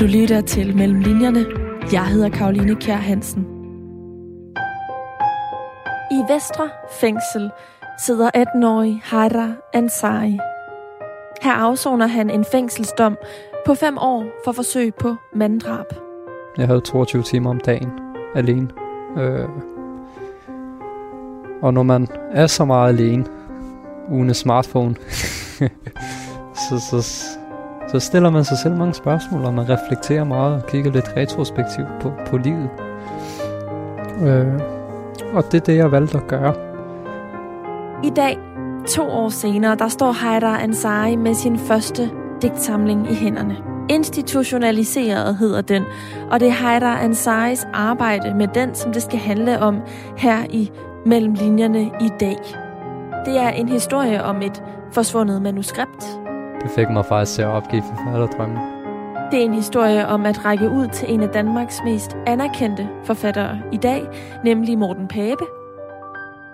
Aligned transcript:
Du 0.00 0.04
lytter 0.04 0.40
til 0.40 0.76
Mellem 0.76 1.00
Linjerne. 1.00 1.44
Jeg 1.92 2.06
hedder 2.06 2.28
Karoline 2.28 2.74
Kjær 2.74 2.96
Hansen. 2.96 3.46
I 6.10 6.32
Vestre 6.32 6.70
Fængsel 7.00 7.50
sidder 8.06 8.30
18-årig 8.36 9.00
Haida 9.04 9.52
Ansari. 9.72 10.38
Her 11.42 11.52
afsoner 11.52 12.06
han 12.06 12.30
en 12.30 12.44
fængselsdom 12.52 13.16
på 13.66 13.74
fem 13.74 13.98
år 13.98 14.24
for 14.44 14.52
forsøg 14.52 14.94
på 14.94 15.14
manddrab. 15.34 15.86
Jeg 16.58 16.66
havde 16.66 16.80
22 16.80 17.22
timer 17.22 17.50
om 17.50 17.60
dagen 17.60 17.90
alene. 18.34 18.68
Øh. 19.18 19.48
Og 21.62 21.74
når 21.74 21.82
man 21.82 22.08
er 22.32 22.46
så 22.46 22.64
meget 22.64 22.88
alene, 22.88 23.24
uden 24.10 24.34
smartphone, 24.34 24.96
så, 26.68 26.80
så, 26.90 27.02
så 27.94 28.00
stiller 28.00 28.30
man 28.30 28.44
sig 28.44 28.58
selv 28.58 28.76
mange 28.76 28.94
spørgsmål, 28.94 29.44
og 29.44 29.54
man 29.54 29.68
reflekterer 29.68 30.24
meget 30.24 30.54
og 30.54 30.66
kigger 30.66 30.90
lidt 30.90 31.16
retrospektivt 31.16 31.88
på, 32.00 32.12
på 32.26 32.36
livet. 32.36 32.70
Øh. 34.22 34.60
Og 35.34 35.44
det 35.52 35.60
er 35.60 35.64
det, 35.64 35.76
jeg 35.76 35.92
valgte 35.92 36.18
at 36.18 36.26
gøre. 36.26 36.54
I 38.04 38.10
dag, 38.10 38.38
to 38.88 39.02
år 39.02 39.28
senere, 39.28 39.74
der 39.74 39.88
står 39.88 40.12
Haidar 40.12 40.58
Ansari 40.58 41.16
med 41.16 41.34
sin 41.34 41.58
første 41.58 42.10
digtsamling 42.42 43.10
i 43.10 43.14
hænderne. 43.14 43.56
Institutionaliseret 43.88 45.36
hedder 45.36 45.60
den, 45.60 45.82
og 46.30 46.40
det 46.40 46.48
er 46.48 46.52
Haidar 46.52 46.98
Ansaris 46.98 47.66
arbejde 47.72 48.34
med 48.34 48.48
den, 48.54 48.74
som 48.74 48.92
det 48.92 49.02
skal 49.02 49.18
handle 49.18 49.60
om 49.60 49.80
her 50.16 50.38
i 50.50 50.70
Mellem 51.06 51.34
linjerne 51.34 51.82
i 52.00 52.10
dag. 52.20 52.38
Det 53.26 53.36
er 53.36 53.48
en 53.48 53.68
historie 53.68 54.22
om 54.22 54.42
et 54.42 54.62
forsvundet 54.92 55.42
manuskript. 55.42 56.23
Det 56.62 56.70
fik 56.70 56.90
mig 56.90 57.04
faktisk 57.06 57.34
til 57.34 57.42
at 57.42 57.48
opgive 57.48 57.82
forfatterdrømmen. 57.82 58.58
Det 59.30 59.40
er 59.40 59.44
en 59.44 59.54
historie 59.54 60.06
om 60.06 60.26
at 60.26 60.44
række 60.44 60.70
ud 60.70 60.88
til 60.88 61.14
en 61.14 61.22
af 61.22 61.28
Danmarks 61.28 61.80
mest 61.84 62.16
anerkendte 62.26 62.88
forfattere 63.04 63.58
i 63.72 63.76
dag, 63.76 64.08
nemlig 64.44 64.78
Morten 64.78 65.08
Pape. 65.08 65.44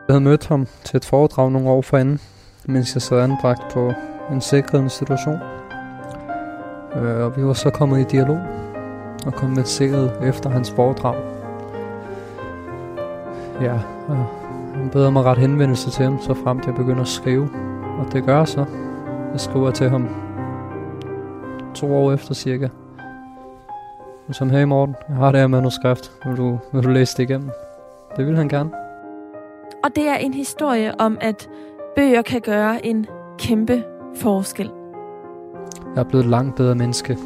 Jeg 0.09 0.15
havde 0.15 0.21
mødt 0.21 0.49
ham 0.49 0.67
til 0.85 0.97
et 0.97 1.05
foredrag 1.05 1.53
nogle 1.53 1.71
år 1.71 1.83
forinden, 1.83 2.21
mens 2.65 2.95
jeg 2.95 3.03
sad 3.03 3.21
anbragt 3.21 3.73
på 3.73 3.93
en 4.33 4.41
sikret 4.41 4.83
institution. 4.83 5.39
Øh, 6.97 7.25
og 7.25 7.37
vi 7.37 7.45
var 7.45 7.53
så 7.53 7.71
kommet 7.71 8.01
i 8.01 8.05
dialog 8.05 8.39
og 9.27 9.35
kommenteret 9.35 10.13
efter 10.23 10.51
hans 10.51 10.71
foredrag. 10.71 11.17
Ja, 13.63 13.75
og 14.09 14.27
han 14.75 14.91
beder 14.93 15.11
mig 15.11 15.25
ret 15.25 15.39
henvendelse 15.39 15.91
til 15.91 16.05
ham, 16.05 16.21
så 16.21 16.35
frem 16.35 16.61
til 16.61 16.67
jeg 16.67 16.77
begynder 16.77 17.03
at 17.03 17.09
skrive. 17.09 17.49
Og 17.99 18.13
det 18.13 18.25
gør 18.25 18.39
jeg 18.39 18.49
så. 18.49 18.65
Jeg 19.33 19.41
skriver 19.41 19.71
til 19.71 19.89
ham 19.89 20.09
to 21.75 21.95
år 21.97 22.13
efter 22.13 22.35
cirka. 22.35 22.69
Som, 24.33 24.51
hey 24.51 24.65
Morten, 24.65 24.95
jeg 25.09 25.17
har 25.17 25.33
det 25.33 25.41
her 25.41 25.47
manuskript. 25.47 26.13
Vil 26.27 26.37
du, 26.37 26.59
vil 26.73 26.85
du 26.85 26.89
læse 26.89 27.17
det 27.17 27.23
igennem? 27.23 27.51
Det 28.17 28.27
vil 28.27 28.37
han 28.37 28.49
gerne. 28.49 28.71
Og 29.85 29.97
det 29.97 30.09
er 30.09 30.15
en 30.15 30.35
historie 30.35 31.01
om, 31.01 31.19
at 31.21 31.49
bøger 31.97 32.23
kan 32.23 32.41
gøre 32.41 32.87
en 32.87 33.07
kæmpe 33.39 33.85
forskel. 34.17 34.71
Jeg 35.95 36.01
er 36.01 36.05
blevet 36.05 36.25
et 36.25 36.31
langt 36.31 36.57
bedre 36.57 36.75
menneske 36.75 37.19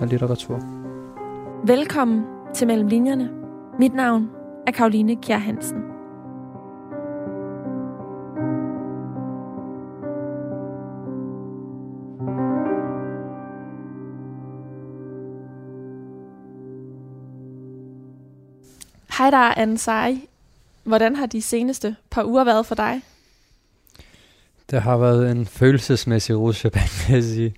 af 0.00 0.08
litteratur. 0.08 0.60
Velkommen 1.64 2.24
til 2.54 2.66
Mellem 2.66 2.88
Linjerne. 2.88 3.30
Mit 3.78 3.94
navn 3.94 4.30
er 4.66 4.72
Karoline 4.72 5.16
Kjær 5.16 5.38
Hansen. 5.38 5.87
Hej 19.28 19.38
der, 19.38 19.54
Ansari. 19.62 20.28
Hvordan 20.84 21.16
har 21.16 21.26
de 21.26 21.42
seneste 21.42 21.96
par 22.10 22.24
uger 22.24 22.44
været 22.44 22.66
for 22.66 22.74
dig? 22.74 23.02
Det 24.70 24.82
har 24.82 24.96
været 24.96 25.30
en 25.30 25.46
følelsesmæssig 25.46 26.36
rutsjebane, 26.36 26.88
vil 27.06 27.14
jeg 27.14 27.22
sige. 27.22 27.54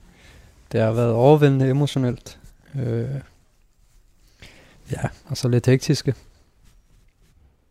Det 0.73 0.81
har 0.81 0.93
været 0.93 1.13
overvældende 1.13 1.69
emotionelt. 1.69 2.39
Øh, 2.75 3.09
ja, 4.93 5.09
og 5.27 5.37
så 5.37 5.49
lidt 5.49 5.67
hektiske. 5.67 6.15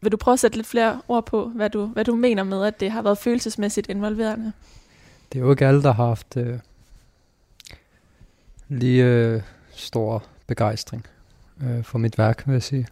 Vil 0.02 0.12
du 0.12 0.18
prøve 0.18 0.34
at 0.34 0.40
sætte 0.40 0.58
lidt 0.58 0.68
flere 0.68 1.02
ord 1.08 1.26
på, 1.26 1.50
hvad 1.56 1.70
du, 1.70 1.86
hvad 1.86 2.06
du 2.06 2.16
mener 2.16 2.44
med, 2.44 2.66
at 2.66 2.80
det 2.80 2.92
har 2.92 3.02
været 3.02 3.18
følelsesmæssigt 3.18 3.90
involverende? 3.90 4.52
Det 5.34 5.40
er 5.40 5.44
jo 5.44 5.52
ikke 5.52 5.68
alle, 5.68 5.84
der 5.84 5.92
har 5.92 6.06
haft 6.06 6.38
øh, 6.38 6.60
lige 8.68 9.04
øh, 9.06 9.42
stor 9.72 10.24
begejstring 10.48 11.06
øh, 11.64 11.84
for 11.84 11.98
mit 11.98 12.18
værk, 12.18 12.44
vil 12.48 12.54
jeg 12.54 12.64
sige. 12.64 12.88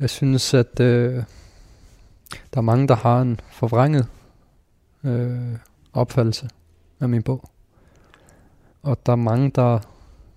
Jeg 0.00 0.10
synes, 0.10 0.54
at 0.54 0.80
øh, 0.80 1.14
der 2.54 2.58
er 2.58 2.60
mange, 2.60 2.88
der 2.88 2.96
har 2.96 3.20
en 3.20 3.40
forvrænget 3.52 4.06
øh, 5.04 5.56
opfattelse 5.92 6.48
af 7.00 7.08
min 7.08 7.22
bog. 7.22 7.50
Og 8.82 9.06
der 9.06 9.12
er 9.12 9.16
mange, 9.16 9.50
der, 9.50 9.78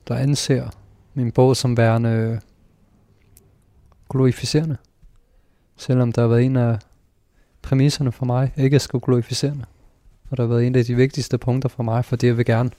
der 0.07 0.15
anser 0.15 0.69
min 1.13 1.31
bog 1.31 1.57
som 1.57 1.77
værende 1.77 2.09
øh, 2.09 2.39
glorificerende. 4.09 4.77
Selvom 5.77 6.11
der 6.11 6.21
har 6.21 6.27
været 6.27 6.45
en 6.45 6.55
af 6.55 6.79
præmisserne 7.61 8.11
for 8.11 8.25
mig, 8.25 8.53
ikke 8.57 8.75
at 8.75 8.81
skulle 8.81 9.05
glorificerende. 9.05 9.65
Og 10.29 10.37
der 10.37 10.43
har 10.43 10.47
været 10.47 10.67
en 10.67 10.75
af 10.75 10.85
de 10.85 10.95
vigtigste 10.95 11.37
punkter 11.37 11.69
for 11.69 11.83
mig, 11.83 12.05
fordi 12.05 12.27
jeg 12.27 12.37
vil 12.37 12.45
gerne 12.45 12.71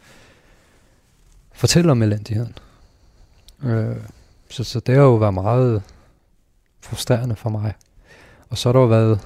fortælle 1.52 1.92
om 1.92 2.02
elendigheden. 2.02 2.54
Øh, 3.62 3.96
så, 4.50 4.64
så 4.64 4.80
det 4.80 4.94
har 4.94 5.02
jo 5.02 5.14
været 5.14 5.34
meget 5.34 5.82
frustrerende 6.80 7.36
for 7.36 7.50
mig. 7.50 7.74
Og 8.50 8.58
så 8.58 8.68
har 8.68 8.72
der 8.72 8.80
jo 8.80 8.86
været, 8.86 9.20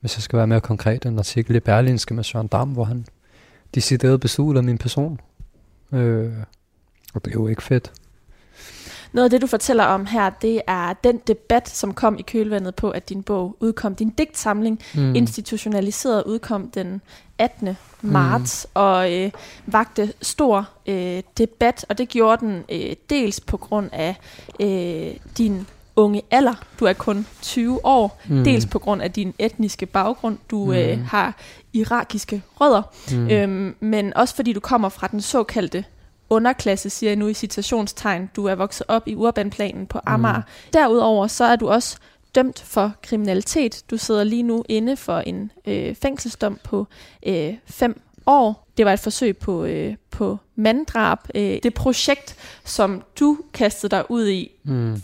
hvis 0.00 0.16
jeg 0.16 0.22
skal 0.22 0.36
være 0.36 0.46
mere 0.46 0.60
konkret, 0.60 1.06
en 1.06 1.18
artikel 1.18 1.56
i 1.56 1.60
Berlinske 1.60 2.14
med 2.14 2.24
Søren 2.24 2.46
Dam, 2.46 2.68
hvor 2.68 2.84
han 2.84 3.06
decideret 3.74 4.20
besudler 4.20 4.62
min 4.62 4.78
person. 4.78 5.20
Øh, 5.92 6.32
og 7.14 7.24
det 7.24 7.30
er 7.30 7.34
jo 7.34 7.46
ikke 7.46 7.62
fedt. 7.62 7.92
Noget 9.12 9.24
af 9.24 9.30
det, 9.30 9.42
du 9.42 9.46
fortæller 9.46 9.84
om 9.84 10.06
her, 10.06 10.30
det 10.30 10.62
er 10.66 10.92
den 10.92 11.18
debat, 11.26 11.68
som 11.68 11.94
kom 11.94 12.18
i 12.18 12.22
kølvandet 12.22 12.74
på, 12.74 12.90
at 12.90 13.08
din 13.08 13.22
bog 13.22 13.56
udkom. 13.60 13.94
Din 13.94 14.10
digtsamling, 14.10 14.80
mm. 14.94 15.14
institutionaliseret, 15.14 16.24
udkom 16.26 16.70
den 16.70 17.00
18. 17.38 17.76
marts, 18.02 18.66
mm. 18.66 18.70
og 18.74 19.12
øh, 19.12 19.30
vagte 19.66 20.12
stor 20.22 20.68
øh, 20.86 21.22
debat, 21.38 21.86
og 21.88 21.98
det 21.98 22.08
gjorde 22.08 22.46
den 22.46 22.64
øh, 22.68 22.96
dels 23.10 23.40
på 23.40 23.56
grund 23.56 23.90
af 23.92 24.16
øh, 24.60 25.16
din 25.38 25.66
unge 25.96 26.22
alder. 26.30 26.54
Du 26.80 26.84
er 26.84 26.92
kun 26.92 27.26
20 27.42 27.86
år. 27.86 28.20
Mm. 28.28 28.44
Dels 28.44 28.66
på 28.66 28.78
grund 28.78 29.02
af 29.02 29.12
din 29.12 29.34
etniske 29.38 29.86
baggrund. 29.86 30.38
Du 30.50 30.64
mm. 30.64 30.72
øh, 30.72 31.04
har 31.06 31.36
irakiske 31.72 32.42
rødder. 32.60 32.82
Mm. 33.12 33.30
Øhm, 33.30 33.76
men 33.80 34.16
også 34.16 34.34
fordi 34.34 34.52
du 34.52 34.60
kommer 34.60 34.88
fra 34.88 35.06
den 35.06 35.20
såkaldte 35.20 35.84
underklasse, 36.30 36.90
siger 36.90 37.10
jeg 37.10 37.16
nu 37.16 37.28
i 37.28 37.34
citationstegn. 37.34 38.30
Du 38.36 38.44
er 38.44 38.54
vokset 38.54 38.86
op 38.88 39.08
i 39.08 39.14
urbanplanen 39.14 39.86
på 39.86 40.00
Amager. 40.06 40.36
Mm. 40.36 40.70
Derudover 40.72 41.26
så 41.26 41.44
er 41.44 41.56
du 41.56 41.68
også 41.68 41.96
dømt 42.34 42.62
for 42.66 42.92
kriminalitet. 43.02 43.82
Du 43.90 43.96
sidder 43.96 44.24
lige 44.24 44.42
nu 44.42 44.64
inde 44.68 44.96
for 44.96 45.18
en 45.18 45.50
øh, 45.66 45.94
fængselsdom 45.94 46.58
på 46.64 46.86
øh, 47.26 47.54
fem 47.66 48.00
år. 48.26 48.68
Det 48.76 48.86
var 48.86 48.92
et 48.92 49.00
forsøg 49.00 49.36
på, 49.36 49.64
øh, 49.64 49.94
på 50.10 50.38
manddrab. 50.56 51.18
Øh, 51.34 51.58
det 51.62 51.74
projekt, 51.74 52.36
som 52.64 53.02
du 53.20 53.38
kastede 53.54 53.90
dig 53.96 54.10
ud 54.10 54.28
i, 54.28 54.50
mm 54.64 55.02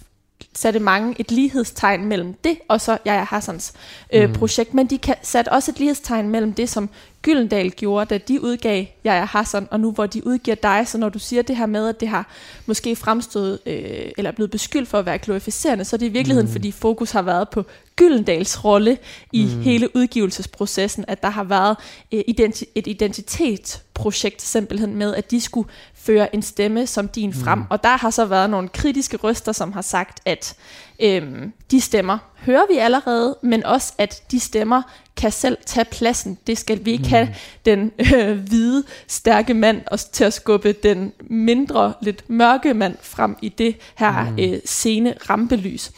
satte 0.58 0.80
mange 0.80 1.14
et 1.18 1.30
lighedstegn 1.30 2.04
mellem 2.04 2.34
det 2.44 2.58
og 2.68 2.80
så 2.80 2.98
Jaja 3.04 3.24
Hassans 3.24 3.72
øh, 4.12 4.28
mm. 4.28 4.34
projekt, 4.34 4.74
men 4.74 4.86
de 4.86 4.98
satte 5.22 5.52
også 5.52 5.70
et 5.70 5.78
lighedstegn 5.78 6.28
mellem 6.28 6.52
det, 6.52 6.68
som 6.68 6.90
Gyldendal 7.22 7.70
gjorde, 7.70 8.06
da 8.14 8.18
de 8.18 8.42
udgav 8.42 8.86
Jaja 9.04 9.24
Hassan, 9.24 9.68
og 9.70 9.80
nu 9.80 9.92
hvor 9.92 10.06
de 10.06 10.26
udgiver 10.26 10.54
dig, 10.54 10.88
så 10.88 10.98
når 10.98 11.08
du 11.08 11.18
siger 11.18 11.42
det 11.42 11.56
her 11.56 11.66
med, 11.66 11.88
at 11.88 12.00
det 12.00 12.08
har 12.08 12.30
måske 12.66 12.96
fremstået, 12.96 13.58
øh, 13.66 14.10
eller 14.18 14.32
blevet 14.32 14.50
beskyldt 14.50 14.88
for 14.88 14.98
at 14.98 15.06
være 15.06 15.18
glorificerende, 15.18 15.84
så 15.84 15.96
er 15.96 15.98
det 15.98 16.06
i 16.06 16.08
virkeligheden, 16.08 16.46
mm. 16.46 16.52
fordi 16.52 16.72
fokus 16.72 17.10
har 17.10 17.22
været 17.22 17.48
på 17.48 17.64
Gyldendals 17.96 18.64
rolle 18.64 18.98
i 19.32 19.44
mm. 19.44 19.60
hele 19.60 19.96
udgivelsesprocessen, 19.96 21.04
at 21.08 21.22
der 21.22 21.30
har 21.30 21.44
været 21.44 21.76
øh, 22.12 22.20
identi- 22.28 22.72
et 22.74 22.86
identitetsprojekt 22.86 24.42
simpelthen 24.42 24.96
med, 24.96 25.14
at 25.14 25.30
de 25.30 25.40
skulle 25.40 25.68
føre 26.08 26.34
en 26.34 26.42
stemme 26.42 26.86
som 26.86 27.08
din 27.08 27.34
frem. 27.34 27.58
Mm. 27.58 27.64
Og 27.70 27.84
der 27.84 27.96
har 27.96 28.10
så 28.10 28.24
været 28.24 28.50
nogle 28.50 28.68
kritiske 28.68 29.16
røster, 29.16 29.52
som 29.52 29.72
har 29.72 29.82
sagt, 29.82 30.20
at 30.24 30.56
øhm, 31.00 31.52
de 31.70 31.80
stemmer 31.80 32.18
hører 32.46 32.62
vi 32.72 32.78
allerede, 32.78 33.36
men 33.42 33.64
også 33.64 33.92
at 33.98 34.22
de 34.30 34.40
stemmer 34.40 34.82
kan 35.16 35.32
selv 35.32 35.58
tage 35.66 35.84
pladsen. 35.84 36.38
Det 36.46 36.58
skal 36.58 36.84
vi 36.84 36.90
ikke 36.90 37.04
mm. 37.04 37.10
have 37.10 37.28
den 37.64 37.92
øh, 38.14 38.38
hvide, 38.38 38.84
stærke 39.06 39.54
mand 39.54 39.80
og 39.86 40.00
til 40.12 40.24
at 40.24 40.32
skubbe 40.32 40.72
den 40.72 41.12
mindre, 41.20 41.92
lidt 42.02 42.30
mørke 42.30 42.74
mand 42.74 42.96
frem 43.02 43.36
i 43.42 43.48
det 43.48 43.76
her 43.94 44.30
mm. 44.30 44.38
øh, 44.38 44.60
scene 44.64 45.14
rampelys. 45.30 45.92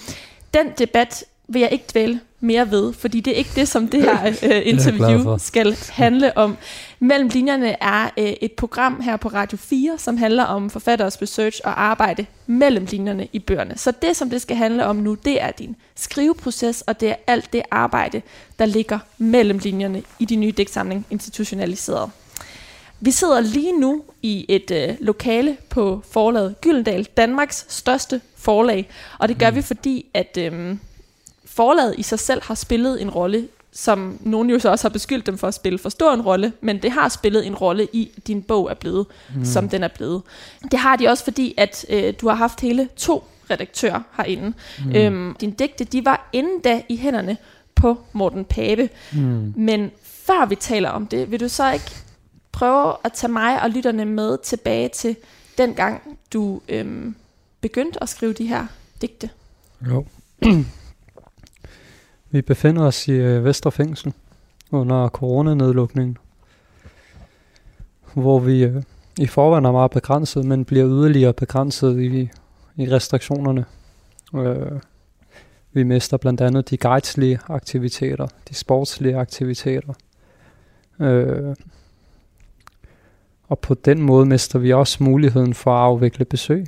Den 0.55 0.67
debat 0.79 1.25
vil 1.49 1.61
jeg 1.61 1.73
ikke 1.73 1.85
dvæle 1.93 2.21
mere 2.41 2.71
ved, 2.71 2.93
fordi 2.93 3.21
det 3.21 3.31
er 3.31 3.37
ikke 3.37 3.51
det, 3.57 3.69
som 3.69 3.89
det 3.89 4.03
her 4.03 4.27
øh, 4.53 4.62
interview 4.65 5.39
skal 5.39 5.77
handle 5.91 6.37
om. 6.37 6.57
Mellem 7.02 7.29
linjerne 7.29 7.82
er 7.82 8.11
øh, 8.19 8.32
et 8.41 8.52
program 8.52 9.00
her 9.00 9.17
på 9.17 9.29
Radio 9.29 9.58
4, 9.58 9.99
som 9.99 10.17
handler 10.17 10.44
om 10.44 10.70
forfatteres 10.70 11.23
research 11.23 11.61
og 11.64 11.82
arbejde 11.82 12.26
mellem 12.47 12.85
linjerne 12.91 13.29
i 13.32 13.38
bøgerne. 13.38 13.79
Så 13.79 13.93
det, 14.02 14.17
som 14.17 14.31
det 14.31 14.43
skal 14.43 14.56
handle 14.56 14.87
om 14.87 14.97
nu, 14.97 15.14
det 15.14 15.43
er 15.43 15.50
din 15.50 15.76
skriveproces, 15.94 16.82
og 16.82 17.00
det 17.00 17.11
er 17.11 17.14
alt 17.26 17.52
det 17.52 17.62
arbejde, 17.70 18.23
der 18.58 18.67
ligger 18.67 18.99
mellem 19.19 19.58
linjerne 19.58 20.02
i 20.19 20.25
din 20.25 20.41
nye 20.41 20.52
digtsamling 20.52 21.06
institutionaliseret. 21.11 22.11
Vi 23.00 23.11
sidder 23.11 23.41
lige 23.41 23.81
nu 23.81 24.02
i 24.23 24.47
et 24.49 24.70
øh, 24.70 24.97
lokale 25.00 25.56
på 25.69 26.02
forlaget 26.11 26.61
Gyldendal, 26.61 27.05
Danmarks 27.17 27.67
største 27.69 28.20
forlag, 28.37 28.88
og 29.19 29.29
det 29.29 29.38
gør 29.38 29.50
mm. 29.50 29.56
vi, 29.56 29.62
fordi 29.62 30.06
at... 30.14 30.38
Øh, 30.41 30.76
forlaget 31.44 31.94
i 31.99 32.02
sig 32.02 32.19
selv 32.19 32.43
har 32.43 32.55
spillet 32.55 33.02
en 33.02 33.11
rolle, 33.11 33.49
som 33.72 34.19
nogen 34.20 34.50
jo 34.50 34.58
så 34.58 34.70
også 34.70 34.84
har 34.84 34.93
beskyldt 34.93 35.26
dem 35.26 35.38
for 35.38 35.49
at 35.49 35.55
spille 35.55 35.78
for 35.78 35.88
stor 35.88 36.12
en 36.12 36.22
rolle, 36.22 36.52
men 36.61 36.82
det 36.82 36.93
har 36.93 37.08
spillet 37.08 37.46
en 37.46 37.55
rolle 37.55 37.88
i, 37.93 38.12
at 38.17 38.26
din 38.26 38.43
bog 38.43 38.70
er 38.70 38.75
blevet, 38.75 39.06
mm. 39.34 39.44
som 39.44 39.69
den 39.69 39.82
er 39.82 39.88
blevet. 39.88 40.22
Det 40.70 40.78
har 40.78 40.96
de 40.96 41.08
også, 41.08 41.25
fordi 41.25 41.55
at 41.56 41.87
øh, 41.88 42.14
du 42.20 42.28
har 42.28 42.34
haft 42.34 42.61
hele 42.61 42.88
to 42.96 43.25
redaktører 43.50 44.00
herinde. 44.17 44.52
Mm. 44.84 44.96
Øhm, 44.96 45.37
din 45.40 45.50
digte, 45.50 45.84
de 45.84 46.05
var 46.05 46.28
inden 46.32 46.61
da 46.61 46.82
i 46.88 46.96
hænderne 46.96 47.37
på 47.75 47.99
Morten 48.12 48.44
Pape. 48.44 48.88
Mm. 49.12 49.55
Men 49.56 49.90
før 50.02 50.46
vi 50.46 50.55
taler 50.55 50.88
om 50.88 51.06
det, 51.06 51.31
vil 51.31 51.40
du 51.40 51.49
så 51.49 51.73
ikke 51.73 51.90
prøve 52.52 52.94
at 53.05 53.12
tage 53.12 53.32
mig 53.32 53.62
og 53.62 53.70
lytterne 53.70 54.05
med 54.05 54.38
tilbage 54.43 54.88
til 54.88 55.16
den 55.58 55.75
gang, 55.75 56.19
du 56.32 56.61
øhm, 56.69 57.14
begyndte 57.61 58.02
at 58.02 58.08
skrive 58.08 58.32
de 58.32 58.46
her 58.46 58.66
digte? 59.00 59.31
Jo. 59.87 60.05
Vi 62.31 62.43
befinder 62.43 62.82
os 62.82 63.09
i 63.09 63.12
øh, 63.12 63.44
Vesterfængsel 63.44 64.15
under 64.71 65.09
coronanedlukningen, 65.09 66.19
hvor 68.15 68.38
vi 68.38 68.65
øh, 68.65 68.82
i 69.19 69.27
forvejen 69.27 69.65
er 69.65 69.73
meget 69.73 69.91
begrænset, 69.91 70.44
men 70.44 70.65
bliver 70.65 70.87
yderligere 70.88 71.32
begrænset 71.32 72.00
i, 72.00 72.31
i 72.77 72.93
restriktionerne. 72.93 73.65
Øh, 74.35 74.81
vi 75.73 75.82
mister 75.82 76.17
blandt 76.17 76.41
andet 76.41 76.71
de 76.71 76.77
guideslige 76.77 77.38
aktiviteter, 77.49 78.27
de 78.49 78.55
sportslige 78.55 79.17
aktiviteter. 79.17 79.94
Øh, 81.00 81.56
og 83.49 83.59
på 83.59 83.75
den 83.75 84.03
måde 84.03 84.26
mister 84.26 84.59
vi 84.59 84.73
også 84.73 85.05
muligheden 85.05 85.55
for 85.55 85.75
at 85.75 85.83
afvikle 85.83 86.25
besøg. 86.25 86.67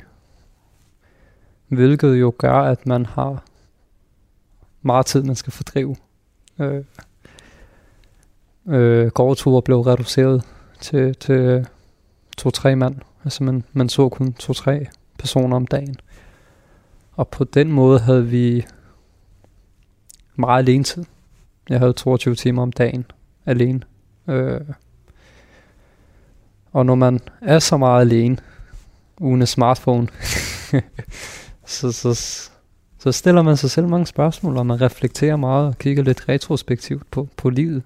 Hvilket 1.69 2.21
jo 2.21 2.35
gør, 2.39 2.55
at 2.55 2.87
man 2.87 3.07
har 3.07 3.45
meget 4.83 5.07
tid, 5.07 5.23
man 5.23 5.37
skal 5.37 5.53
fordrive. 5.53 5.97
Øh, 6.59 6.85
øh, 8.69 9.07
gårdture 9.07 9.63
blev 9.63 9.81
reduceret 9.81 10.45
til, 10.81 11.15
til 11.15 11.67
to-tre 12.39 12.77
mand. 12.77 12.97
Altså 13.25 13.45
man, 13.45 13.65
man 13.73 13.89
så 13.89 14.09
kun 14.09 14.33
to-tre 14.33 14.87
personer 15.19 15.57
om 15.57 15.67
dagen. 15.67 15.97
Og 17.13 17.29
på 17.29 17.45
den 17.45 17.73
måde 17.73 17.99
havde 17.99 18.27
vi 18.27 18.67
meget 20.37 20.59
alene 20.59 20.85
tid. 20.85 21.05
Jeg 21.69 21.79
havde 21.79 21.93
22 21.93 22.35
timer 22.35 22.63
om 22.63 22.73
dagen 22.73 23.05
alene. 23.47 23.81
Øh, 24.29 24.61
og 26.73 26.87
når 26.87 26.95
man 26.95 27.21
er 27.41 27.59
så 27.59 27.77
meget 27.77 28.01
alene, 28.01 28.39
uden 29.21 29.41
en 29.41 29.47
smartphone, 29.47 30.09
så, 31.65 31.93
så, 31.93 32.51
så 33.03 33.13
stiller 33.13 33.43
man 33.43 33.57
sig 33.57 33.71
selv 33.71 33.89
mange 33.89 34.07
spørgsmål, 34.07 34.57
og 34.57 34.67
man 34.67 34.81
reflekterer 34.81 35.37
meget 35.37 35.67
og 35.67 35.79
kigger 35.79 36.03
lidt 36.03 36.29
retrospektivt 36.29 37.11
på, 37.11 37.29
på 37.37 37.51
livet. 37.51 37.83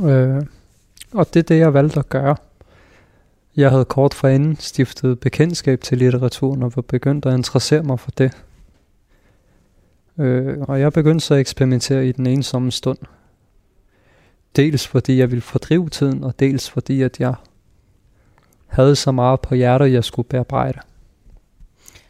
Øh, 0.00 0.42
og 1.12 1.34
det 1.34 1.40
er 1.40 1.42
det, 1.42 1.58
jeg 1.58 1.74
valgte 1.74 1.98
at 1.98 2.08
gøre. 2.08 2.36
Jeg 3.56 3.70
havde 3.70 3.84
kort 3.84 4.14
forinden 4.14 4.56
stiftet 4.56 5.20
bekendtskab 5.20 5.80
til 5.80 5.98
litteraturen 5.98 6.62
og 6.62 6.72
var 6.76 6.82
begyndt 6.82 7.26
at 7.26 7.34
interessere 7.34 7.82
mig 7.82 8.00
for 8.00 8.10
det. 8.10 8.32
Øh, 10.18 10.58
og 10.60 10.80
jeg 10.80 10.92
begyndte 10.92 11.26
så 11.26 11.34
at 11.34 11.40
eksperimentere 11.40 12.06
i 12.06 12.12
den 12.12 12.26
ensomme 12.26 12.72
stund. 12.72 12.98
Dels 14.56 14.86
fordi 14.86 15.18
jeg 15.18 15.30
ville 15.30 15.42
fordrive 15.42 15.88
tiden, 15.88 16.24
og 16.24 16.40
dels 16.40 16.70
fordi 16.70 17.02
at 17.02 17.20
jeg 17.20 17.34
havde 18.66 18.96
så 18.96 19.12
meget 19.12 19.40
på 19.40 19.54
hjertet, 19.54 19.92
jeg 19.92 20.04
skulle 20.04 20.28
bearbejde. 20.28 20.80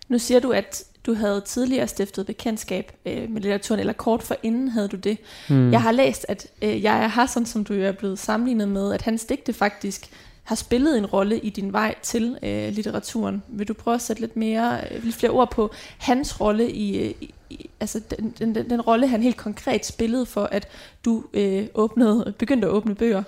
Nu 0.08 0.19
siger 0.19 0.41
du, 0.41 0.50
at 0.50 0.85
du 1.07 1.15
havde 1.15 1.41
tidligere 1.41 1.89
stiftet 1.89 2.27
bekendtskab 2.27 2.93
øh, 3.07 3.31
med 3.31 3.41
litteraturen, 3.41 3.81
eller 3.81 3.93
kort 3.93 4.23
for 4.23 4.37
inden 4.43 4.69
havde 4.69 4.89
du 4.89 4.97
det. 4.97 5.19
Mm. 5.49 5.73
Jeg 5.73 5.83
har 5.83 5.93
læst, 5.93 6.27
at 6.29 6.47
øh, 6.63 6.83
jeg 6.83 7.05
er 7.05 7.09
Hassan, 7.09 7.47
som 7.47 7.65
du 7.65 7.75
er 7.75 7.93
blevet 7.93 8.19
sammenlignet 8.19 8.69
med, 8.69 8.93
at 8.93 9.03
hans 9.03 9.25
digte 9.25 9.53
faktisk 9.53 10.11
har 10.43 10.55
spillet 10.55 10.99
en 10.99 11.07
rolle 11.07 11.39
i 11.39 11.51
din 11.51 11.73
vej 11.73 11.95
til 12.03 12.39
øh, 12.43 12.69
litteraturen. 12.73 13.43
Vil 13.49 13.69
du 13.69 13.75
prøve 13.75 13.95
at 13.95 14.03
sætte 14.03 14.23
lidt 14.23 14.37
mere, 14.37 14.79
øh, 14.91 15.05
lidt 15.05 15.17
flere 15.17 15.33
ord 15.33 15.51
på 15.51 15.71
hans 15.99 16.41
rolle 16.41 16.71
i, 16.71 16.99
øh, 16.99 17.15
i 17.51 17.71
altså 17.81 18.01
den, 18.11 18.35
den, 18.39 18.55
den, 18.55 18.71
den 18.71 18.81
rolle, 18.81 19.07
han 19.07 19.23
helt 19.23 19.37
konkret 19.37 19.87
spillede 19.87 20.27
for, 20.27 20.45
at 20.45 20.69
du 21.05 21.25
øh, 21.35 21.67
åbnede, 21.75 22.35
begyndte 22.39 22.67
at 22.67 22.73
åbne 22.73 22.95
bøger? 22.95 23.23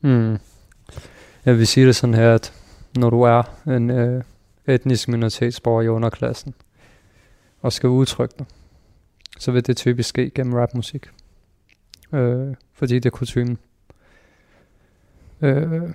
Mm. 0.00 0.38
Jeg 1.44 1.58
vil 1.58 1.66
sige 1.66 1.86
det 1.86 1.96
sådan 1.96 2.14
her, 2.14 2.34
at 2.34 2.52
når 2.96 3.10
du 3.10 3.22
er 3.22 3.42
en 3.66 3.90
øh, 3.90 4.22
etnisk 4.66 5.08
minoritetsborger 5.08 5.82
i 5.82 5.88
underklassen, 5.88 6.54
og 7.60 7.72
skal 7.72 7.88
udtrykke 7.88 8.34
dig, 8.38 8.46
så 9.38 9.52
vil 9.52 9.66
det 9.66 9.76
typisk 9.76 10.08
ske 10.08 10.30
gennem 10.30 10.54
rapmusik. 10.54 11.06
Øh, 12.12 12.54
fordi 12.72 12.94
det 12.94 13.06
er 13.06 13.10
kutumen. 13.10 13.58
Øh, 15.40 15.94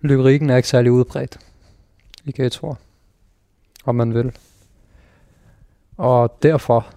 lyrikken 0.00 0.50
er 0.50 0.56
ikke 0.56 0.68
særlig 0.68 0.92
udbredt 0.92 1.38
i 2.24 2.32
ghettoer, 2.32 2.74
om 3.84 3.94
man 3.94 4.14
vil. 4.14 4.36
Og 5.96 6.38
derfor 6.42 6.92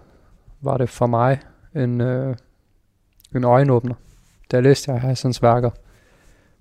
var 0.62 0.77
det 0.77 0.89
for 0.89 1.07
mig 1.07 1.39
en, 1.75 2.01
øh, 2.01 2.36
en 3.36 3.44
øjenåbner, 3.44 3.95
da 4.51 4.57
jeg 4.57 4.63
læste 4.63 4.92
jeg 4.92 5.01
Hassans 5.01 5.42
værker. 5.42 5.69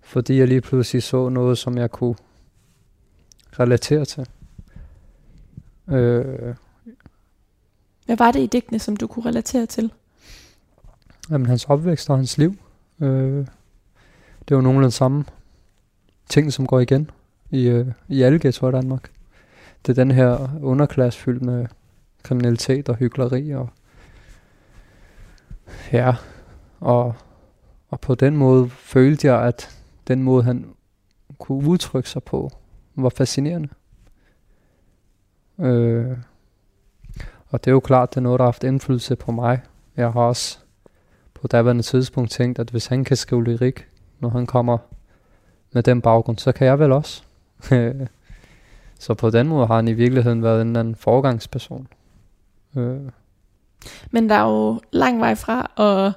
Fordi 0.00 0.38
jeg 0.38 0.48
lige 0.48 0.60
pludselig 0.60 1.02
så 1.02 1.28
noget, 1.28 1.58
som 1.58 1.78
jeg 1.78 1.90
kunne 1.90 2.14
relatere 3.58 4.05
til. 4.05 4.28
Øh, 5.88 6.55
hvad 8.06 8.16
var 8.16 8.32
det 8.32 8.40
i 8.40 8.46
digtene, 8.46 8.78
som 8.78 8.96
du 8.96 9.06
kunne 9.06 9.26
relatere 9.26 9.66
til? 9.66 9.93
Jamen, 11.31 11.46
hans 11.46 11.64
opvækst 11.64 12.10
og 12.10 12.16
hans 12.16 12.38
liv. 12.38 12.54
Øh, 13.00 13.46
det 14.49 14.56
var 14.56 14.60
nogle 14.60 14.78
af 14.78 14.90
de 14.90 14.96
samme 14.96 15.25
ting, 16.28 16.52
som 16.52 16.66
går 16.66 16.81
igen 16.81 17.10
i, 17.50 17.69
øh, 17.69 17.86
i 18.08 18.22
alle 18.22 18.38
ghettoer 18.38 18.70
i 18.70 18.72
Danmark. 18.72 19.10
Det 19.86 19.98
er 19.98 20.05
den 20.05 20.10
her 20.10 20.48
underklasse 20.62 21.20
fyldt 21.20 21.43
med 21.43 21.67
kriminalitet 22.22 22.88
og 22.88 22.96
hyggeleri 22.96 23.50
og 23.50 23.69
ja, 25.93 26.15
og, 26.81 27.15
og 27.88 28.00
på 28.00 28.15
den 28.15 28.36
måde 28.36 28.70
følte 28.70 29.27
jeg, 29.27 29.43
at 29.43 29.79
den 30.08 30.22
måde, 30.22 30.43
han 30.43 30.74
kunne 31.38 31.69
udtrykke 31.69 32.08
sig 32.08 32.22
på, 32.22 32.50
var 32.94 33.08
fascinerende. 33.08 33.69
Øh, 35.58 36.17
og 37.53 37.65
det 37.65 37.71
er 37.71 37.73
jo 37.73 37.81
klart, 37.81 38.11
det 38.11 38.17
er 38.17 38.21
noget, 38.21 38.39
der 38.39 38.44
har 38.44 38.51
haft 38.51 38.65
indflydelse 38.65 39.17
på 39.17 39.32
mig. 39.32 39.61
Jeg 39.97 40.13
har 40.13 40.21
også 40.21 40.59
på 41.35 41.47
daværende 41.47 41.82
tidspunkt 41.82 42.31
tænkt, 42.31 42.59
at 42.59 42.71
hvis 42.71 42.87
han 42.87 43.05
kan 43.05 43.17
skrive 43.17 43.44
lyrik, 43.44 43.87
når 44.21 44.29
han 44.29 44.47
kommer 44.47 44.79
med 45.73 45.82
den 45.82 46.01
baggrund, 46.01 46.39
så 46.39 46.53
kan 46.53 46.67
jeg 46.67 46.79
vel 46.79 46.93
også. 46.93 47.23
så 48.99 49.15
på 49.15 49.31
den 49.31 49.49
måde 49.49 49.67
har 49.67 49.77
han 49.77 49.89
i 49.89 49.93
virkeligheden 49.93 50.43
været 50.43 50.63
en 50.63 50.77
anden 50.77 50.97
forgangsperson. 50.97 51.89
Øh. 52.77 53.01
Men 54.11 54.29
der 54.29 54.35
er 54.35 54.49
jo 54.51 54.81
lang 54.91 55.21
vej 55.21 55.35
fra 55.35 55.71
at 55.77 56.13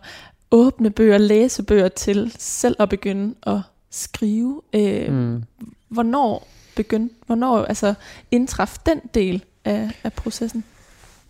åbne 0.51 0.89
bøger, 0.89 1.18
læse 1.18 1.63
bøger 1.63 1.88
til 1.88 2.36
selv 2.38 2.75
at 2.80 2.89
begynde 2.89 3.36
at 3.44 3.60
skrive. 3.89 4.62
Øh, 4.74 5.13
mm. 5.13 5.44
Hvornår 5.88 6.48
begyndte, 6.75 7.15
hvornår 7.25 7.65
altså 7.65 7.94
indtraf 8.32 8.77
den 8.86 9.01
del 9.13 9.44
af, 9.65 9.92
af 10.04 10.13
processen? 10.13 10.63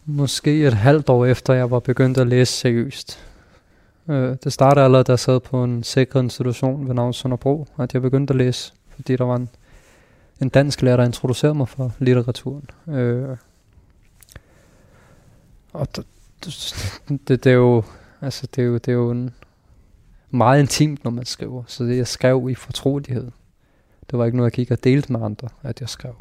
Måske 0.05 0.67
et 0.67 0.73
halvt 0.73 1.09
år 1.09 1.25
efter, 1.25 1.53
jeg 1.53 1.71
var 1.71 1.79
begyndt 1.79 2.17
at 2.17 2.27
læse 2.27 2.53
seriøst. 2.53 3.19
Øh, 4.07 4.37
det 4.43 4.53
startede 4.53 4.85
allerede, 4.85 5.03
da 5.03 5.11
jeg 5.11 5.19
sad 5.19 5.39
på 5.39 5.63
en 5.63 5.83
sikret 5.83 6.23
institution 6.23 6.87
ved 6.87 6.93
navn 6.93 7.13
Sønderbro, 7.13 7.67
at 7.77 7.93
jeg 7.93 8.01
begyndte 8.01 8.31
at 8.31 8.37
læse, 8.37 8.73
fordi 8.89 9.15
der 9.15 9.23
var 9.23 9.35
en, 9.35 9.49
en 10.41 10.49
dansk 10.49 10.81
lærer, 10.81 10.97
der 10.97 11.03
introducerede 11.03 11.55
mig 11.55 11.67
for 11.67 11.91
litteraturen. 11.99 12.69
Øh, 12.87 13.37
og 15.73 15.95
det, 15.95 16.05
det, 17.27 17.27
det, 17.43 17.47
er 17.47 17.55
jo, 17.55 17.83
altså 18.21 18.47
det 18.55 18.61
er 18.61 18.65
jo, 18.65 18.73
det 18.73 18.87
er 18.87 18.93
jo 18.93 19.11
en, 19.11 19.33
meget 20.29 20.59
intimt, 20.59 21.03
når 21.03 21.11
man 21.11 21.25
skriver. 21.25 21.63
Så 21.67 21.83
det, 21.83 21.97
jeg 21.97 22.07
skrev 22.07 22.47
i 22.49 22.55
fortrolighed. 22.55 23.31
Det 24.11 24.19
var 24.19 24.25
ikke 24.25 24.37
noget, 24.37 24.51
jeg 24.51 24.55
gik 24.55 24.71
og 24.71 24.83
delte 24.83 25.11
med 25.11 25.21
andre, 25.21 25.49
at 25.63 25.81
jeg 25.81 25.89
skrev. 25.89 26.15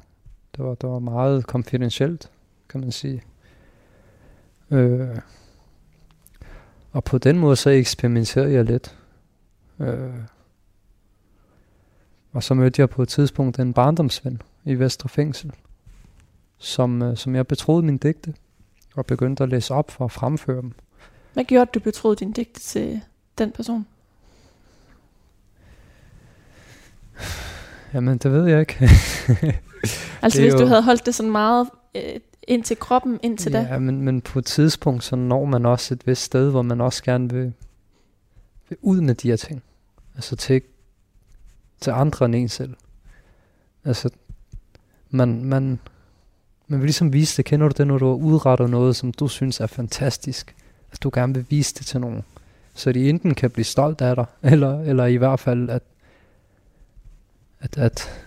Det 0.57 0.65
var, 0.65 0.75
det 0.75 0.89
var 0.89 0.99
meget 0.99 1.47
konfidentielt, 1.47 2.31
kan 2.69 2.81
man 2.81 2.93
sige. 2.93 3.23
Øh, 4.71 5.19
og 6.93 7.05
på 7.05 7.19
den 7.19 7.39
måde 7.39 7.57
så 7.57 7.71
eksperimenterede 7.71 8.53
jeg 8.53 8.65
lidt. 8.65 8.99
Øh, 9.81 10.15
og 12.33 12.43
så 12.43 12.55
mødte 12.55 12.81
jeg 12.81 12.91
på 12.91 13.03
et 13.03 13.09
tidspunkt 13.09 13.59
en 13.59 13.73
barndomsven 13.73 14.43
i 14.65 14.75
Vestre 14.75 15.09
Fængsel, 15.09 15.53
som, 16.59 17.03
øh, 17.03 17.17
som 17.17 17.35
jeg 17.35 17.47
betroede 17.47 17.83
min 17.83 17.99
digte, 17.99 18.35
og 18.97 19.07
begyndte 19.07 19.43
at 19.43 19.49
læse 19.49 19.75
op 19.75 19.91
for 19.91 20.05
at 20.05 20.13
fremføre 20.13 20.63
dem. 20.63 20.73
Hvad 21.33 21.45
gjorde 21.45 21.71
du 21.75 21.81
betroede 21.81 22.17
din 22.17 22.33
digte 22.33 22.61
til 22.61 23.01
den 23.39 23.51
person? 23.53 23.87
Jamen, 27.95 28.19
det 28.19 28.33
ved 28.33 28.47
jeg 28.47 28.61
ikke. 28.61 28.75
altså 30.23 30.41
hvis 30.41 30.53
jo... 30.53 30.59
du 30.59 30.67
havde 30.67 30.83
holdt 30.83 31.07
det 31.07 31.15
sådan 31.15 31.33
meget 31.33 31.69
øh, 31.95 32.21
ind 32.49 32.65
til 32.65 32.79
kroppen 32.79 33.21
indtil 33.23 33.53
ja, 33.53 33.59
da? 33.59 33.67
Ja, 33.73 33.79
men, 33.79 34.03
men 34.03 34.21
på 34.21 34.39
et 34.39 34.45
tidspunkt, 34.45 35.05
så 35.05 35.17
når 35.17 35.45
man 35.45 35.67
også 35.67 35.95
et 35.95 36.07
vist 36.07 36.23
sted, 36.23 36.51
hvor 36.51 36.63
man 36.63 36.81
også 36.81 37.05
gerne 37.05 37.31
vil, 37.31 37.53
vil 38.69 38.79
ud 38.83 39.01
med 39.01 39.15
de 39.15 39.29
her 39.29 39.37
ting. 39.37 39.63
Altså 40.15 40.37
til, 40.37 40.63
til 41.81 41.91
andre 41.91 42.27
end 42.27 42.35
en 42.35 42.49
selv. 42.49 42.75
Altså, 43.85 44.11
man, 45.11 45.45
man, 45.45 45.79
man 46.69 46.81
vil 46.81 46.87
ligesom 46.87 47.13
vise 47.13 47.37
det. 47.37 47.45
Kender 47.45 47.69
du 47.69 47.75
det, 47.79 47.87
når 47.87 47.99
du 47.99 48.07
udretter 48.07 48.67
noget, 48.67 48.97
som 48.97 49.13
du 49.13 49.29
synes 49.29 49.61
er 49.61 49.67
fantastisk? 49.67 50.55
At 50.93 51.03
du 51.03 51.11
gerne 51.15 51.35
vil 51.35 51.47
vise 51.49 51.75
det 51.75 51.87
til 51.87 52.01
nogen. 52.01 52.25
Så 52.75 52.93
de 52.93 53.09
enten 53.09 53.35
kan 53.35 53.51
blive 53.51 53.65
stolt 53.65 54.01
af 54.01 54.17
dig, 54.17 54.27
eller, 54.53 54.81
eller 54.81 55.07
i 55.07 55.17
hvert 55.17 55.41
fald, 55.41 55.71
at, 55.71 55.83
at, 57.61 57.79
at 57.79 58.24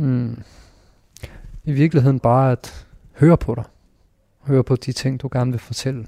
mm, 0.00 0.42
i 1.64 1.72
virkeligheden 1.72 2.20
bare 2.20 2.52
at 2.52 2.86
høre 3.12 3.36
på 3.36 3.54
dig. 3.54 3.64
Høre 4.40 4.64
på 4.64 4.76
de 4.76 4.92
ting, 4.92 5.22
du 5.22 5.28
gerne 5.32 5.50
vil 5.50 5.60
fortælle. 5.60 6.06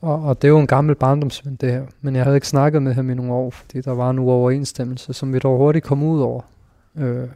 Og, 0.00 0.22
og 0.22 0.42
det 0.42 0.48
er 0.48 0.52
jo 0.52 0.58
en 0.58 0.66
gammel 0.66 0.94
barndomsven, 0.94 1.56
det 1.56 1.72
her. 1.72 1.86
Men 2.00 2.16
jeg 2.16 2.24
havde 2.24 2.36
ikke 2.36 2.48
snakket 2.48 2.82
med 2.82 2.94
ham 2.94 3.10
i 3.10 3.14
nogle 3.14 3.32
år, 3.32 3.50
fordi 3.50 3.80
der 3.80 3.90
var 3.90 4.10
en 4.10 4.18
uoverensstemmelse, 4.18 5.12
som 5.12 5.32
vi 5.32 5.38
dog 5.38 5.58
hurtigt 5.58 5.84
kom 5.84 6.02
ud 6.02 6.20
over. 6.20 6.42
Øh, 6.96 7.28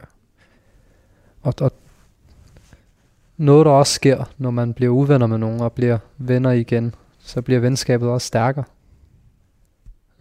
og, 1.41 1.53
og 1.61 1.71
noget, 3.37 3.65
der 3.65 3.71
også 3.71 3.93
sker, 3.93 4.23
når 4.37 4.51
man 4.51 4.73
bliver 4.73 4.91
uvenner 4.91 5.27
med 5.27 5.37
nogen 5.37 5.61
og 5.61 5.73
bliver 5.73 5.97
venner 6.17 6.51
igen, 6.51 6.95
så 7.19 7.41
bliver 7.41 7.59
venskabet 7.59 8.09
også 8.09 8.27
stærkere. 8.27 8.65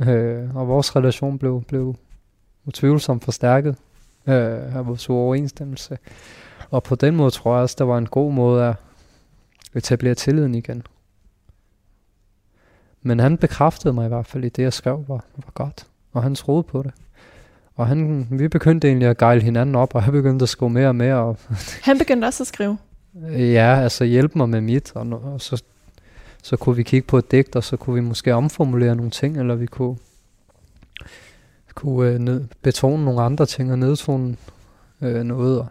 Øh, 0.00 0.56
og 0.56 0.68
vores 0.68 0.96
relation 0.96 1.38
blev, 1.38 1.62
blev 1.62 1.94
utvivlsomt 2.64 3.24
forstærket 3.24 3.76
øh, 4.28 4.76
af 4.76 4.86
vores 4.86 5.10
uoverensstemmelse. 5.10 5.98
Og 6.70 6.82
på 6.82 6.94
den 6.94 7.16
måde 7.16 7.30
tror 7.30 7.54
jeg 7.54 7.62
også, 7.62 7.76
der 7.78 7.84
var 7.84 7.98
en 7.98 8.06
god 8.06 8.32
måde 8.32 8.64
at 8.64 8.74
etablere 9.74 10.14
tilliden 10.14 10.54
igen. 10.54 10.82
Men 13.02 13.20
han 13.20 13.38
bekræftede 13.38 13.94
mig 13.94 14.04
i 14.04 14.08
hvert 14.08 14.26
fald 14.26 14.44
i 14.44 14.48
det, 14.48 14.62
jeg 14.62 14.72
skrev, 14.72 15.04
var, 15.08 15.24
var 15.36 15.52
godt. 15.54 15.86
Og 16.12 16.22
han 16.22 16.34
troede 16.34 16.62
på 16.62 16.82
det. 16.82 16.92
Og 17.74 17.86
han, 17.86 18.26
vi 18.30 18.48
begyndte 18.48 18.88
egentlig 18.88 19.08
at 19.08 19.18
gejle 19.18 19.42
hinanden 19.42 19.74
op, 19.74 19.94
og 19.94 20.02
han 20.02 20.12
begyndte 20.12 20.42
at 20.42 20.48
skrive 20.48 20.70
mere 20.70 20.88
og 20.88 20.96
mere. 20.96 21.14
Og 21.14 21.36
han 21.88 21.98
begyndte 21.98 22.26
også 22.26 22.42
at 22.42 22.46
skrive? 22.46 22.78
Ja, 23.32 23.80
altså 23.80 24.04
hjælpe 24.04 24.38
mig 24.38 24.48
med 24.48 24.60
mit, 24.60 24.92
og, 24.94 25.22
og 25.32 25.40
så, 25.40 25.62
så 26.42 26.56
kunne 26.56 26.76
vi 26.76 26.82
kigge 26.82 27.06
på 27.06 27.18
et 27.18 27.30
digt, 27.30 27.56
og 27.56 27.64
så 27.64 27.76
kunne 27.76 27.94
vi 27.94 28.00
måske 28.00 28.34
omformulere 28.34 28.96
nogle 28.96 29.10
ting, 29.10 29.36
eller 29.36 29.54
vi 29.54 29.66
kunne, 29.66 29.96
kunne 31.78 32.10
øh, 32.10 32.18
ned, 32.18 32.44
betone 32.62 33.04
nogle 33.04 33.22
andre 33.22 33.46
ting 33.46 33.72
og 33.72 33.78
nedtone 33.78 34.36
øh, 35.00 35.22
noget. 35.22 35.58
Og, 35.58 35.68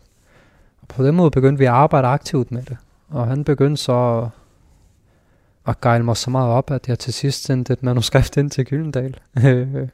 på 0.87 1.03
den 1.03 1.15
måde 1.15 1.31
begyndte 1.31 1.59
vi 1.59 1.65
at 1.65 1.71
arbejde 1.71 2.07
aktivt 2.07 2.51
med 2.51 2.63
det. 2.63 2.77
Og 3.09 3.27
han 3.27 3.43
begyndte 3.43 3.81
så 3.81 3.93
at, 3.93 4.29
at 5.67 5.81
gejle 5.81 6.03
mig 6.03 6.17
så 6.17 6.29
meget 6.29 6.49
op, 6.49 6.71
at 6.71 6.87
jeg 6.87 6.99
til 6.99 7.13
sidst 7.13 7.43
sendte 7.43 7.73
et 7.73 7.83
manuskript 7.83 8.37
ind 8.37 8.49
til 8.49 8.65
Gyldendal. 8.65 9.19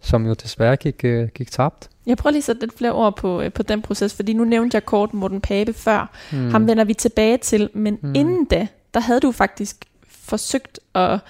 som 0.00 0.26
jo 0.26 0.34
desværre 0.34 0.76
gik, 0.76 1.04
øh, 1.04 1.28
gik 1.28 1.50
tabt. 1.50 1.90
Jeg 2.06 2.16
prøver 2.16 2.30
lige 2.30 2.40
at 2.40 2.44
sætte 2.44 2.60
lidt 2.60 2.78
flere 2.78 2.92
ord 2.92 3.16
på, 3.16 3.40
øh, 3.40 3.52
på 3.52 3.62
den 3.62 3.82
proces, 3.82 4.14
fordi 4.14 4.32
nu 4.32 4.44
nævnte 4.44 4.74
jeg 4.74 4.84
kort 4.84 5.14
Morten 5.14 5.40
Pape 5.40 5.72
før. 5.72 6.10
Mm. 6.32 6.50
Ham 6.50 6.66
vender 6.66 6.84
vi 6.84 6.94
tilbage 6.94 7.38
til, 7.38 7.70
men 7.74 7.98
mm. 8.02 8.14
inden 8.14 8.44
da, 8.44 8.68
der 8.94 9.00
havde 9.00 9.20
du 9.20 9.32
faktisk 9.32 9.84
forsøgt 10.08 10.80
at 10.94 11.20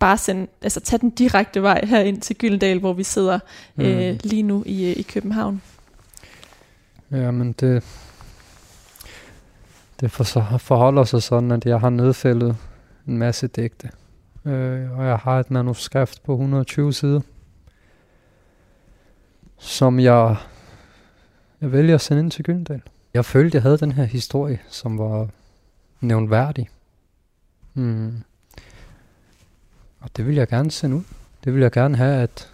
bare 0.00 0.18
sende, 0.18 0.46
altså 0.62 0.80
tage 0.80 1.00
den 1.00 1.10
direkte 1.10 1.62
vej 1.62 1.80
her 1.84 2.00
ind 2.00 2.20
til 2.20 2.36
Gyldendal, 2.36 2.78
hvor 2.78 2.92
vi 2.92 3.02
sidder 3.02 3.38
mm. 3.76 3.84
øh, 3.84 4.18
lige 4.24 4.42
nu 4.42 4.62
i, 4.66 4.90
øh, 4.90 4.96
i 4.96 5.02
København. 5.02 5.62
Ja, 7.10 7.30
men 7.30 7.52
det, 7.52 7.84
det 10.00 10.10
for, 10.10 10.58
forholder 10.58 11.04
sig 11.04 11.22
sådan, 11.22 11.50
at 11.50 11.66
jeg 11.66 11.80
har 11.80 11.90
nedfældet 11.90 12.56
en 13.08 13.18
masse 13.18 13.46
digte. 13.46 13.90
Øh, 14.44 14.98
og 14.98 15.06
jeg 15.06 15.16
har 15.16 15.40
et 15.40 15.50
manuskript 15.50 16.20
på 16.24 16.32
120 16.32 16.92
sider 16.92 17.20
som 19.60 20.00
jeg, 20.00 20.36
jeg 21.60 21.72
vælger 21.72 21.94
at 21.94 22.00
sende 22.00 22.22
ind 22.22 22.30
til 22.30 22.44
Gyldendal. 22.44 22.82
Jeg 23.14 23.24
følte, 23.24 23.56
jeg 23.56 23.62
havde 23.62 23.78
den 23.78 23.92
her 23.92 24.04
historie, 24.04 24.58
som 24.68 24.98
var 24.98 25.28
nævnværdig. 26.00 26.68
Mm. 27.74 28.22
Og 30.00 30.10
det 30.16 30.26
vil 30.26 30.34
jeg 30.34 30.48
gerne 30.48 30.70
sende 30.70 30.96
ud. 30.96 31.02
Det 31.44 31.54
vil 31.54 31.62
jeg 31.62 31.72
gerne 31.72 31.96
have, 31.96 32.22
at, 32.22 32.48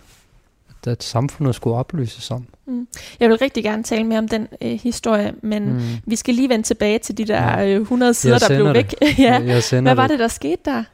at, 0.69 0.87
at 0.93 1.03
samfundet 1.03 1.55
skulle 1.55 1.77
oplyses 1.77 2.31
om. 2.31 2.47
Mm. 2.67 2.89
Jeg 3.21 3.29
vil 3.29 3.39
rigtig 3.39 3.65
gerne 3.65 3.83
tale 3.83 4.05
mere 4.05 4.19
om 4.19 4.29
den 4.29 4.49
øh, 4.61 4.81
historie, 4.83 5.35
men 5.43 5.73
mm. 5.73 5.81
vi 6.07 6.17
skal 6.17 6.35
lige 6.35 6.49
vende 6.49 6.67
tilbage 6.67 6.99
til 6.99 7.19
de 7.19 7.25
der 7.25 7.59
øh, 7.59 7.81
100 7.81 8.15
sider, 8.15 8.39
der 8.39 8.49
blev 8.49 8.75
væk. 8.75 8.95
ja. 9.19 9.41
jeg, 9.45 9.63
jeg 9.73 9.83
Hvad 9.83 9.95
var 9.95 10.03
det. 10.03 10.11
det, 10.11 10.19
der 10.19 10.29
skete 10.29 10.61
der? 10.65 10.85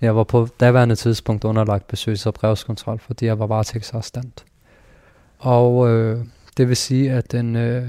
Jeg 0.00 0.16
var 0.16 0.24
på 0.24 0.48
daværende 0.60 0.96
tidspunkt 0.96 1.44
underlagt 1.44 1.86
besøgs- 1.88 2.26
og 2.26 2.34
brevskontrol, 2.34 2.98
fordi 2.98 3.26
jeg 3.26 3.38
var 3.38 3.46
varetægtsarrestant. 3.46 4.44
Og 5.38 5.88
øh, 5.88 6.24
det 6.56 6.68
vil 6.68 6.76
sige, 6.76 7.12
at 7.12 7.32
den 7.32 7.56
øh, 7.56 7.88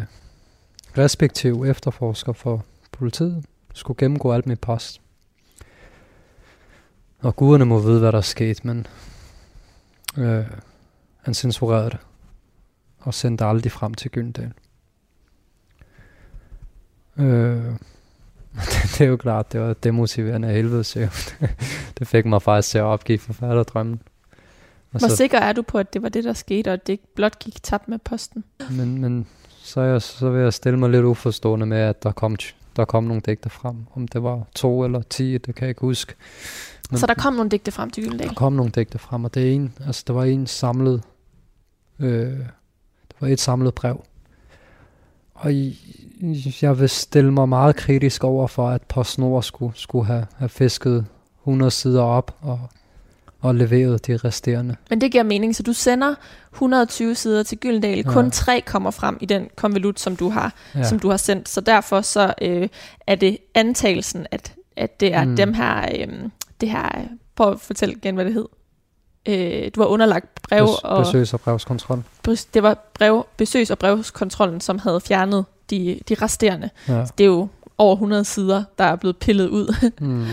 respektive 0.98 1.70
efterforsker 1.70 2.34
for 2.34 2.66
politiet 2.92 3.46
skulle 3.74 3.98
gennemgå 3.98 4.32
alt 4.32 4.48
mit 4.48 4.60
post. 4.60 5.02
Og 7.22 7.36
guderne 7.36 7.66
må 7.66 7.80
vide, 7.80 8.00
hvad 8.00 8.12
der 8.12 8.18
er 8.18 8.22
sket, 8.22 8.66
men 8.66 8.88
øh, 10.18 10.46
han 11.22 11.34
censurerede 11.34 11.90
det 11.90 12.00
og 13.00 13.14
sendte 13.14 13.46
aldrig 13.46 13.72
frem 13.72 13.94
til 13.94 14.12
Gyldendal. 14.12 14.54
Øh, 17.18 17.66
det 18.92 19.02
er 19.02 19.06
jo 19.06 19.18
klart, 19.18 19.54
det 19.54 19.62
var 19.62 19.74
demotiverende 19.74 20.48
af 20.48 20.54
helvede, 20.54 20.84
så 20.84 21.00
det 22.00 22.08
fik 22.08 22.26
mig 22.26 22.42
faktisk 22.42 22.70
til 22.70 22.78
at 22.78 22.84
opgive 22.84 23.20
forfatterdrømmen. 23.20 24.02
Hvor 24.92 25.00
så, 25.00 25.16
sikker 25.16 25.38
er 25.38 25.54
du 25.54 25.62
på, 25.62 25.78
at 25.78 25.94
det 25.94 26.02
var 26.02 26.10
det, 26.10 26.24
der 26.24 26.34
skete, 26.34 26.68
og 26.68 26.74
at 26.74 26.88
det 26.88 26.94
ikke 26.94 27.16
blot 27.16 27.40
gik 27.40 27.64
tabt 27.64 27.88
med 27.88 28.00
posten? 28.00 28.44
Men, 28.72 29.02
men 29.02 29.28
så, 29.64 29.82
jeg, 29.82 30.02
så 30.02 30.30
vil 30.30 30.42
jeg 30.42 30.54
stille 30.54 30.80
mig 30.80 30.90
lidt 30.90 31.06
uforstående 31.06 31.66
med, 31.66 31.78
at 31.78 32.04
der 32.04 32.12
kom, 32.12 32.36
der 32.76 32.86
kom 32.86 33.04
nogle 33.04 33.22
digte 33.26 33.50
frem. 33.50 33.76
Om 33.94 34.08
det 34.08 34.24
var 34.24 34.48
to 34.56 34.84
eller 34.84 35.02
ti, 35.02 35.38
det 35.38 35.56
kan 35.56 35.62
jeg 35.62 35.70
ikke 35.70 35.82
huske. 35.82 36.14
Men, 36.92 37.00
så 37.00 37.08
der 37.08 37.14
kom 37.14 37.34
nogle 37.34 37.50
digte 37.50 37.72
frem 37.72 37.90
til 37.90 38.04
Gyldendal? 38.04 38.28
Der 38.28 38.34
kom 38.34 38.54
nogle 38.54 38.72
digte 38.72 38.98
frem, 38.98 39.24
og 39.24 39.34
det 39.34 39.48
er 39.48 39.52
en, 39.52 39.74
altså 39.86 40.04
det 40.08 40.16
var 40.16 40.24
en 40.24 40.48
samlet, 40.48 41.04
øh, 42.00 42.38
det 43.08 43.16
var 43.20 43.28
et 43.28 43.40
samlet 43.40 43.74
brev. 43.74 44.04
Og 45.34 45.52
jeg 46.62 46.80
vil 46.80 46.90
stille 46.90 47.34
mig 47.34 47.50
meget 47.50 47.76
kritisk 47.76 48.24
over 48.24 48.48
for, 48.48 48.70
at 48.70 48.82
PostNord 48.82 49.44
skulle, 49.44 49.72
skulle 49.76 50.06
have, 50.06 50.26
have 50.36 50.50
fisket 50.50 51.06
100 51.42 51.72
sider 51.72 52.02
op 52.02 52.38
og 52.42 52.60
og 53.42 53.56
leveret 53.56 54.08
de 54.08 54.18
resterende. 54.18 54.76
Men 54.90 55.02
det 55.02 55.12
giver 55.12 55.24
mening, 55.24 55.56
så 55.56 55.64
du 55.64 55.74
sender 55.74 56.16
120 56.54 57.16
sider 57.16 57.44
til 57.44 57.58
Gyldendal. 57.58 57.98
Ja. 57.98 58.12
Kun 58.12 58.32
tre 58.32 58.62
kommer 58.62 58.92
frem 58.92 59.18
i 59.22 59.26
den 59.26 59.48
konvolut, 59.56 60.00
som 60.00 60.16
du 60.16 60.30
har, 60.30 60.54
ja. 60.76 60.84
som 60.84 61.00
du 61.00 61.10
har 61.10 61.18
sendt. 61.18 61.50
Så 61.50 61.62
derfor 61.62 62.02
så 62.02 62.34
øh, 62.42 62.68
er 63.08 63.16
det 63.16 63.38
antagelsen, 63.56 64.26
at, 64.32 64.54
at 64.78 65.00
det 65.00 65.14
er 65.14 65.24
mm. 65.24 65.36
dem 65.36 65.54
her, 65.54 65.82
øh, 65.82 66.08
det 66.62 66.70
her, 66.70 66.90
prøv 67.36 67.52
at 67.52 67.60
fortælle 67.60 67.96
igen, 67.96 68.16
hvad 68.16 68.26
det 68.26 68.34
hed. 68.34 68.46
Øh, 69.26 69.72
du 69.76 69.82
var 69.82 69.88
underlagt 69.88 70.42
brev 70.42 70.68
Bes, 70.68 70.76
og... 70.84 71.06
Besøgs- 71.06 71.34
og 71.34 71.42
brevskontrol. 71.42 72.04
Det 72.54 72.64
var 72.64 72.92
brev, 72.94 73.26
besøgs- 73.38 73.72
og 73.72 73.80
brevskontrollen, 73.80 74.62
som 74.62 74.80
havde 74.80 75.02
fjernet 75.02 75.46
de, 75.70 76.00
de 76.10 76.14
resterende. 76.14 76.70
Ja. 76.88 77.06
Det 77.18 77.24
er 77.24 77.28
jo 77.28 77.48
over 77.78 77.96
100 77.96 78.26
sider, 78.26 78.64
der 78.78 78.84
er 78.84 78.96
blevet 78.96 79.18
pillet 79.18 79.48
ud. 79.48 79.92
mm. 80.00 80.26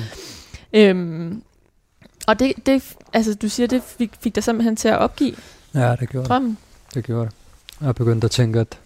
øhm, 0.80 1.42
og 2.28 2.38
det, 2.38 2.66
det, 2.66 2.96
altså 3.12 3.34
du 3.34 3.48
siger, 3.48 3.66
det 3.66 3.82
fik, 3.82 4.12
fik 4.20 4.34
dig 4.34 4.44
simpelthen 4.44 4.76
til 4.76 4.88
at 4.88 4.98
opgive 4.98 5.36
Ja, 5.74 5.96
det 6.00 6.08
gjorde 6.08 6.28
drømmen. 6.28 6.50
det. 6.50 6.94
Det 6.94 7.04
gjorde 7.04 7.24
det. 7.24 7.34
Jeg 7.86 7.94
begyndte 7.94 8.24
at 8.24 8.30
tænke, 8.30 8.60
at 8.60 8.78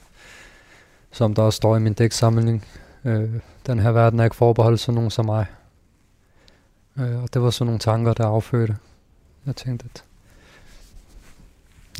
som 1.12 1.34
der 1.34 1.42
også 1.42 1.56
står 1.56 1.76
i 1.76 1.80
min 1.80 1.92
dæksamling, 1.92 2.66
øh, 3.04 3.30
den 3.66 3.78
her 3.78 3.90
verden 3.90 4.20
er 4.20 4.24
ikke 4.24 4.36
forbeholdt 4.36 4.80
sådan 4.80 4.94
nogen 4.94 5.10
som 5.10 5.24
mig. 5.24 5.46
Øh, 6.98 7.22
og 7.22 7.34
det 7.34 7.42
var 7.42 7.50
sådan 7.50 7.66
nogle 7.66 7.78
tanker, 7.78 8.12
der 8.12 8.26
affødte. 8.26 8.76
Jeg 9.46 9.56
tænkte, 9.56 9.86
at 9.94 10.04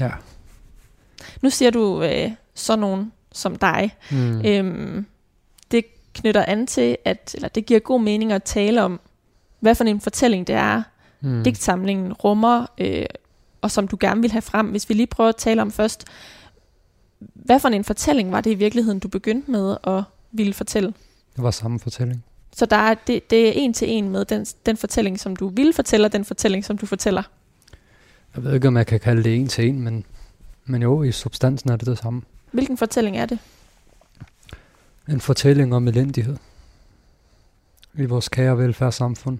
ja. 0.01 0.11
Nu 1.43 1.51
siger 1.51 1.71
du 1.71 2.03
øh, 2.03 2.31
sådan 2.55 2.79
nogle 2.79 3.11
som 3.33 3.57
dig. 3.57 3.97
Mm. 4.11 4.47
Øhm, 4.47 5.07
det 5.71 5.85
knytter 6.15 6.45
an 6.45 6.67
til, 6.67 6.97
at, 7.05 7.35
eller 7.35 7.49
det 7.49 7.67
giver 7.67 7.81
god 7.81 8.01
mening 8.01 8.33
at 8.33 8.43
tale 8.43 8.83
om, 8.83 9.01
hvad 9.61 9.75
for 9.75 9.85
en 9.85 10.01
fortælling 10.01 10.47
det 10.47 10.55
er, 10.55 10.83
mm. 11.23 11.45
digtsamlingen 11.45 12.13
rummer, 12.13 12.67
øh, 12.79 13.07
og 13.61 13.71
som 13.71 13.89
du 13.89 13.97
gerne 14.01 14.21
vil 14.21 14.33
have 14.33 14.43
frem. 14.43 14.67
Hvis 14.67 14.89
vi 14.89 14.95
lige 14.95 15.07
prøver 15.07 15.29
at 15.29 15.37
tale 15.37 15.63
om 15.63 15.71
først, 15.71 16.05
hvad 17.35 17.61
for 17.61 17.69
en 17.69 17.85
fortælling 17.85 18.33
var 18.33 18.41
det 18.41 18.51
i 18.51 18.55
virkeligheden, 18.55 18.99
du 18.99 19.09
begyndte 19.09 19.51
med 19.51 19.77
at 19.85 20.03
ville 20.33 20.53
fortælle? 20.53 20.95
Det 21.37 21.45
var 21.45 21.51
samme 21.51 21.81
fortælling. 21.81 22.25
Så 22.57 22.67
der 22.67 22.77
er, 22.77 22.95
det, 22.95 23.31
det 23.31 23.49
er 23.49 23.53
en 23.53 23.73
til 23.73 23.91
en 23.91 24.09
med 24.09 24.25
den, 24.25 24.47
den 24.67 24.77
fortælling, 24.77 25.21
som 25.21 25.37
du 25.37 25.49
ville 25.49 25.73
fortælle, 25.73 26.07
og 26.07 26.13
den 26.13 26.25
fortælling, 26.25 26.65
som 26.65 26.79
du 26.79 26.87
fortæller. 26.87 27.23
Jeg 28.37 28.45
ved 28.45 28.55
ikke, 28.55 28.69
om 28.69 28.77
jeg 28.77 28.87
kan 28.87 29.01
kalde 29.01 29.25
det 29.25 29.37
en 29.37 29.49
til 29.49 29.69
en, 29.69 29.81
men, 29.81 30.05
men 30.65 30.83
jo, 30.83 31.03
i 31.03 31.13
substansen 31.13 31.71
er 31.71 31.77
det 31.77 31.87
det 31.87 31.99
samme. 31.99 32.23
Hvilken 32.53 32.79
fortælling 32.79 33.17
er 33.17 33.27
det? 33.27 33.39
En 35.09 35.21
fortælling 35.21 35.75
om 35.75 35.89
elendighed 35.89 36.37
i 37.95 38.05
vores 38.05 38.29
kære 38.29 38.59
velfærdssamfund. 38.59 39.39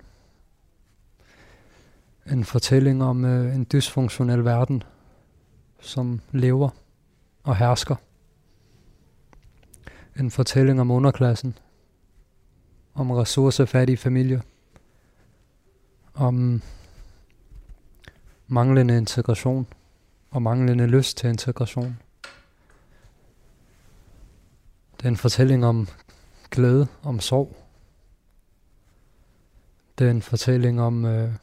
En 2.27 2.45
fortælling 2.45 3.03
om 3.03 3.25
øh, 3.25 3.55
en 3.55 3.67
dysfunktionel 3.73 4.45
verden, 4.45 4.83
som 5.81 6.21
lever 6.33 6.71
og 7.43 7.57
hersker. 7.57 7.97
En 10.17 10.31
fortælling 10.31 10.81
om 10.81 10.91
underklassen, 10.91 11.59
om 12.95 13.11
ressourcefattige 13.11 13.97
familier, 13.97 14.41
om 16.15 16.63
manglende 18.47 18.97
integration 18.97 19.67
og 20.31 20.43
manglende 20.43 20.87
lyst 20.87 21.17
til 21.17 21.29
integration. 21.29 21.99
Det 24.97 25.05
er 25.05 25.09
en 25.09 25.17
fortælling 25.17 25.65
om 25.65 25.89
glæde, 26.51 26.87
om 27.03 27.21
sorg. 27.21 27.57
Det 29.99 30.07
er 30.07 30.11
en 30.11 30.23
fortælling 30.23 30.81
om 30.81 31.05
øh, 31.05 31.35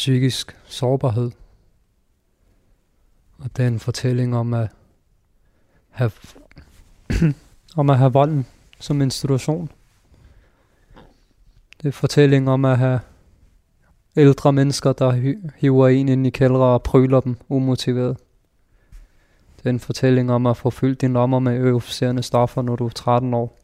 psykisk 0.00 0.56
sårbarhed. 0.64 1.30
Og 3.38 3.56
det 3.56 3.62
er 3.62 3.66
en 3.68 3.80
fortælling 3.80 4.36
om 4.36 4.54
at 4.54 4.68
have, 5.90 6.10
om 7.80 7.90
at 7.90 7.98
have 7.98 8.12
volden 8.12 8.46
som 8.78 9.02
institution. 9.02 9.70
Det 11.76 11.84
er 11.84 11.88
en 11.88 11.92
fortælling 11.92 12.50
om 12.50 12.64
at 12.64 12.78
have 12.78 13.00
ældre 14.16 14.52
mennesker, 14.52 14.92
der 14.92 15.36
hiver 15.56 15.88
en 15.88 16.08
ind 16.08 16.26
i 16.26 16.30
kældre 16.30 16.64
og 16.64 16.82
pryler 16.82 17.20
dem 17.20 17.36
umotiveret. 17.48 18.16
Det 19.56 19.66
er 19.66 19.70
en 19.70 19.80
fortælling 19.80 20.32
om 20.32 20.46
at 20.46 20.56
få 20.56 20.70
fyldt 20.70 21.00
dine 21.00 21.12
lommer 21.12 21.38
med 21.38 21.60
euforiserende 21.60 22.22
stoffer, 22.22 22.62
når 22.62 22.76
du 22.76 22.86
er 22.86 22.90
13 22.90 23.34
år. 23.34 23.58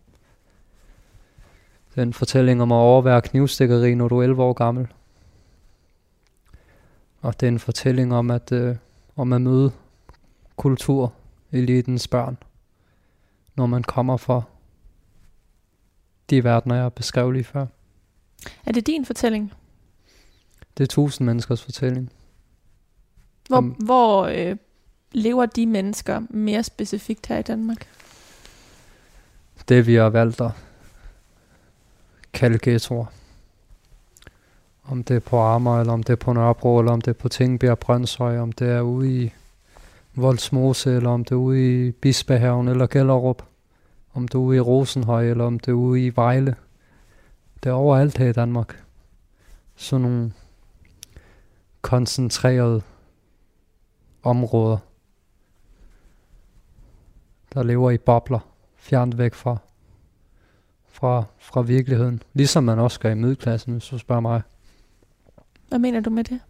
Det 1.90 1.99
er 1.99 2.02
en 2.02 2.12
fortælling 2.12 2.62
om 2.62 2.73
at 2.73 2.76
overvære 2.76 3.23
knivstikkeri, 3.23 3.95
når 3.95 4.09
du 4.09 4.19
er 4.19 4.23
11 4.23 4.43
år 4.43 4.52
gammel. 4.52 4.88
Og 7.26 7.40
det 7.40 7.47
er 7.47 7.50
en 7.50 7.59
fortælling 7.59 8.14
om 8.14 8.30
at, 8.30 8.52
øh, 8.52 8.76
om 9.16 9.33
at 9.33 9.40
møde 9.40 9.73
kultur, 10.56 11.12
elitens 11.52 12.09
børn, 12.09 12.38
når 13.56 13.66
man 13.66 13.83
kommer 13.83 14.16
fra 14.16 14.42
de 16.30 16.45
verdener, 16.45 16.76
jeg 16.76 16.92
beskrev 16.92 17.30
lige 17.30 17.45
før. 17.45 17.66
Er 18.66 18.73
det 18.73 18.87
din 18.87 19.04
fortælling? 19.04 19.52
Det 20.78 20.83
er 20.85 20.88
tusind 20.88 21.26
menneskers 21.26 21.62
fortælling. 21.62 22.12
Hvor, 23.49 23.56
om, 23.56 23.68
hvor 23.68 24.25
øh, 24.26 24.56
lever 25.12 25.47
de 25.47 25.66
mennesker 25.66 26.23
mere 26.30 26.62
specifikt 26.62 27.26
her 27.26 27.38
i 27.38 27.42
Danmark? 27.42 27.88
Det 29.68 29.87
vi 29.87 29.95
har 29.95 30.09
valgt 30.09 30.40
at 30.40 30.50
kalde 32.33 32.59
ghettoer. 32.62 33.06
Om 34.88 35.05
det 35.05 35.16
er 35.16 35.21
på 35.21 35.38
Amager, 35.38 35.81
eller 35.81 35.93
om 35.93 36.02
det 36.02 36.12
er 36.12 36.16
på 36.16 36.33
Nørrebro, 36.33 36.78
eller 36.78 36.93
om 36.93 37.00
det 37.00 37.11
er 37.11 37.21
på 37.21 37.28
Tingbjerg 37.28 37.78
Brøndshøj, 37.78 38.38
om 38.38 38.53
det 38.53 38.68
er 38.68 38.81
ude 38.81 39.25
i 39.25 39.33
Voldsmose, 40.14 40.96
eller 40.96 41.11
om 41.11 41.25
det 41.25 41.33
er 41.33 41.37
ude 41.37 41.87
i 41.87 41.90
Bispehaven 41.90 42.68
eller 42.68 42.87
Gellerup, 42.87 43.42
om 44.14 44.29
det 44.29 44.35
er 44.35 44.38
ude 44.38 44.57
i 44.57 44.61
Rosenhøj, 44.61 45.31
eller 45.31 45.44
om 45.44 45.59
det 45.59 45.68
er 45.68 45.72
ude 45.72 46.07
i 46.07 46.16
Vejle. 46.16 46.57
Det 47.62 47.70
er 47.70 47.75
overalt 47.75 48.18
her 48.18 48.29
i 48.29 48.33
Danmark. 48.33 48.83
Sådan 49.77 50.03
nogle 50.03 50.33
koncentrerede 51.83 52.83
områder, 54.22 54.79
der 57.55 57.62
lever 57.62 57.90
i 57.90 57.99
bobler, 57.99 58.49
fjernt 58.77 59.18
væk 59.18 59.35
fra, 59.35 59.57
fra, 60.88 61.25
fra 61.38 61.61
virkeligheden. 61.62 62.22
Ligesom 62.35 62.64
man 62.64 62.79
også 62.79 63.01
gør 63.01 63.11
i 63.11 63.14
middelklassen, 63.14 63.72
hvis 63.72 63.88
du 63.88 63.99
spørger 63.99 64.20
mig. 64.20 64.42
Hvad 65.68 65.79
mener 65.79 66.00
du 66.00 66.11
med 66.11 66.24
det? 66.24 66.40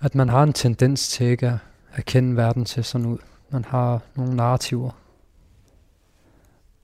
At 0.00 0.14
man 0.14 0.28
har 0.28 0.42
en 0.42 0.52
tendens 0.52 1.08
til 1.08 1.26
ikke 1.26 1.48
at, 1.48 1.58
at 1.92 2.04
kende 2.04 2.36
verden 2.36 2.64
til 2.64 2.84
sådan 2.84 3.06
ud. 3.06 3.18
Man 3.50 3.64
har 3.64 4.00
nogle 4.14 4.36
narrativer. 4.36 4.90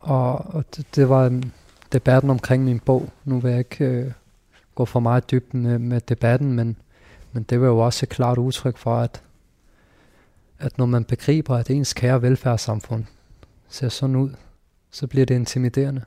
Og, 0.01 0.55
og 0.55 0.65
det, 0.77 0.95
det 0.95 1.09
var 1.09 1.25
øhm, 1.25 1.51
debatten 1.93 2.31
omkring 2.31 2.65
min 2.65 2.81
bog. 2.81 3.09
Nu 3.25 3.41
vil 3.41 3.51
jeg 3.51 3.59
ikke 3.59 3.85
øh, 3.85 4.13
gå 4.75 4.85
for 4.85 5.01
meget 5.01 5.31
dybt 5.31 5.55
med, 5.55 5.79
med 5.79 6.01
debatten, 6.01 6.53
men, 6.53 6.77
men 7.33 7.43
det 7.43 7.61
var 7.61 7.67
jo 7.67 7.79
også 7.79 8.05
et 8.05 8.11
klart 8.11 8.39
udtryk 8.39 8.77
for, 8.77 8.97
at, 8.97 9.23
at 10.59 10.79
når 10.79 10.87
man 10.87 11.05
begriber, 11.05 11.57
at 11.57 11.71
ens 11.71 11.93
kære 11.93 12.23
velfærdssamfund 12.23 13.05
ser 13.69 13.89
sådan 13.89 14.17
ud, 14.17 14.31
så 14.91 15.07
bliver 15.07 15.27
det 15.27 15.35
intimiderende. 15.35 16.05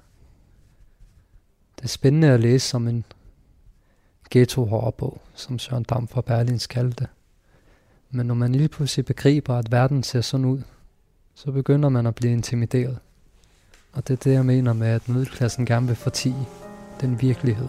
Det 1.81 1.85
er 1.85 1.89
spændende 1.89 2.27
at 2.27 2.39
læse 2.39 2.67
som 2.67 2.87
en 2.87 3.05
ghetto 4.29 4.65
hårdbog, 4.65 5.21
som 5.33 5.59
Søren 5.59 5.83
Dam 5.83 6.07
fra 6.07 6.21
Berlins 6.21 6.67
kaldte 6.67 6.95
det. 6.99 7.07
Men 8.11 8.25
når 8.25 8.35
man 8.35 8.55
lige 8.55 8.69
pludselig 8.69 9.05
begriber, 9.05 9.55
at 9.55 9.71
verden 9.71 10.03
ser 10.03 10.21
sådan 10.21 10.45
ud, 10.45 10.61
så 11.35 11.51
begynder 11.51 11.89
man 11.89 12.07
at 12.07 12.15
blive 12.15 12.33
intimideret. 12.33 12.99
Og 13.93 14.07
det 14.07 14.13
er 14.13 14.23
det, 14.23 14.33
jeg 14.33 14.45
mener 14.45 14.73
med, 14.73 14.87
at 14.87 15.09
middelklassen 15.09 15.65
gerne 15.65 15.87
vil 15.87 15.95
fortige 15.95 16.47
den 17.01 17.21
virkelighed. 17.21 17.67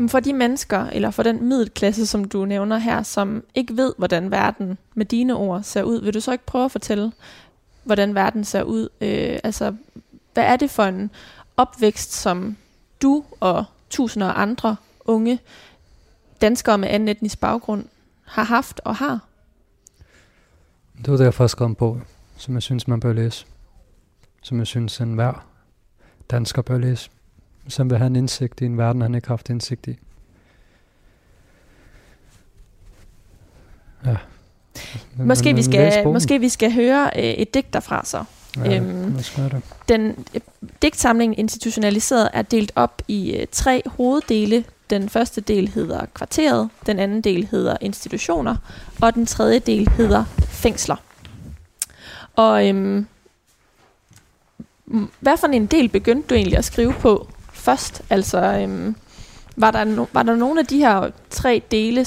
Men 0.00 0.08
for 0.08 0.20
de 0.20 0.32
mennesker, 0.32 0.86
eller 0.86 1.10
for 1.10 1.22
den 1.22 1.48
middelklasse, 1.48 2.06
som 2.06 2.24
du 2.24 2.44
nævner 2.44 2.78
her, 2.78 3.02
som 3.02 3.44
ikke 3.54 3.76
ved, 3.76 3.94
hvordan 3.98 4.30
verden 4.30 4.78
med 4.94 5.06
dine 5.06 5.34
ord 5.34 5.62
ser 5.62 5.82
ud, 5.82 6.02
vil 6.02 6.14
du 6.14 6.20
så 6.20 6.32
ikke 6.32 6.46
prøve 6.46 6.64
at 6.64 6.72
fortælle, 6.72 7.12
hvordan 7.84 8.14
verden 8.14 8.44
ser 8.44 8.62
ud? 8.62 8.88
Øh, 9.00 9.38
altså, 9.44 9.74
hvad 10.34 10.44
er 10.44 10.56
det 10.56 10.70
for 10.70 10.82
en 10.82 11.10
opvækst, 11.56 12.12
som 12.12 12.56
du 13.02 13.24
og 13.40 13.64
tusinder 13.90 14.26
af 14.26 14.42
andre 14.42 14.76
unge 15.04 15.38
danskere 16.40 16.78
med 16.78 16.88
anden 16.88 17.08
etnisk 17.08 17.40
baggrund 17.40 17.84
har 18.24 18.44
haft 18.44 18.80
og 18.84 18.96
har? 18.96 19.20
Det 20.98 21.10
var 21.10 21.16
det, 21.16 21.24
jeg 21.24 21.34
først 21.34 21.60
en 21.60 21.74
bog, 21.74 22.00
som 22.36 22.54
jeg 22.54 22.62
synes, 22.62 22.88
man 22.88 23.00
bør 23.00 23.12
læse. 23.12 23.46
Som 24.42 24.58
jeg 24.58 24.66
synes, 24.66 25.00
enhver 25.00 25.46
dansker 26.30 26.62
bør 26.62 26.78
læse 26.78 27.10
som 27.68 27.90
vil 27.90 27.98
have 27.98 28.06
en 28.06 28.16
indsigt 28.16 28.60
i 28.60 28.64
en 28.64 28.78
verden, 28.78 29.02
han 29.02 29.14
ikke 29.14 29.28
har 29.28 29.32
haft 29.32 29.50
indsigt 29.50 29.86
i. 29.86 29.98
Ja. 34.06 34.16
Men, 35.16 35.28
måske, 35.28 35.48
men, 35.48 35.56
vi 35.56 35.62
skal, 35.62 36.08
måske 36.08 36.40
vi 36.40 36.48
skal 36.48 36.72
høre 36.72 37.10
øh, 37.16 37.22
et 37.22 37.54
digt 37.54 37.72
derfra 37.72 38.04
så. 38.04 38.24
Ja, 38.56 38.76
øhm, 38.76 39.12
det. 39.36 39.62
Den 39.88 40.26
øh, 40.34 40.40
digtsamling 40.82 41.38
institutionaliseret 41.38 42.30
er 42.32 42.42
delt 42.42 42.72
op 42.74 43.02
i 43.08 43.36
øh, 43.36 43.46
tre 43.52 43.82
hoveddele. 43.86 44.64
Den 44.90 45.08
første 45.08 45.40
del 45.40 45.68
hedder 45.68 46.06
kvarteret, 46.14 46.68
den 46.86 46.98
anden 46.98 47.20
del 47.20 47.48
hedder 47.50 47.76
institutioner, 47.80 48.56
og 49.00 49.14
den 49.14 49.26
tredje 49.26 49.58
del 49.58 49.88
hedder 49.88 50.24
fængsler. 50.38 50.96
Og 52.36 52.68
øhm, 52.68 53.06
hvad 55.20 55.36
for 55.36 55.46
en 55.46 55.66
del 55.66 55.88
begyndte 55.88 56.28
du 56.28 56.34
egentlig 56.34 56.58
at 56.58 56.64
skrive 56.64 56.92
på 56.92 57.28
først? 57.60 58.02
Altså, 58.10 58.38
øhm, 58.38 58.96
var, 59.56 59.70
der 59.70 59.84
no, 59.84 60.06
var 60.12 60.22
der 60.22 60.36
nogle 60.36 60.60
af 60.60 60.66
de 60.66 60.78
her 60.78 61.10
tre 61.30 61.62
dele, 61.70 62.06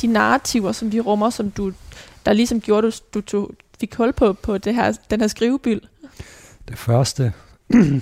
de 0.00 0.06
narrativer, 0.06 0.72
som 0.72 0.90
de 0.90 1.00
rummer, 1.00 1.30
som 1.30 1.50
du, 1.50 1.72
der 2.26 2.32
ligesom 2.32 2.60
gjorde, 2.60 2.90
du, 2.90 2.96
du 3.14 3.20
tog, 3.20 3.50
fik 3.80 3.94
hul 3.94 4.12
på, 4.12 4.32
på 4.32 4.58
det 4.58 4.74
her, 4.74 4.92
den 5.10 5.20
her 5.20 5.28
skrivebyld? 5.28 5.80
Det 6.68 6.78
første, 6.78 7.32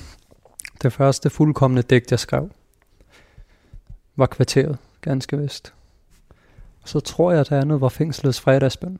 det 0.82 0.92
første 0.92 1.30
fuldkommende 1.30 1.82
digt, 1.82 2.10
jeg 2.10 2.18
skrev, 2.18 2.50
var 4.16 4.26
kvarteret, 4.26 4.78
ganske 5.00 5.38
vist. 5.38 5.72
Og 6.82 6.88
så 6.88 7.00
tror 7.00 7.30
jeg, 7.30 7.40
at 7.40 7.48
der 7.48 7.60
andet 7.60 7.80
var 7.80 7.88
fængslets 7.88 8.40
fredagsbøn. 8.40 8.98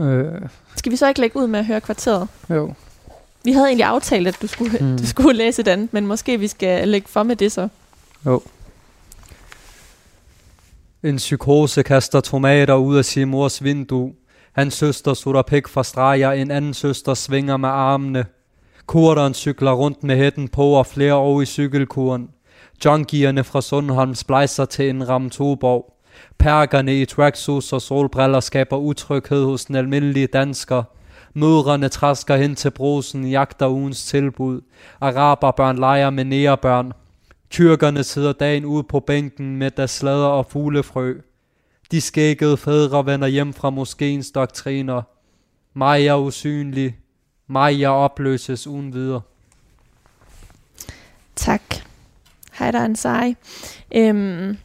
Øh, 0.00 0.48
Skal 0.76 0.92
vi 0.92 0.96
så 0.96 1.08
ikke 1.08 1.20
lægge 1.20 1.36
ud 1.38 1.46
med 1.46 1.58
at 1.58 1.66
høre 1.66 1.80
kvarteret? 1.80 2.28
jo. 2.50 2.74
Vi 3.44 3.52
havde 3.52 3.66
egentlig 3.66 3.84
aftalt, 3.84 4.28
at 4.28 4.38
du 4.42 4.46
skulle, 4.46 4.78
mm. 4.80 4.98
Du 4.98 5.06
skulle 5.06 5.36
læse 5.38 5.70
andet, 5.70 5.92
men 5.92 6.06
måske 6.06 6.38
vi 6.38 6.48
skal 6.48 6.88
lægge 6.88 7.08
for 7.08 7.22
med 7.22 7.36
det 7.36 7.52
så. 7.52 7.68
En 11.02 11.16
psykose 11.16 11.82
kaster 11.82 12.20
tomater 12.20 12.74
ud 12.74 12.96
af 12.96 13.04
sin 13.04 13.28
mors 13.28 13.64
vindue. 13.64 14.12
Hans 14.52 14.74
søster 14.74 15.14
sutter 15.14 15.42
pæk 15.42 15.68
fra 15.68 15.84
streger, 15.84 16.32
en 16.32 16.50
anden 16.50 16.74
søster 16.74 17.14
svinger 17.14 17.56
med 17.56 17.68
armene. 17.68 18.24
Kurderen 18.86 19.34
cykler 19.34 19.72
rundt 19.72 20.04
med 20.04 20.16
hætten 20.16 20.48
på 20.48 20.64
og 20.70 20.86
flere 20.86 21.14
år 21.14 21.40
i 21.40 21.46
cykelkuren. 21.46 22.28
Junkierne 22.84 23.44
fra 23.44 23.60
Sundholm 23.62 24.14
splejser 24.14 24.64
til 24.64 24.90
en 24.90 25.08
ramme 25.08 25.30
Toborg. 25.30 25.94
Perkerne 26.38 27.00
i 27.00 27.04
tracksuits 27.04 27.72
og 27.72 27.82
solbriller 27.82 28.40
skaber 28.40 28.76
utryghed 28.76 29.44
hos 29.44 29.64
den 29.64 29.74
almindelige 29.74 30.26
dansker. 30.26 30.82
Mødrene 31.34 31.88
træsker 31.88 32.36
hen 32.36 32.54
til 32.54 32.70
brosen, 32.70 33.30
jagter 33.30 33.68
ugens 33.68 34.04
tilbud. 34.04 34.60
Araberbørn 35.00 35.78
leger 35.78 36.10
med 36.10 36.24
nærebørn. 36.24 36.92
Tyrkerne 37.50 38.04
sidder 38.04 38.32
dagen 38.32 38.64
ude 38.64 38.82
på 38.82 39.00
bænken 39.00 39.56
med 39.56 39.70
deres 39.70 39.90
slader 39.90 40.26
og 40.26 40.46
fuglefrø. 40.46 41.14
De 41.90 42.00
skækkede 42.00 42.56
fædre 42.56 43.06
vender 43.06 43.28
hjem 43.28 43.52
fra 43.52 43.70
moskéens 43.70 44.32
doktriner. 44.34 45.02
Mig 45.74 46.06
er 46.06 46.16
usynlig. 46.16 46.96
Mig 47.46 47.82
er 47.82 47.88
opløses 47.88 48.66
uden 48.66 48.92
videre. 48.92 49.20
Tak. 51.36 51.62
Hej, 52.52 52.70
der 52.70 52.84
Ansari. 52.84 53.28
en 53.28 53.36
sej. 53.36 54.08
Øhm, 54.08 54.58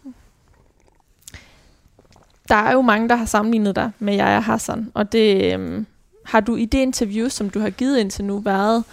der 2.48 2.56
er 2.56 2.74
jo 2.74 2.82
mange, 2.82 3.10
der 3.10 3.16
har 3.16 3.26
sammenlignet 3.26 3.76
dig 3.76 3.92
med 4.00 4.16
Jaja 4.16 4.40
Hassan, 4.40 4.92
og 4.94 5.12
det 5.12 5.54
øhm, 5.54 5.86
har 6.26 6.40
du 6.40 6.56
i 6.56 6.66
det 6.66 6.78
interview, 6.78 7.30
som 7.30 7.50
du 7.50 7.60
har 7.60 7.70
givet 7.70 7.98
indtil 7.98 8.26
nu, 8.26 8.40
været... 8.40 8.84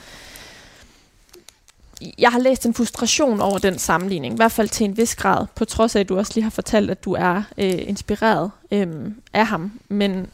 Jeg 2.18 2.30
har 2.32 2.38
læst 2.38 2.66
en 2.66 2.74
frustration 2.74 3.40
over 3.40 3.58
den 3.58 3.78
sammenligning, 3.78 4.34
i 4.34 4.36
hvert 4.36 4.52
fald 4.52 4.68
til 4.68 4.84
en 4.84 4.96
vis 4.96 5.14
grad, 5.16 5.46
på 5.54 5.64
trods 5.64 5.96
af, 5.96 6.00
at 6.00 6.08
du 6.08 6.18
også 6.18 6.32
lige 6.34 6.42
har 6.42 6.50
fortalt, 6.50 6.90
at 6.90 7.04
du 7.04 7.12
er 7.12 7.42
øh, 7.58 7.88
inspireret 7.88 8.50
øh, 8.70 8.86
af 9.32 9.46
ham. 9.46 9.72
Men, 9.88 10.26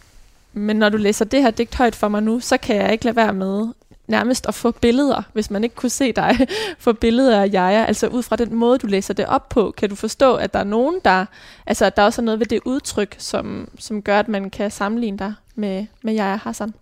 men 0.52 0.76
når 0.76 0.88
du 0.88 0.96
læser 0.96 1.24
det 1.24 1.42
her 1.42 1.50
digt 1.50 1.74
højt 1.74 1.96
for 1.96 2.08
mig 2.08 2.22
nu, 2.22 2.40
så 2.40 2.56
kan 2.56 2.76
jeg 2.76 2.92
ikke 2.92 3.04
lade 3.04 3.16
være 3.16 3.32
med 3.32 3.68
nærmest 4.08 4.46
at 4.48 4.54
få 4.54 4.70
billeder, 4.70 5.22
hvis 5.32 5.50
man 5.50 5.64
ikke 5.64 5.76
kunne 5.76 5.90
se 5.90 6.12
dig, 6.12 6.48
få 6.78 6.92
billeder 6.92 7.42
af 7.42 7.50
jeg. 7.52 7.84
Altså 7.88 8.06
ud 8.06 8.22
fra 8.22 8.36
den 8.36 8.54
måde, 8.54 8.78
du 8.78 8.86
læser 8.86 9.14
det 9.14 9.26
op 9.26 9.48
på, 9.48 9.74
kan 9.76 9.88
du 9.88 9.94
forstå, 9.94 10.34
at 10.34 10.54
der 10.54 10.60
er 10.60 10.64
nogen, 10.64 11.00
der... 11.04 11.26
Altså 11.66 11.84
at 11.84 11.96
der 11.96 12.02
også 12.02 12.22
er 12.22 12.24
noget 12.24 12.40
ved 12.40 12.46
det 12.46 12.60
udtryk, 12.64 13.16
som, 13.18 13.68
som 13.78 14.02
gør, 14.02 14.18
at 14.18 14.28
man 14.28 14.50
kan 14.50 14.70
sammenligne 14.70 15.18
dig 15.18 15.34
med, 15.54 15.86
med 16.02 16.14
Jaja 16.14 16.36
Hassan. 16.36 16.74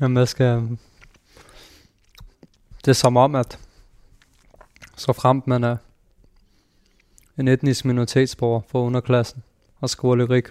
Jamen, 0.00 0.16
jeg 0.16 0.28
skal... 0.28 0.78
Det 2.84 2.88
er 2.88 2.92
som 2.92 3.16
om, 3.16 3.34
at 3.34 3.58
så 4.96 5.12
fremt 5.12 5.46
man 5.46 5.64
er 5.64 5.76
en 7.38 7.48
etnisk 7.48 7.84
minoritetsborger 7.84 8.60
for 8.68 8.82
underklassen 8.82 9.42
og 9.80 9.90
skriver 9.90 10.14
lyrik, 10.16 10.48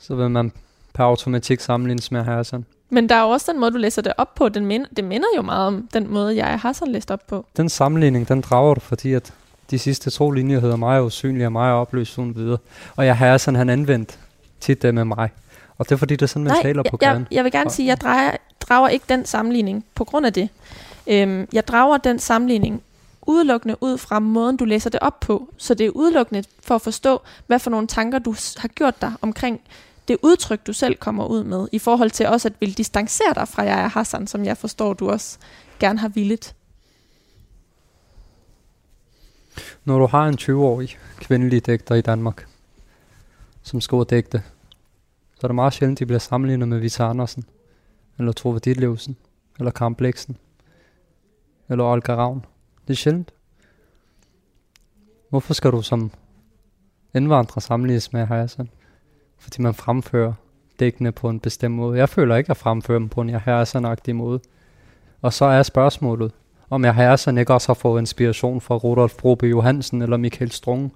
så 0.00 0.14
vil 0.14 0.30
man 0.30 0.52
per 0.94 1.04
automatik 1.04 1.60
sammenlignes 1.60 2.10
med 2.10 2.22
Hassan. 2.22 2.64
Men 2.90 3.08
der 3.08 3.14
er 3.14 3.22
jo 3.22 3.28
også 3.28 3.52
den 3.52 3.60
måde, 3.60 3.70
du 3.70 3.76
læser 3.76 4.02
det 4.02 4.12
op 4.16 4.34
på. 4.34 4.48
Den 4.48 4.66
minder, 4.66 4.86
det 4.96 5.04
minder 5.04 5.28
jo 5.36 5.42
meget 5.42 5.66
om 5.66 5.88
den 5.94 6.12
måde, 6.12 6.34
Jaja 6.34 6.56
Hassan 6.56 6.88
læste 6.88 7.12
op 7.12 7.26
på. 7.26 7.46
Den 7.56 7.68
sammenligning, 7.68 8.28
den 8.28 8.40
drager 8.40 8.74
du, 8.74 8.80
fordi 8.80 9.12
at 9.12 9.34
de 9.70 9.78
sidste 9.78 10.10
to 10.10 10.30
linjer 10.30 10.60
hedder 10.60 10.76
mig 10.76 10.96
er 10.96 11.00
usynlig 11.00 11.46
og 11.46 11.52
mig 11.52 11.68
er 11.68 11.72
opløst 11.72 12.18
uden 12.18 12.34
videre. 12.34 12.58
Og 12.96 13.06
jeg 13.06 13.16
Hassan, 13.16 13.54
han 13.54 13.68
anvendt 13.68 14.18
tit 14.60 14.82
det 14.82 14.94
med 14.94 15.04
mig. 15.04 15.30
Og 15.82 15.88
det 15.88 15.94
er 15.94 15.96
fordi, 15.96 16.16
det 16.16 16.22
er 16.22 16.26
sådan, 16.26 16.44
man 16.44 16.56
taler 16.62 16.82
på 16.82 16.98
jeg, 17.00 17.14
jeg, 17.14 17.26
jeg 17.30 17.44
vil 17.44 17.52
gerne 17.52 17.70
sige, 17.70 17.86
at 17.86 17.88
jeg 17.88 18.00
drager, 18.00 18.36
drager 18.60 18.88
ikke 18.88 19.04
den 19.08 19.26
sammenligning 19.26 19.84
på 19.94 20.04
grund 20.04 20.26
af 20.26 20.32
det. 20.32 20.48
Øhm, 21.06 21.48
jeg 21.52 21.68
drager 21.68 21.96
den 21.96 22.18
sammenligning 22.18 22.82
udelukkende 23.26 23.76
ud 23.80 23.98
fra 23.98 24.18
måden, 24.18 24.56
du 24.56 24.64
læser 24.64 24.90
det 24.90 25.00
op 25.00 25.20
på. 25.20 25.48
Så 25.58 25.74
det 25.74 25.86
er 25.86 25.90
udelukkende 25.90 26.44
for 26.62 26.74
at 26.74 26.82
forstå, 26.82 27.22
hvad 27.46 27.58
for 27.58 27.70
nogle 27.70 27.86
tanker, 27.86 28.18
du 28.18 28.34
har 28.56 28.68
gjort 28.68 29.02
dig 29.02 29.12
omkring 29.22 29.60
det 30.08 30.16
udtryk, 30.22 30.66
du 30.66 30.72
selv 30.72 30.96
kommer 30.96 31.26
ud 31.26 31.44
med, 31.44 31.68
i 31.72 31.78
forhold 31.78 32.10
til 32.10 32.26
også 32.26 32.48
at 32.48 32.54
vil 32.60 32.76
distancere 32.78 33.34
dig 33.34 33.48
fra 33.48 33.62
Jaja 33.62 33.88
Hassan, 33.88 34.26
som 34.26 34.44
jeg 34.44 34.56
forstår, 34.56 34.94
du 34.94 35.10
også 35.10 35.38
gerne 35.80 35.98
har 35.98 36.08
villet. 36.08 36.54
Når 39.84 39.98
du 39.98 40.06
har 40.06 40.28
en 40.28 40.38
20-årig 40.40 40.98
kvindelig 41.20 41.66
digter 41.66 41.94
i 41.94 42.00
Danmark, 42.00 42.46
som 43.62 43.80
skriver 43.80 44.04
digte, 44.04 44.42
så 45.42 45.46
er 45.46 45.48
det 45.48 45.54
meget 45.54 45.72
sjældent, 45.72 45.98
de 45.98 46.06
bliver 46.06 46.18
sammenlignet 46.18 46.68
med 46.68 46.78
Vita 46.78 47.02
Andersen, 47.02 47.44
eller 48.18 48.32
Tove 48.32 48.58
Ditlevsen, 48.58 49.16
eller 49.58 49.70
Kampleksen, 49.70 50.36
eller 51.68 51.84
Olga 51.84 52.14
Ravn. 52.14 52.44
Det 52.88 52.92
er 52.92 52.96
sjældent. 52.96 53.34
Hvorfor 55.28 55.54
skal 55.54 55.72
du 55.72 55.82
som 55.82 56.10
indvandrer 57.14 57.60
sammenlignes 57.60 58.12
med 58.12 58.26
Hassan? 58.26 58.70
Fordi 59.38 59.62
man 59.62 59.74
fremfører 59.74 60.32
dækkene 60.80 61.12
på 61.12 61.28
en 61.28 61.40
bestemt 61.40 61.74
måde. 61.74 61.98
Jeg 61.98 62.08
føler 62.08 62.36
ikke, 62.36 62.46
at 62.46 62.48
jeg 62.48 62.56
fremfører 62.56 62.98
dem 62.98 63.08
på 63.08 63.20
en 63.20 63.30
Hassan-agtig 63.30 64.14
måde. 64.14 64.40
Og 65.22 65.32
så 65.32 65.44
er 65.44 65.62
spørgsmålet, 65.62 66.32
om 66.70 66.84
jeg 66.84 66.94
Hassan 66.94 67.38
ikke 67.38 67.54
også 67.54 67.68
har 67.68 67.74
fået 67.74 68.00
inspiration 68.00 68.60
fra 68.60 68.76
Rudolf 68.76 69.16
Brobe 69.16 69.46
Johansen 69.46 70.02
eller 70.02 70.16
Michael 70.16 70.50
Strunge. 70.50 70.90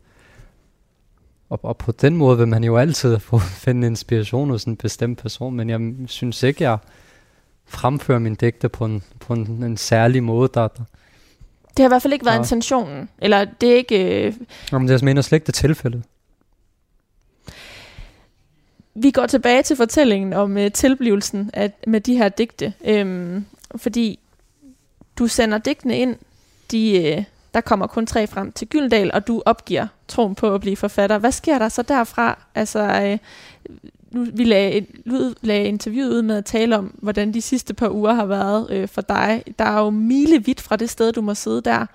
Og, 1.50 1.60
og 1.62 1.76
på 1.76 1.92
den 1.92 2.16
måde 2.16 2.38
vil 2.38 2.48
man 2.48 2.64
jo 2.64 2.76
altid 2.76 3.18
få 3.30 3.38
finde 3.38 3.86
inspiration 3.86 4.50
hos 4.50 4.64
en 4.64 4.76
bestemt 4.76 5.18
person, 5.18 5.54
men 5.54 5.70
jeg 5.70 5.80
synes 6.06 6.42
ikke, 6.42 6.64
jeg 6.64 6.78
fremfører 7.66 8.18
min 8.18 8.34
digte 8.34 8.68
på 8.68 8.84
en, 8.84 9.02
på 9.20 9.32
en, 9.32 9.62
en 9.62 9.76
særlig 9.76 10.22
måde, 10.22 10.50
der, 10.54 10.68
der 10.68 10.82
Det 11.76 11.78
har 11.78 11.84
i 11.84 11.88
hvert 11.88 12.02
fald 12.02 12.12
ikke 12.12 12.26
været 12.26 12.38
Nå. 12.38 12.42
intentionen. 12.42 13.08
Eller 13.18 13.44
det 13.60 13.72
er 13.72 13.76
ikke... 13.76 14.26
Øh, 14.26 14.34
Jamen, 14.72 14.88
jeg 14.88 15.00
mener 15.02 15.22
slet 15.22 15.36
ikke 15.36 15.46
det 15.46 15.54
tilfælde. 15.54 16.02
vi 18.94 19.10
går 19.10 19.26
tilbage 19.26 19.62
til 19.62 19.76
fortællingen 19.76 20.32
om 20.32 20.56
øh, 20.56 20.72
tilblivelsen 20.72 21.50
af, 21.54 21.72
med 21.86 22.00
de 22.00 22.16
her 22.16 22.28
digte. 22.28 22.72
Øhm, 22.84 23.44
fordi 23.76 24.18
du 25.18 25.26
sender 25.26 25.58
digtene 25.58 25.98
ind, 25.98 26.16
de, 26.70 27.02
øh, 27.02 27.24
der 27.56 27.62
kommer 27.62 27.86
kun 27.86 28.06
tre 28.06 28.26
frem 28.26 28.52
til 28.52 28.68
Gyldendal, 28.68 29.10
og 29.14 29.26
du 29.26 29.42
opgiver 29.46 29.86
troen 30.08 30.34
på 30.34 30.54
at 30.54 30.60
blive 30.60 30.76
forfatter. 30.76 31.18
Hvad 31.18 31.32
sker 31.32 31.58
der 31.58 31.68
så 31.68 31.82
derfra? 31.82 32.38
Altså, 32.54 32.80
øh, 33.02 33.18
nu, 34.10 34.26
vi 34.32 34.44
lagde, 34.44 34.72
et, 34.72 34.86
lagde 35.42 35.64
interviewet 35.64 36.10
ud 36.10 36.22
med 36.22 36.36
at 36.36 36.44
tale 36.44 36.78
om, 36.78 36.94
hvordan 37.02 37.34
de 37.34 37.42
sidste 37.42 37.74
par 37.74 37.90
uger 37.90 38.12
har 38.14 38.26
været 38.26 38.70
øh, 38.70 38.88
for 38.88 39.00
dig. 39.00 39.42
Der 39.58 39.64
er 39.64 39.80
jo 39.80 39.90
milevidt 39.90 40.60
fra 40.60 40.76
det 40.76 40.90
sted, 40.90 41.12
du 41.12 41.20
må 41.20 41.34
sidde 41.34 41.60
der, 41.62 41.86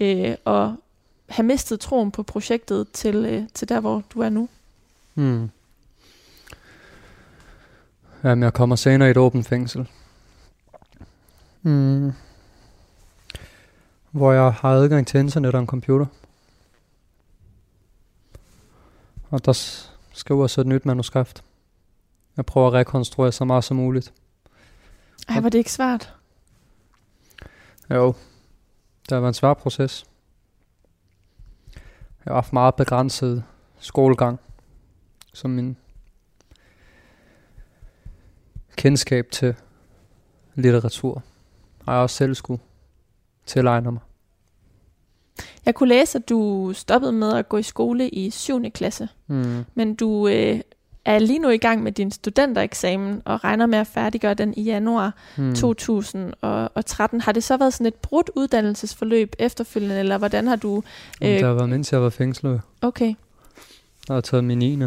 øh, 0.00 0.34
og 0.44 0.76
have 1.28 1.46
mistet 1.46 1.80
troen 1.80 2.10
på 2.10 2.22
projektet 2.22 2.90
til, 2.92 3.16
øh, 3.16 3.42
til 3.54 3.68
der, 3.68 3.80
hvor 3.80 4.02
du 4.14 4.20
er 4.20 4.28
nu. 4.28 4.48
Hmm. 5.14 5.50
Jamen, 8.24 8.42
jeg 8.42 8.52
kommer 8.52 8.76
senere 8.76 9.08
i 9.08 9.10
et 9.10 9.16
åbent 9.16 9.46
fængsel. 9.46 9.88
Hmm. 11.62 12.12
Hvor 14.14 14.32
jeg 14.32 14.52
har 14.52 14.68
adgang 14.68 15.06
til 15.06 15.20
internet 15.20 15.54
og 15.54 15.60
en 15.60 15.66
computer. 15.66 16.06
Og 19.30 19.44
der 19.44 19.86
skriver 20.12 20.46
så 20.46 20.60
et 20.60 20.66
nyt 20.66 20.86
manuskript. 20.86 21.44
Jeg 22.36 22.46
prøver 22.46 22.66
at 22.66 22.72
rekonstruere 22.72 23.32
så 23.32 23.44
meget 23.44 23.64
som 23.64 23.76
muligt. 23.76 24.12
Ej, 25.28 25.40
var 25.40 25.48
det 25.48 25.58
ikke 25.58 25.72
svært? 25.72 26.14
Jo, 27.90 28.14
det 29.08 29.16
været 29.16 29.28
en 29.28 29.34
svær 29.34 29.54
proces. 29.54 30.06
Jeg 32.24 32.30
har 32.30 32.34
haft 32.34 32.52
meget 32.52 32.74
begrænset 32.74 33.44
skolegang, 33.78 34.40
som 35.32 35.50
min 35.50 35.76
kendskab 38.76 39.30
til 39.30 39.54
litteratur 40.54 41.22
har 41.84 41.92
jeg 41.92 42.02
også 42.02 42.16
selv 42.16 42.34
skulle 42.34 42.62
tilegne 43.46 43.90
mig. 43.92 44.00
Jeg 45.66 45.74
kunne 45.74 45.88
læse, 45.88 46.18
at 46.18 46.28
du 46.28 46.72
stoppede 46.74 47.12
med 47.12 47.32
at 47.32 47.48
gå 47.48 47.56
i 47.56 47.62
skole 47.62 48.08
i 48.08 48.30
7. 48.30 48.70
klasse, 48.70 49.08
Mm. 49.26 49.64
men 49.74 49.94
du 49.94 50.28
øh, 50.28 50.60
er 51.04 51.18
lige 51.18 51.38
nu 51.38 51.48
i 51.48 51.56
gang 51.58 51.82
med 51.82 51.92
din 51.92 52.10
studentereksamen 52.10 53.22
og 53.24 53.44
regner 53.44 53.66
med 53.66 53.78
at 53.78 53.86
færdiggøre 53.86 54.34
den 54.34 54.54
i 54.56 54.62
januar 54.62 55.14
Mm. 55.36 55.44
mm. 55.44 55.54
2013. 55.54 57.20
Har 57.20 57.32
det 57.32 57.44
så 57.44 57.56
været 57.56 57.74
sådan 57.74 57.86
et 57.86 57.94
brudt 57.94 58.30
uddannelsesforløb 58.36 59.34
efterfølgende, 59.38 59.98
eller 59.98 60.18
hvordan 60.18 60.46
har 60.46 60.56
du... 60.56 60.82
Øh. 61.22 61.28
Det 61.28 61.42
har 61.42 61.52
været, 61.54 61.68
mens 61.68 61.92
jeg 61.92 62.02
var 62.02 62.10
fængslet. 62.10 62.60
okay, 62.82 63.14
Jeg 64.08 64.14
har 64.14 64.20
taget 64.20 64.44
min 64.44 64.58
9. 64.58 64.78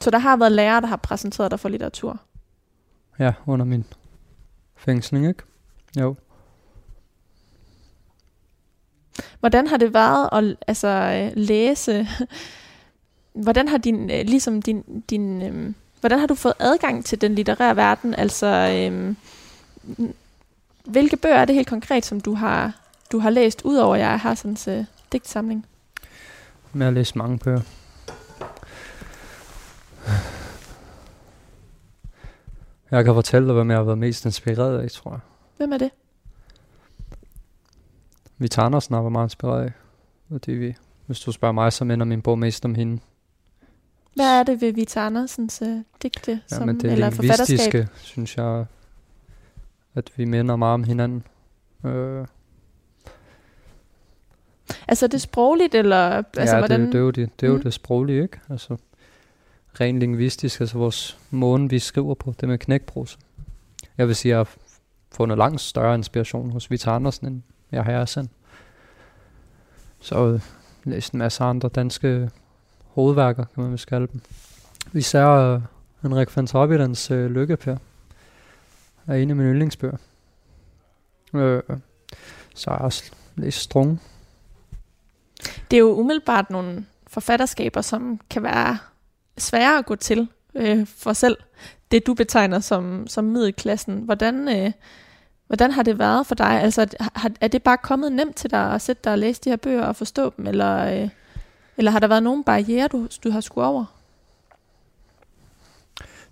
så 0.00 0.10
der 0.10 0.18
har 0.18 0.36
været 0.36 0.52
lærere, 0.52 0.80
der 0.80 0.86
har 0.86 0.96
præsenteret 0.96 1.50
dig 1.50 1.60
for 1.60 1.68
litteratur. 1.68 2.20
Ja, 3.18 3.32
under 3.46 3.64
min 3.66 3.84
fængsling, 4.76 5.28
ikke? 5.28 5.42
Jo. 6.00 6.16
Hvordan 9.40 9.66
har 9.66 9.76
det 9.76 9.94
været 9.94 10.28
at 10.32 10.56
altså, 10.66 10.88
øh, 10.88 11.32
læse? 11.36 12.08
Hvordan 13.44 13.68
har 13.68 13.78
din, 13.78 14.10
øh, 14.10 14.24
ligesom 14.24 14.62
din, 14.62 15.02
din 15.10 15.42
øhm, 15.42 15.74
hvordan 16.00 16.18
har 16.18 16.26
du 16.26 16.34
fået 16.34 16.54
adgang 16.58 17.04
til 17.04 17.20
den 17.20 17.34
litterære 17.34 17.76
verden? 17.76 18.14
Altså, 18.14 18.46
øhm, 18.46 19.16
hvilke 20.84 21.16
bøger 21.16 21.36
er 21.36 21.44
det 21.44 21.54
helt 21.54 21.68
konkret, 21.68 22.04
som 22.04 22.20
du 22.20 22.34
har, 22.34 22.72
du 23.12 23.18
har 23.18 23.30
læst, 23.30 23.62
udover 23.64 23.96
jeg 23.96 24.20
har 24.20 24.34
sådan 24.34 24.56
en 24.66 24.78
uh, 24.78 24.84
digtsamling? 25.12 25.66
Jeg 26.74 26.84
har 26.84 26.90
læst 26.90 27.16
mange 27.16 27.38
bøger. 27.38 27.60
Jeg 32.90 33.04
kan 33.04 33.14
fortælle 33.14 33.46
dig, 33.46 33.54
hvem 33.54 33.70
jeg 33.70 33.78
har 33.78 33.84
været 33.84 33.98
mest 33.98 34.24
inspireret 34.24 34.82
af, 34.82 34.90
tror 34.90 35.10
jeg. 35.10 35.20
Hvem 35.56 35.72
er 35.72 35.78
det? 35.78 35.90
Vita 38.40 38.60
Andersen 38.60 38.94
været 38.94 39.12
meget 39.12 39.26
inspireret 39.26 39.64
af. 39.64 39.72
Fordi 40.30 40.52
vi, 40.52 40.74
hvis 41.06 41.20
du 41.20 41.32
spørger 41.32 41.52
mig, 41.52 41.72
så 41.72 41.84
minder 41.84 42.06
min 42.06 42.22
bog 42.22 42.38
mest 42.38 42.64
om 42.64 42.74
hende. 42.74 42.98
Hvad 44.14 44.38
er 44.40 44.42
det 44.42 44.60
ved 44.60 44.72
Vita 44.72 45.00
Andersens 45.00 45.62
uh, 45.62 45.68
digte, 46.02 46.30
Ja, 46.50 46.56
som, 46.56 46.66
men 46.66 46.80
det 46.80 46.92
eller 46.92 47.10
forfatterskab? 47.10 47.86
synes 47.96 48.36
jeg, 48.36 48.64
at 49.94 50.10
vi 50.16 50.24
minder 50.24 50.56
meget 50.56 50.74
om 50.74 50.84
hinanden. 50.84 51.24
Øh, 51.84 52.26
Altså 54.88 55.06
er 55.06 55.08
det 55.08 55.20
sprogligt, 55.20 55.74
eller 55.74 55.96
altså, 56.36 56.54
ja, 56.56 56.58
hvordan? 56.58 56.80
det, 56.80 56.88
det 56.92 56.94
er 56.98 57.02
jo 57.02 57.10
det, 57.10 57.40
det, 57.40 57.46
er 57.46 57.50
jo 57.50 57.56
Mm. 57.56 57.62
det 57.62 57.74
sproglige, 57.74 58.22
ikke? 58.22 58.38
Altså, 58.50 58.76
rent 59.80 60.00
lingvistisk, 60.00 60.60
altså 60.60 60.78
vores 60.78 61.18
måden, 61.30 61.70
vi 61.70 61.78
skriver 61.78 62.14
på, 62.14 62.34
det 62.40 62.48
med 62.48 62.58
knækprosa. 62.58 63.18
Jeg 63.98 64.06
vil 64.08 64.16
sige, 64.16 64.32
at 64.32 64.36
jeg 64.36 64.38
har 64.38 64.48
fundet 65.12 65.38
langt 65.38 65.60
større 65.60 65.94
inspiration 65.94 66.50
hos 66.50 66.70
Vita 66.70 66.90
Andersen, 66.90 67.26
end 67.26 67.42
jeg 67.72 67.84
har 67.84 68.04
sendt. 68.04 68.30
Så 70.00 70.26
øh, 70.26 70.40
læst 70.84 71.12
en 71.12 71.18
masse 71.18 71.44
andre 71.44 71.68
danske 71.68 72.30
hovedværker, 72.88 73.44
kan 73.44 73.62
man 73.62 73.72
vist 73.72 73.86
kalde 73.86 74.06
dem. 74.06 74.20
Især 74.94 75.26
øh, 75.26 75.60
Henrik 76.02 76.36
van 76.36 76.46
Tobidans 76.46 77.10
øh, 77.10 77.30
Lykkepær 77.30 77.76
er 79.06 79.14
en 79.14 79.30
af 79.30 79.36
mine 79.36 79.50
yndlingsbøger. 79.50 79.96
Øh, 81.34 81.62
så 82.54 82.70
har 82.70 82.76
jeg 82.76 82.84
også 82.84 83.12
læst 83.36 83.58
Strunge. 83.58 83.98
Det 85.70 85.76
er 85.76 85.80
jo 85.80 85.94
umiddelbart 85.94 86.50
nogle 86.50 86.86
forfatterskaber, 87.06 87.80
som 87.80 88.20
kan 88.30 88.42
være 88.42 88.78
svære 89.38 89.78
at 89.78 89.86
gå 89.86 89.96
til 89.96 90.28
øh, 90.54 90.86
for 90.86 91.12
selv 91.12 91.36
det, 91.90 92.06
du 92.06 92.14
betegner 92.14 92.60
som, 92.60 93.06
som 93.06 93.24
middelklassen. 93.24 93.98
Hvordan, 93.98 94.48
øh, 94.48 94.72
hvordan 95.50 95.70
har 95.70 95.82
det 95.82 95.98
været 95.98 96.26
for 96.26 96.34
dig? 96.34 96.62
Altså, 96.62 96.86
har, 97.14 97.30
er 97.40 97.48
det 97.48 97.62
bare 97.62 97.78
kommet 97.78 98.12
nemt 98.12 98.36
til 98.36 98.50
dig 98.50 98.74
at 98.74 98.80
sætte 98.80 99.00
dig 99.04 99.12
og 99.12 99.18
læse 99.18 99.40
de 99.40 99.50
her 99.50 99.56
bøger 99.56 99.82
og 99.82 99.96
forstå 99.96 100.32
dem, 100.36 100.46
eller, 100.46 101.02
øh, 101.02 101.08
eller 101.76 101.90
har 101.90 101.98
der 101.98 102.06
været 102.06 102.22
nogle 102.22 102.44
barriere, 102.44 102.88
du, 102.88 103.08
du 103.24 103.30
har 103.30 103.40
skulle 103.40 103.66
over? 103.66 103.84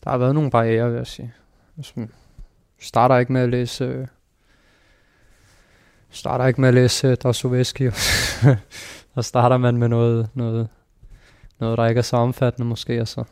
Der 0.05 0.11
har 0.11 0.19
været 0.19 0.35
nogle 0.35 0.51
barriere, 0.51 0.91
vil 0.91 0.97
jeg 0.97 1.07
sige. 1.07 1.35
Altså, 1.77 1.93
jeg 1.97 2.09
starter 2.79 3.19
ikke 3.19 3.33
med 3.33 3.41
at 3.41 3.49
læse... 3.49 3.85
Øh, 3.85 4.07
starter 6.11 6.47
ikke 6.47 6.61
med 6.61 6.69
at 6.69 6.75
læse 6.75 7.07
øh, 7.09 7.17
Dostoevsky. 7.23 7.93
og 9.15 9.25
starter 9.25 9.57
man 9.57 9.77
med 9.77 9.89
noget, 9.89 10.29
noget, 10.35 10.69
noget, 11.59 11.79
der 11.79 11.87
ikke 11.87 11.99
er 11.99 12.03
så 12.03 12.17
omfattende 12.17 12.69
måske, 12.69 13.01
og 13.01 13.09
så, 13.09 13.25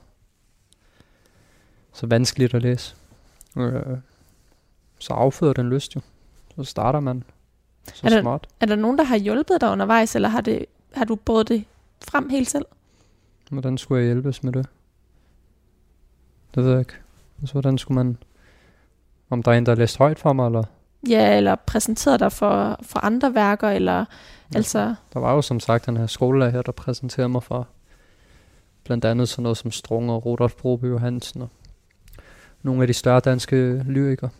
så 1.92 2.06
vanskeligt 2.06 2.54
at 2.54 2.62
læse. 2.62 2.96
Øh, 3.56 3.98
så 4.98 5.12
afføder 5.14 5.52
den 5.52 5.70
lyst 5.70 5.96
jo. 5.96 6.00
Så 6.56 6.64
starter 6.64 7.00
man 7.00 7.24
så 7.94 8.06
Er 8.06 8.10
der- 8.10 8.20
smart. 8.20 8.46
Er 8.60 8.66
der 8.66 8.76
nogen, 8.76 8.98
der 8.98 9.04
har 9.04 9.16
hjulpet 9.16 9.60
dig 9.60 9.70
undervejs, 9.70 10.14
eller 10.14 10.28
har, 10.28 10.40
det, 10.40 10.66
har 10.94 11.04
du 11.04 11.14
båret 11.16 11.48
det 11.48 11.64
frem 12.08 12.28
helt 12.28 12.50
selv? 12.50 12.64
Hvordan 13.50 13.78
skulle 13.78 13.98
jeg 14.02 14.06
hjælpes 14.06 14.42
med 14.42 14.52
det? 14.52 14.66
Det 16.54 16.64
ved 16.64 16.70
jeg 16.70 16.80
ikke. 16.80 16.94
Altså, 17.40 17.52
hvordan 17.54 17.78
skulle 17.78 17.96
man... 18.04 18.18
Om 19.30 19.42
der 19.42 19.52
er 19.52 19.58
en, 19.58 19.66
der 19.66 19.72
har 19.72 19.76
læst 19.76 19.98
højt 19.98 20.18
for 20.18 20.32
mig, 20.32 20.46
eller... 20.46 20.64
Ja, 21.08 21.36
eller 21.36 21.54
præsenteret 21.54 22.20
dig 22.20 22.32
for, 22.32 22.78
for 22.82 22.98
andre 23.04 23.34
værker, 23.34 23.68
eller 23.68 24.04
altså... 24.54 24.94
Der 25.12 25.20
var 25.20 25.32
jo 25.34 25.42
som 25.42 25.60
sagt 25.60 25.86
den 25.86 25.96
her 25.96 26.06
skolelærer 26.06 26.50
her, 26.50 26.62
der 26.62 26.72
præsenterede 26.72 27.28
mig 27.28 27.42
for 27.42 27.68
blandt 28.84 29.04
andet 29.04 29.28
sådan 29.28 29.42
noget 29.42 29.58
som 29.58 29.70
Strung 29.70 30.10
og 30.10 30.26
Rudolf 30.26 30.54
Broby 30.54 30.84
Johansen 30.84 31.42
og 31.42 31.48
nogle 32.62 32.80
af 32.82 32.86
de 32.86 32.92
større 32.92 33.20
danske 33.20 33.82
lyrikere. 33.86 34.30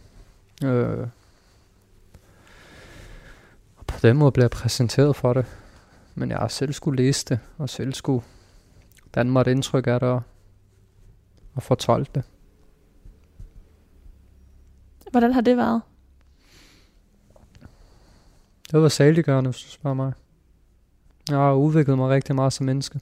Øh. 0.64 1.06
Og 3.76 3.86
på 3.86 3.98
den 4.02 4.16
måde 4.16 4.32
blev 4.32 4.42
jeg 4.42 4.50
præsenteret 4.50 5.16
for 5.16 5.32
det. 5.32 5.46
Men 6.14 6.30
jeg 6.30 6.38
har 6.38 6.48
selv 6.48 6.72
skulle 6.72 6.96
læse 7.04 7.26
det, 7.28 7.38
og 7.58 7.68
selv 7.68 7.92
skulle 7.92 8.24
danne 9.14 9.32
mig 9.32 9.40
et 9.40 9.46
indtryk 9.46 9.86
af 9.86 10.00
det, 10.00 10.08
og, 10.08 10.22
og 11.54 11.62
fortolke 11.62 12.10
det. 12.14 12.24
Hvordan 15.10 15.32
har 15.32 15.40
det 15.40 15.56
været? 15.56 15.82
Det 18.70 18.82
var 18.82 18.88
saliggørende, 18.88 19.50
hvis 19.50 19.62
du 19.62 19.68
spørger 19.68 19.94
mig. 19.94 20.12
Jeg 21.28 21.38
har 21.38 21.52
udviklet 21.52 21.98
mig 21.98 22.08
rigtig 22.08 22.34
meget 22.34 22.52
som 22.52 22.66
menneske. 22.66 23.00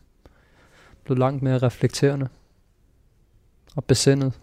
Blevet 1.05 1.19
langt 1.19 1.43
mere 1.43 1.59
reflekterende. 1.59 2.29
Og 3.77 3.85
besindet 3.85 4.40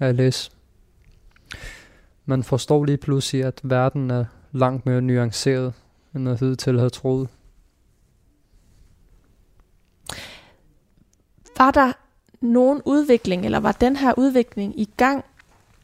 af 0.00 0.08
at 0.08 0.14
læse. 0.14 0.50
Man 2.26 2.42
forstår 2.42 2.84
lige 2.84 2.96
pludselig, 2.96 3.44
at 3.44 3.60
verden 3.62 4.10
er 4.10 4.24
langt 4.52 4.86
mere 4.86 5.02
nuanceret, 5.02 5.72
end 6.14 6.28
jeg 6.28 6.38
hidtil 6.38 6.78
havde 6.78 6.90
troet. 6.90 7.28
Var 11.58 11.70
der 11.70 11.92
nogen 12.40 12.82
udvikling, 12.84 13.44
eller 13.44 13.60
var 13.60 13.72
den 13.72 13.96
her 13.96 14.14
udvikling 14.16 14.80
i 14.80 14.88
gang, 14.96 15.24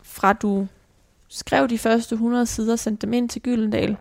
fra 0.03 0.33
du 0.33 0.66
skrev 1.29 1.68
de 1.68 1.79
første 1.79 2.14
100 2.14 2.46
sider, 2.46 2.77
sendte 2.77 3.07
dem 3.07 3.12
ind 3.12 3.29
til 3.29 3.42
Gyldendal, 3.42 3.96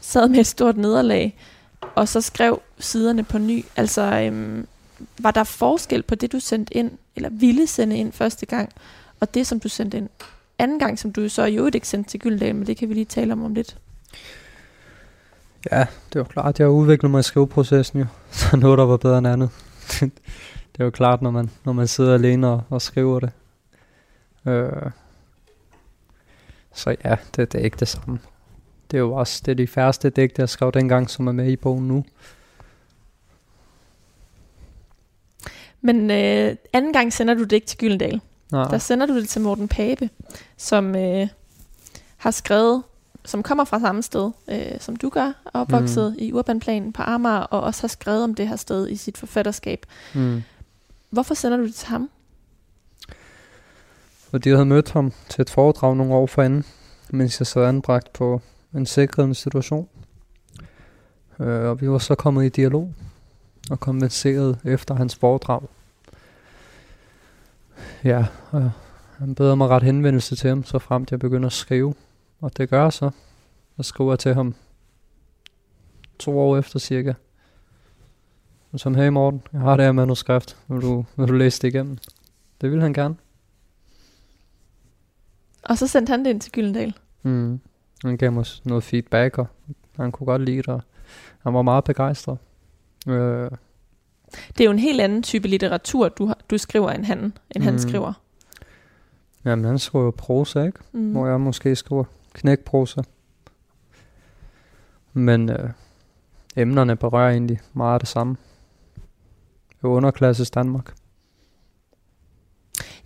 sad 0.00 0.28
med 0.28 0.38
et 0.38 0.46
stort 0.46 0.76
nederlag, 0.76 1.38
og 1.94 2.08
så 2.08 2.20
skrev 2.20 2.62
siderne 2.78 3.24
på 3.24 3.38
ny? 3.38 3.64
Altså, 3.76 4.02
øhm, 4.02 4.66
var 5.18 5.30
der 5.30 5.44
forskel 5.44 6.02
på 6.02 6.14
det, 6.14 6.32
du 6.32 6.40
sendte 6.40 6.76
ind, 6.76 6.90
eller 7.16 7.28
ville 7.30 7.66
sende 7.66 7.96
ind 7.96 8.12
første 8.12 8.46
gang, 8.46 8.72
og 9.20 9.34
det, 9.34 9.46
som 9.46 9.60
du 9.60 9.68
sendte 9.68 9.96
ind 9.96 10.08
anden 10.60 10.78
gang, 10.78 10.98
som 10.98 11.12
du 11.12 11.28
så 11.28 11.44
i 11.44 11.56
øvrigt 11.56 11.74
ikke 11.74 11.88
sendte 11.88 12.10
til 12.10 12.20
Gyldendal, 12.20 12.54
men 12.54 12.66
det 12.66 12.76
kan 12.76 12.88
vi 12.88 12.94
lige 12.94 13.04
tale 13.04 13.32
om 13.32 13.44
om 13.44 13.54
lidt. 13.54 13.78
Ja, 15.72 15.86
det 16.12 16.18
var 16.18 16.24
klart, 16.24 16.58
jeg 16.58 16.66
har 16.66 16.72
udviklet 16.72 17.10
mig 17.10 17.20
i 17.20 17.22
skriveprocessen 17.22 17.98
jo. 17.98 18.06
Så 18.30 18.56
noget, 18.56 18.78
der 18.78 18.84
var 18.84 18.96
bedre 18.96 19.18
end 19.18 19.26
andet. 19.26 19.50
det 20.72 20.80
er 20.80 20.84
jo 20.84 20.90
klart, 20.90 21.22
når 21.22 21.30
man, 21.30 21.50
når 21.64 21.72
man 21.72 21.88
sidder 21.88 22.14
alene 22.14 22.48
og, 22.48 22.62
og 22.70 22.82
skriver 22.82 23.20
det. 23.20 23.30
Øh. 24.46 24.90
Så 26.72 26.96
ja, 27.04 27.16
det, 27.36 27.52
det 27.52 27.60
er 27.60 27.64
ikke 27.64 27.76
det 27.80 27.88
samme. 27.88 28.18
Det 28.90 28.96
er 28.96 29.00
jo 29.00 29.12
også 29.12 29.42
det 29.46 29.52
er 29.52 29.56
de 29.56 29.66
færreste 29.66 30.10
digte, 30.10 30.40
jeg 30.40 30.48
skrev 30.48 30.72
dengang, 30.72 31.10
som 31.10 31.26
er 31.26 31.32
med 31.32 31.52
i 31.52 31.56
bogen 31.56 31.88
nu. 31.88 32.04
Men 35.80 36.10
øh, 36.10 36.56
anden 36.72 36.92
gang 36.92 37.12
sender 37.12 37.34
du 37.34 37.46
ikke 37.54 37.66
til 37.66 37.78
Gyldendal. 37.78 38.20
Nej, 38.52 38.68
Der 38.68 38.78
sender 38.78 39.06
du 39.06 39.16
det 39.20 39.28
til 39.28 39.40
Morten 39.40 39.68
Pape, 39.68 40.10
som 40.56 40.96
øh, 40.96 41.28
har 42.16 42.30
skrevet, 42.30 42.82
som 43.24 43.42
kommer 43.42 43.64
fra 43.64 43.80
samme 43.80 44.02
sted, 44.02 44.30
øh, 44.48 44.80
som 44.80 44.96
du 44.96 45.08
gør, 45.08 45.32
opvokset 45.54 46.12
mm. 46.12 46.16
i 46.18 46.32
Urbanplanen 46.32 46.92
på 46.92 47.02
Amager, 47.02 47.38
og 47.38 47.60
også 47.60 47.82
har 47.82 47.88
skrevet 47.88 48.24
om 48.24 48.34
det 48.34 48.48
her 48.48 48.56
sted 48.56 48.88
i 48.88 48.96
sit 48.96 49.18
forfatterskab. 49.18 49.86
mm. 50.14 50.42
Hvorfor 51.10 51.34
sender 51.34 51.56
du 51.56 51.66
det 51.66 51.74
til 51.74 51.88
ham? 51.88 52.10
Fordi 54.30 54.48
jeg 54.48 54.56
havde 54.56 54.66
mødt 54.66 54.90
ham 54.90 55.12
til 55.28 55.42
et 55.42 55.50
foredrag 55.50 55.96
nogle 55.96 56.14
år 56.14 56.26
forinden, 56.26 56.64
mens 57.10 57.40
jeg 57.40 57.46
sad 57.46 57.64
anbragt 57.64 58.12
på 58.12 58.40
en 58.74 58.86
sikret 58.86 59.26
institution. 59.26 59.88
Øh, 61.40 61.70
og 61.70 61.80
vi 61.80 61.90
var 61.90 61.98
så 61.98 62.14
kommet 62.14 62.44
i 62.44 62.48
dialog 62.48 62.92
og 63.70 63.80
konverseret 63.80 64.58
efter 64.64 64.94
hans 64.94 65.16
foredrag. 65.16 65.62
Ja, 68.04 68.26
og 68.50 68.70
han 69.18 69.34
beder 69.34 69.54
mig 69.54 69.68
ret 69.68 69.82
henvendelse 69.82 70.36
til 70.36 70.48
ham, 70.48 70.64
så 70.64 70.78
frem 70.78 71.06
til 71.06 71.14
jeg 71.14 71.20
begynder 71.20 71.46
at 71.46 71.52
skrive. 71.52 71.94
Og 72.40 72.56
det 72.56 72.68
gør 72.68 72.82
jeg 72.82 72.92
så. 72.92 73.10
Jeg 73.78 73.84
skriver 73.84 74.16
til 74.16 74.34
ham 74.34 74.54
to 76.18 76.38
år 76.38 76.58
efter 76.58 76.78
cirka. 76.78 77.12
Og 78.72 78.80
som, 78.80 78.94
hey 78.94 79.08
Morten, 79.08 79.42
jeg 79.52 79.60
har 79.60 79.76
det 79.76 79.84
her 79.84 79.92
manuskript. 79.92 80.56
Vil 80.68 80.82
du, 80.82 81.04
vil 81.16 81.28
du 81.28 81.32
læse 81.32 81.62
det 81.62 81.68
igennem? 81.68 81.98
Det 82.60 82.70
vil 82.70 82.80
han 82.80 82.92
gerne. 82.92 83.16
Og 85.62 85.78
så 85.78 85.86
sendte 85.86 86.10
han 86.10 86.24
det 86.24 86.30
ind 86.30 86.40
til 86.40 86.52
Gyldendal. 86.52 86.94
Mm. 87.22 87.60
Han 88.04 88.16
gav 88.16 88.32
mig 88.32 88.46
noget 88.64 88.84
feedback, 88.84 89.38
og 89.38 89.46
han 89.96 90.12
kunne 90.12 90.26
godt 90.26 90.42
lide 90.42 90.62
det, 90.62 90.82
han 91.42 91.54
var 91.54 91.62
meget 91.62 91.84
begejstret. 91.84 92.38
Øh, 93.08 93.50
Det 94.48 94.60
er 94.60 94.64
jo 94.64 94.70
en 94.70 94.78
helt 94.78 95.00
anden 95.00 95.22
type 95.22 95.48
litteratur, 95.48 96.08
du, 96.08 96.32
du 96.50 96.58
skriver, 96.58 96.90
end 96.90 97.04
han, 97.04 97.18
end 97.18 97.32
mm. 97.56 97.62
han 97.62 97.78
skriver. 97.78 98.12
jamen, 99.44 99.64
han 99.64 99.78
skriver 99.78 100.10
prosa, 100.10 100.62
ikke? 100.62 100.78
Mm. 100.92 101.12
Hvor 101.12 101.26
jeg 101.26 101.40
måske 101.40 101.76
skriver 101.76 102.04
knækprosa. 102.32 103.02
Men 105.12 105.50
øh, 105.50 105.70
emnerne 106.56 106.96
berører 106.96 107.30
egentlig 107.30 107.60
meget 107.72 107.94
af 107.94 108.00
det 108.00 108.08
samme. 108.08 108.36
Er 109.82 109.86
underklasses 109.86 110.50
Danmark. 110.50 110.94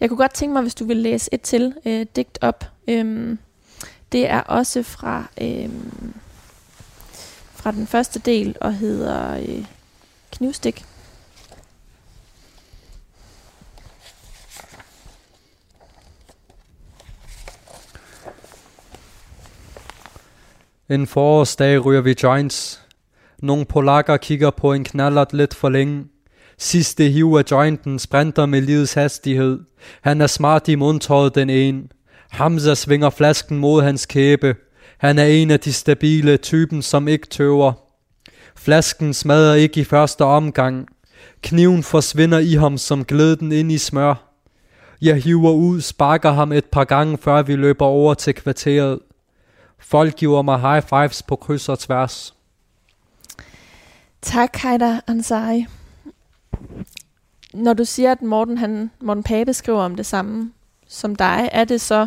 Jeg 0.00 0.08
kunne 0.08 0.18
godt 0.18 0.34
tænke 0.34 0.52
mig, 0.52 0.62
hvis 0.62 0.74
du 0.74 0.84
vil 0.84 0.96
læse 0.96 1.34
et 1.34 1.40
til 1.40 1.74
øh, 1.87 2.06
digt 2.16 2.38
op. 2.40 2.64
Øhm, 2.88 3.38
det 4.12 4.30
er 4.30 4.40
også 4.40 4.82
fra, 4.82 5.24
øhm, 5.40 6.14
fra 7.52 7.72
den 7.72 7.87
første 7.87 8.18
del 8.18 8.56
og 8.60 8.74
hedder 8.74 9.37
øh, 9.38 9.64
Knivstik. 10.32 10.84
En 20.90 21.07
forårsdag 21.07 21.85
ryger 21.85 22.01
vi 22.01 22.14
joints. 22.23 22.81
Nogle 23.42 23.64
polakker 23.64 24.16
kigger 24.16 24.51
på 24.51 24.73
en 24.73 24.85
knallert 24.85 25.33
lidt 25.33 25.55
for 25.55 25.68
længe. 25.68 26.05
Sidste 26.59 27.09
hiv 27.09 27.35
af 27.38 27.51
jointen 27.51 27.99
sprinter 27.99 28.47
med 28.47 28.61
livets 28.61 28.94
hastighed. 28.94 29.61
Han 30.01 30.20
er 30.20 30.27
smart 30.27 30.68
i 30.68 30.75
mundtøjet 30.75 31.35
den 31.35 31.51
ene. 31.51 31.83
Hamza 32.31 32.75
svinger 32.75 33.11
flasken 33.11 33.59
mod 33.59 33.83
hans 33.83 34.07
kæbe. 34.07 34.57
Han 34.99 35.18
er 35.18 35.25
en 35.25 35.51
af 35.51 35.61
de 35.61 35.73
stabile 35.73 36.37
typen, 36.37 36.83
som 36.83 37.09
ikke 37.09 37.27
tøver. 37.27 37.73
Flasken 38.57 39.14
smadrer 39.14 39.55
ikke 39.55 39.81
i 39.81 39.85
første 39.85 40.25
omgang. 40.25 40.87
Kniven 41.42 41.83
forsvinder 41.83 42.38
i 42.38 42.55
ham 42.55 42.79
som 42.79 43.05
glæden 43.05 43.53
ind 43.53 43.73
i 43.73 43.79
smør. 43.79 44.14
Jeg 45.03 45.16
hiver 45.16 45.53
ud, 45.53 45.81
sparker 45.81 46.33
ham 46.33 46.53
et 46.53 46.64
par 46.64 46.85
gange, 46.85 47.18
før 47.18 47.42
vi 47.42 47.57
løber 47.57 47.87
over 47.87 48.14
til 48.14 48.35
kvarteret. 48.35 48.99
Folk 49.85 50.16
giver 50.16 50.42
mig 50.42 50.61
high 50.61 50.83
fives 50.83 51.23
på 51.23 51.37
kryds 51.37 51.68
og 51.68 51.79
tværs. 51.79 52.35
Tak, 54.23 54.57
Heider 54.57 55.01
Ansari. 55.07 55.66
Når 57.55 57.73
du 57.73 57.85
siger, 57.85 58.12
at 58.12 58.23
Morten, 58.23 58.59
han, 58.59 58.90
Morten 59.01 59.23
Pape 59.23 59.55
skriver 59.55 59.81
om 59.83 59.97
det 59.97 60.07
samme 60.07 60.53
som 60.87 61.16
dig, 61.16 61.49
er 61.53 61.64
det 61.64 61.81
så 61.81 62.07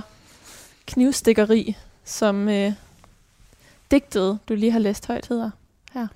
knivstikkeri, 0.85 1.77
som 2.03 2.49
øh, 2.49 2.71
digtet, 3.91 4.39
du 4.49 4.55
lige 4.55 4.71
har 4.71 4.79
læst 4.79 5.07
højt, 5.07 5.27
hedder 5.27 5.51
her? 5.93 6.07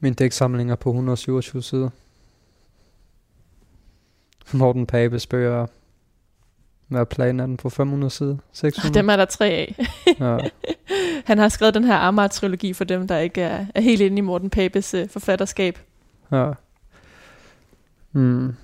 Min 0.00 0.14
dæksamling 0.14 0.70
er 0.70 0.76
på 0.76 0.90
127 0.90 1.62
sider. 1.62 1.90
Morten 4.52 4.86
Papes 4.86 5.26
bøger 5.26 5.66
hvad 6.88 7.06
planen 7.06 7.40
er 7.40 7.46
den 7.46 7.56
på 7.56 7.70
500 7.70 8.10
sider? 8.10 8.36
600? 8.52 8.94
Dem 8.98 9.08
er 9.08 9.16
der 9.16 9.24
tre 9.24 9.46
af. 9.46 9.86
ja. 10.20 10.38
Han 11.26 11.38
har 11.38 11.48
skrevet 11.48 11.74
den 11.74 11.84
her 11.84 11.96
Amager-trilogi 11.96 12.72
for 12.72 12.84
dem, 12.84 13.08
der 13.08 13.18
ikke 13.18 13.40
er, 13.40 13.66
er 13.74 13.80
helt 13.80 14.00
inde 14.00 14.18
i 14.18 14.20
Morten 14.20 14.50
Papes 14.50 14.94
uh, 14.94 15.08
forfatterskab. 15.08 15.78
Ja. 16.32 16.52
Mm. 18.12 18.54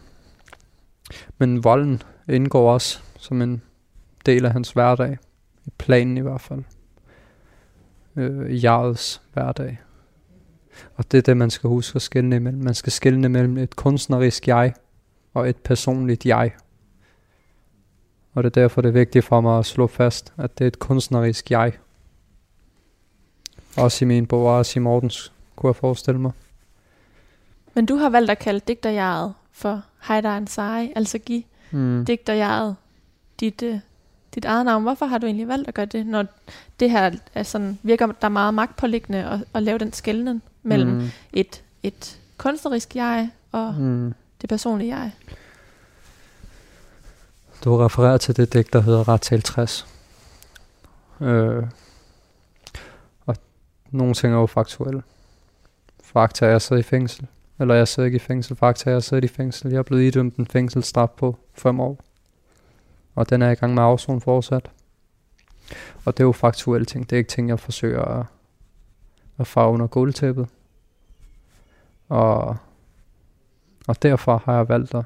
Men 1.39 1.65
volden 1.65 2.03
indgår 2.29 2.73
også 2.73 3.01
som 3.19 3.43
en 3.43 3.63
del 4.27 4.45
af 4.45 4.53
hans 4.53 4.71
hverdag. 4.71 5.19
I 5.67 5.71
planen 5.79 6.17
i 6.17 6.21
hvert 6.21 6.41
fald. 6.41 6.63
Øh, 8.17 8.65
Jarls 8.65 9.23
hverdag. 9.33 9.79
Og 10.95 11.13
det 11.13 11.19
er 11.19 11.23
det, 11.23 11.37
man 11.37 11.51
skal 11.51 11.69
huske 11.69 11.97
at 11.97 12.03
skille 12.03 12.37
imellem. 12.37 12.63
Man 12.63 12.75
skal 12.75 12.93
skille 12.93 13.29
mellem 13.29 13.57
et 13.57 13.77
kunstnerisk 13.77 14.49
jeg 14.49 14.75
og 15.35 15.49
et 15.49 15.57
personligt 15.57 16.27
jeg. 16.27 16.53
Og 18.35 18.45
det 18.45 18.57
er 18.57 18.61
derfor, 18.61 18.81
det 18.81 18.89
er 18.89 18.93
vigtigt 18.93 19.25
for 19.25 19.41
mig 19.41 19.59
at 19.59 19.67
slå 19.67 19.87
fast, 19.87 20.33
at 20.37 20.59
det 20.59 20.65
er 20.65 20.69
et 20.69 20.79
kunstnerisk 20.79 21.51
jeg. 21.51 21.73
Også 23.77 24.05
i 24.05 24.09
min 24.09 24.27
bog, 24.27 24.47
også 24.47 24.79
i 24.79 24.83
Mortens, 24.83 25.33
kunne 25.57 25.69
jeg 25.69 25.77
forestille 25.77 26.21
mig. 26.21 26.33
Men 27.75 27.87
du 27.87 27.97
har 27.97 28.09
valgt 28.09 28.31
at 28.31 28.39
kalde 28.39 28.61
digterjeget 28.61 29.35
for 29.53 29.83
Heider 30.09 30.31
Ansari, 30.31 30.93
altså 30.97 31.19
give 31.19 31.43
mm. 31.71 32.05
digterjeget 32.05 32.77
dit, 33.41 33.63
uh, 33.63 33.79
dit 34.35 34.45
eget 34.45 34.65
navn. 34.65 34.83
Hvorfor 34.83 35.07
har 35.07 35.19
du 35.19 35.27
egentlig 35.27 35.49
valgt 35.49 35.69
at 35.69 35.75
gøre 35.75 35.87
det, 35.87 36.07
når 36.07 36.27
det 36.81 36.91
her 36.91 37.11
er 37.35 37.43
sådan, 37.43 37.79
virker 37.83 38.07
der 38.07 38.29
meget 38.29 38.55
magtpåliggende 38.55 39.25
at, 39.25 39.45
at 39.55 39.63
lave 39.63 39.79
den 39.79 39.93
skældning 39.93 40.43
mellem 40.63 40.91
mm. 40.91 41.11
et, 41.33 41.63
et 41.83 42.19
kunstnerisk 42.37 42.97
jeg 42.97 43.31
og 43.53 43.75
mm. 43.79 44.15
det 44.41 44.49
personlige 44.49 44.97
jeg? 44.97 45.13
Du 47.65 47.77
refererer 47.77 48.19
til 48.19 48.37
det 48.37 48.53
digt, 48.53 48.73
der 48.73 48.81
hedder 48.81 49.09
Rettal 49.09 49.43
60. 49.43 49.87
Øh, 51.21 51.67
og 53.27 53.37
nogle 53.91 54.15
ting 54.15 54.33
er 54.33 54.37
jo 54.37 54.47
faktuelle. 54.47 55.03
Fakta 56.03 56.47
er, 56.47 56.51
jeg 56.51 56.63
sidder 56.63 56.81
i 56.81 56.83
fængsel. 56.83 57.27
Eller 57.59 57.75
jeg 57.75 57.89
sidder 57.89 58.07
ikke 58.07 58.17
i 58.17 58.19
fængsel. 58.19 58.57
Fakta 58.57 58.91
er, 58.91 58.95
jeg 58.95 59.03
sidder 59.03 59.25
i 59.25 59.29
fængsel. 59.29 59.71
Jeg 59.71 59.79
er 59.79 59.83
blevet 59.83 60.03
idømt 60.03 60.37
en 60.37 60.47
fængselsstraf 60.47 61.11
på 61.11 61.37
5 61.55 61.81
år. 61.81 61.99
Og 63.15 63.31
den 63.31 63.43
er 63.43 63.51
i 63.51 63.55
gang 63.55 63.75
med 63.75 63.83
afsonen 63.83 64.21
fortsat. 64.21 64.71
Og 66.05 66.17
det 66.17 66.21
er 66.21 66.27
jo 66.27 66.33
faktuelle 66.33 66.85
ting. 66.85 67.11
Det 67.11 67.17
er 67.17 67.19
ikke 67.19 67.31
ting, 67.31 67.49
jeg 67.49 67.61
forsøger 67.61 68.03
at, 68.03 68.27
at 69.39 69.47
farve 69.47 69.73
under 69.73 69.87
gulvtæppet. 69.87 70.49
Og, 72.09 72.57
og 73.89 74.03
derfor 74.03 74.43
har 74.45 74.57
jeg 74.57 74.69
valgt 74.69 74.95
at 74.95 75.05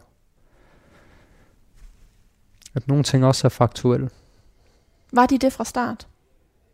at 2.75 2.89
nogle 2.89 3.05
ting 3.05 3.25
også 3.25 3.47
er 3.47 3.49
faktuelle. 3.49 4.11
Var 5.13 5.27
de 5.27 5.39
det 5.39 5.53
fra 5.53 5.65
start? 5.65 6.07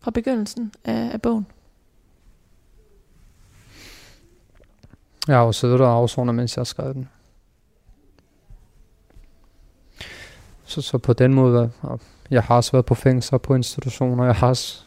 Fra 0.00 0.10
begyndelsen 0.10 0.72
af, 0.84 1.10
af 1.12 1.22
bogen? 1.22 1.46
Jeg 5.28 5.36
har 5.36 5.44
jo 5.44 5.52
siddet 5.52 5.80
og 5.80 5.92
afsonet, 5.92 6.34
mens 6.34 6.56
jeg 6.56 6.60
har 6.60 6.64
skrevet 6.64 6.94
den. 6.94 7.08
Så, 10.64 10.82
så 10.82 10.98
på 10.98 11.12
den 11.12 11.34
måde, 11.34 11.70
og 11.80 12.00
jeg 12.30 12.42
har 12.42 12.56
også 12.56 12.72
været 12.72 12.86
på 12.86 12.94
fængsler, 12.94 13.38
på 13.38 13.54
institutioner, 13.54 14.24
jeg 14.24 14.34
har 14.34 14.48
også, 14.48 14.84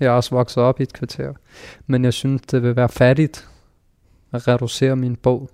jeg 0.00 0.10
har 0.10 0.16
også 0.16 0.34
vokset 0.34 0.62
op 0.62 0.80
i 0.80 0.82
et 0.82 0.92
kvarter. 0.92 1.34
Men 1.86 2.04
jeg 2.04 2.14
synes, 2.14 2.42
det 2.42 2.62
vil 2.62 2.76
være 2.76 2.88
fattigt 2.88 3.48
at 4.32 4.48
reducere 4.48 4.96
min 4.96 5.16
bog 5.16 5.50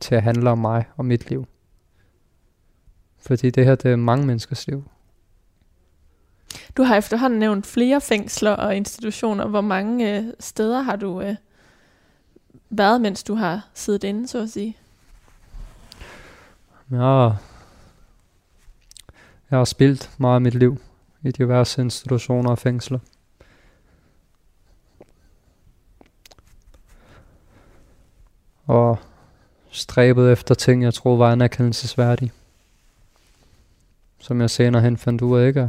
til 0.00 0.14
at 0.14 0.22
handle 0.22 0.50
om 0.50 0.58
mig 0.58 0.84
og 0.96 1.04
mit 1.04 1.30
liv. 1.30 1.46
Fordi 3.26 3.50
det 3.50 3.64
her, 3.64 3.74
det 3.74 3.92
er 3.92 3.96
mange 3.96 4.26
menneskers 4.26 4.66
liv. 4.66 4.84
Du 6.76 6.82
har 6.82 6.96
efterhånden 6.96 7.38
nævnt 7.38 7.66
flere 7.66 8.00
fængsler 8.00 8.50
og 8.50 8.76
institutioner. 8.76 9.46
Hvor 9.46 9.60
mange 9.60 10.18
øh, 10.18 10.24
steder 10.40 10.82
har 10.82 10.96
du 10.96 11.20
øh, 11.20 11.36
været, 12.70 13.00
mens 13.00 13.22
du 13.22 13.34
har 13.34 13.68
siddet 13.74 14.04
inde, 14.04 14.28
så 14.28 14.42
at 14.42 14.50
sige? 14.50 14.76
Ja, 16.90 17.22
jeg 19.50 19.58
har 19.58 19.64
spildt 19.64 20.10
meget 20.18 20.34
af 20.34 20.40
mit 20.40 20.54
liv 20.54 20.80
i 21.22 21.30
diverse 21.30 21.82
institutioner 21.82 22.50
og 22.50 22.58
fængsler. 22.58 22.98
Og 28.66 28.98
stræbet 29.70 30.32
efter 30.32 30.54
ting, 30.54 30.82
jeg 30.82 30.94
troede 30.94 31.18
var 31.18 31.32
anerkendelsesværdige 31.32 32.32
som 34.24 34.40
jeg 34.40 34.50
senere 34.50 34.82
hen 34.82 34.96
fandt 34.96 35.22
ud 35.22 35.38
af 35.38 35.46
ikke 35.46 35.60
er. 35.60 35.68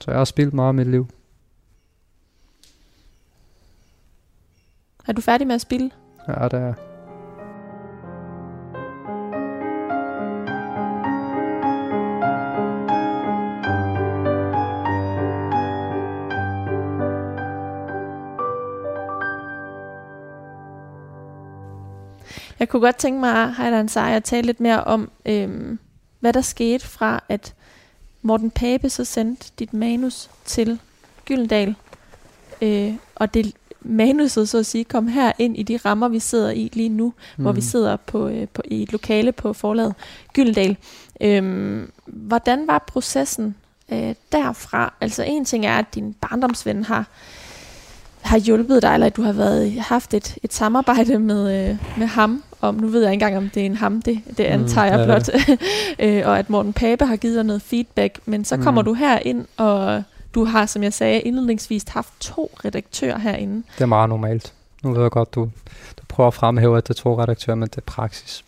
Så 0.00 0.10
jeg 0.10 0.20
har 0.20 0.24
spillet 0.24 0.54
meget 0.54 0.68
af 0.68 0.74
mit 0.74 0.86
liv. 0.86 1.08
Er 5.08 5.12
du 5.12 5.20
færdig 5.20 5.46
med 5.46 5.54
at 5.54 5.60
spille? 5.60 5.90
Ja, 6.28 6.48
det 6.48 6.52
er 6.52 6.74
Jeg 22.58 22.68
kunne 22.68 22.82
godt 22.82 22.96
tænke 22.96 23.20
mig, 23.20 23.54
Heiland 23.54 23.88
Seier, 23.88 24.16
at 24.16 24.24
tale 24.24 24.46
lidt 24.46 24.60
mere 24.60 24.84
om, 24.84 25.10
øhm, 25.26 25.78
hvad 26.24 26.32
der 26.32 26.40
skete 26.40 26.86
fra, 26.86 27.22
at 27.28 27.54
Morten 28.22 28.50
Pape 28.50 28.90
så 28.90 29.04
sendte 29.04 29.50
dit 29.58 29.74
manus 29.74 30.30
til 30.44 30.78
Gyldendal, 31.24 31.74
øh, 32.62 32.94
og 33.14 33.34
det 33.34 33.54
manuset, 33.80 34.48
så 34.48 34.58
at 34.58 34.66
sige, 34.66 34.84
kom 34.84 35.08
her 35.08 35.32
ind 35.38 35.56
i 35.56 35.62
de 35.62 35.76
rammer, 35.76 36.08
vi 36.08 36.18
sidder 36.18 36.50
i 36.50 36.70
lige 36.72 36.88
nu, 36.88 37.12
mm. 37.36 37.42
hvor 37.42 37.52
vi 37.52 37.58
mm. 37.58 37.62
sidder 37.62 37.96
på, 37.96 38.28
øh, 38.28 38.48
på, 38.48 38.62
i 38.64 38.82
et 38.82 38.92
lokale 38.92 39.32
på 39.32 39.52
forlaget 39.52 39.94
Gyldendal. 40.32 40.76
Øhm, 41.20 41.92
hvordan 42.06 42.66
var 42.66 42.84
processen 42.86 43.54
øh, 43.92 44.14
derfra? 44.32 44.94
Altså 45.00 45.22
en 45.22 45.44
ting 45.44 45.66
er, 45.66 45.78
at 45.78 45.94
din 45.94 46.14
barndomsven 46.20 46.84
har 46.84 47.08
har 48.24 48.38
hjulpet 48.38 48.82
dig, 48.82 48.94
eller 48.94 49.06
at 49.06 49.16
du 49.16 49.22
har 49.22 49.32
været, 49.32 49.80
haft 49.80 50.14
et, 50.14 50.38
et 50.42 50.52
samarbejde 50.52 51.18
med, 51.18 51.70
øh, 51.70 51.76
med 51.98 52.06
ham, 52.06 52.42
om 52.60 52.74
nu 52.74 52.86
ved 52.86 53.02
jeg 53.02 53.12
ikke 53.12 53.24
engang, 53.24 53.44
om 53.44 53.50
det 53.50 53.60
er 53.60 53.66
en 53.66 53.76
ham, 53.76 54.02
det, 54.02 54.20
det 54.36 54.44
antager 54.44 54.92
mm, 54.92 54.98
jeg 54.98 55.06
blot, 55.06 55.28
øh, 56.04 56.22
og 56.24 56.38
at 56.38 56.50
Morten 56.50 56.72
Pape 56.72 57.04
har 57.06 57.16
givet 57.16 57.36
dig 57.36 57.44
noget 57.44 57.62
feedback, 57.62 58.18
men 58.24 58.44
så 58.44 58.56
kommer 58.56 58.82
mm. 58.82 58.86
du 58.86 58.94
her 58.94 59.18
ind, 59.18 59.46
og 59.56 60.02
du 60.34 60.44
har, 60.44 60.66
som 60.66 60.82
jeg 60.82 60.92
sagde 60.92 61.20
indledningsvis, 61.20 61.84
haft 61.88 62.12
to 62.20 62.50
redaktører 62.64 63.18
herinde. 63.18 63.62
Det 63.74 63.82
er 63.82 63.86
meget 63.86 64.08
normalt. 64.08 64.52
Nu 64.82 64.92
ved 64.92 65.02
jeg 65.02 65.10
godt, 65.10 65.34
du, 65.34 65.50
du 65.96 66.02
prøver 66.08 66.28
at 66.28 66.34
fremhæve, 66.34 66.76
at 66.76 66.88
det 66.88 66.94
er 66.94 67.02
to 67.02 67.22
redaktører, 67.22 67.56
men 67.56 67.68
det 67.68 67.76
er 67.76 67.82
praksis. 67.86 68.44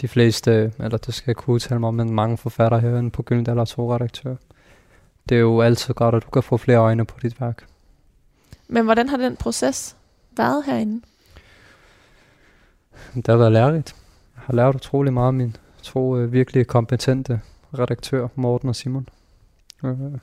De 0.00 0.08
fleste, 0.08 0.72
eller 0.78 0.98
det 0.98 1.14
skal 1.14 1.24
jeg 1.26 1.36
kunne 1.36 1.54
udtale 1.54 1.80
mig 1.80 1.88
om, 1.88 1.94
men 1.94 2.14
mange 2.14 2.38
forfattere 2.38 2.80
herinde 2.80 3.10
på 3.10 3.22
Gyldendal 3.22 3.58
er 3.58 3.64
to 3.64 3.94
redaktører. 3.94 4.36
Det 5.28 5.34
er 5.34 5.40
jo 5.40 5.60
altid 5.60 5.94
godt, 5.94 6.14
at 6.14 6.22
du 6.22 6.30
kan 6.30 6.42
få 6.42 6.56
flere 6.56 6.78
øjne 6.78 7.04
på 7.04 7.18
dit 7.22 7.40
værk. 7.40 7.64
Men 8.68 8.84
hvordan 8.84 9.08
har 9.08 9.16
den 9.16 9.36
proces 9.36 9.96
været 10.36 10.64
herinde? 10.64 11.02
Det 13.14 13.26
har 13.26 13.36
været 13.36 13.52
lærerigt. 13.52 13.96
Jeg 14.34 14.42
har 14.46 14.54
lært 14.54 14.74
utrolig 14.74 15.12
meget 15.12 15.26
af 15.26 15.32
mine 15.32 15.52
to 15.82 16.16
øh, 16.16 16.32
virkelig 16.32 16.66
kompetente 16.66 17.40
redaktører, 17.78 18.28
Morten 18.34 18.68
og 18.68 18.76
Simon. 18.76 19.08
Øh, 19.84 20.18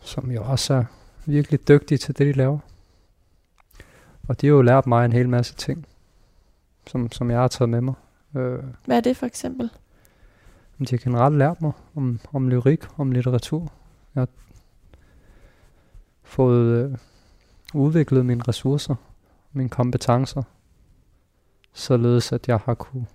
som 0.00 0.30
jo 0.30 0.42
også 0.42 0.74
er 0.74 0.84
virkelig 1.26 1.68
dygtige 1.68 1.98
til 1.98 2.18
det, 2.18 2.26
de 2.26 2.32
laver. 2.32 2.58
Og 4.28 4.40
de 4.40 4.46
har 4.46 4.54
jo 4.54 4.62
lært 4.62 4.86
mig 4.86 5.04
en 5.04 5.12
hel 5.12 5.28
masse 5.28 5.54
ting, 5.54 5.86
som, 6.86 7.12
som 7.12 7.30
jeg 7.30 7.40
har 7.40 7.48
taget 7.48 7.68
med 7.68 7.80
mig. 7.80 7.94
Øh, 8.36 8.58
Hvad 8.84 8.96
er 8.96 9.00
det 9.00 9.16
for 9.16 9.26
eksempel? 9.26 9.70
De 10.78 10.86
har 10.90 10.98
generelt 10.98 11.36
lært 11.36 11.62
mig 11.62 11.72
om, 11.96 12.20
om 12.32 12.48
lyrik, 12.48 12.84
om 12.96 13.12
litteratur. 13.12 13.72
Jeg 14.14 14.20
har 14.20 14.28
fået 16.28 16.84
øh, 16.84 16.98
udviklet 17.74 18.26
mine 18.26 18.42
ressourcer, 18.48 18.94
mine 19.52 19.68
kompetencer, 19.68 20.42
således 21.72 22.32
at 22.32 22.48
jeg 22.48 22.58
har 22.64 22.74
kunne 22.74 23.06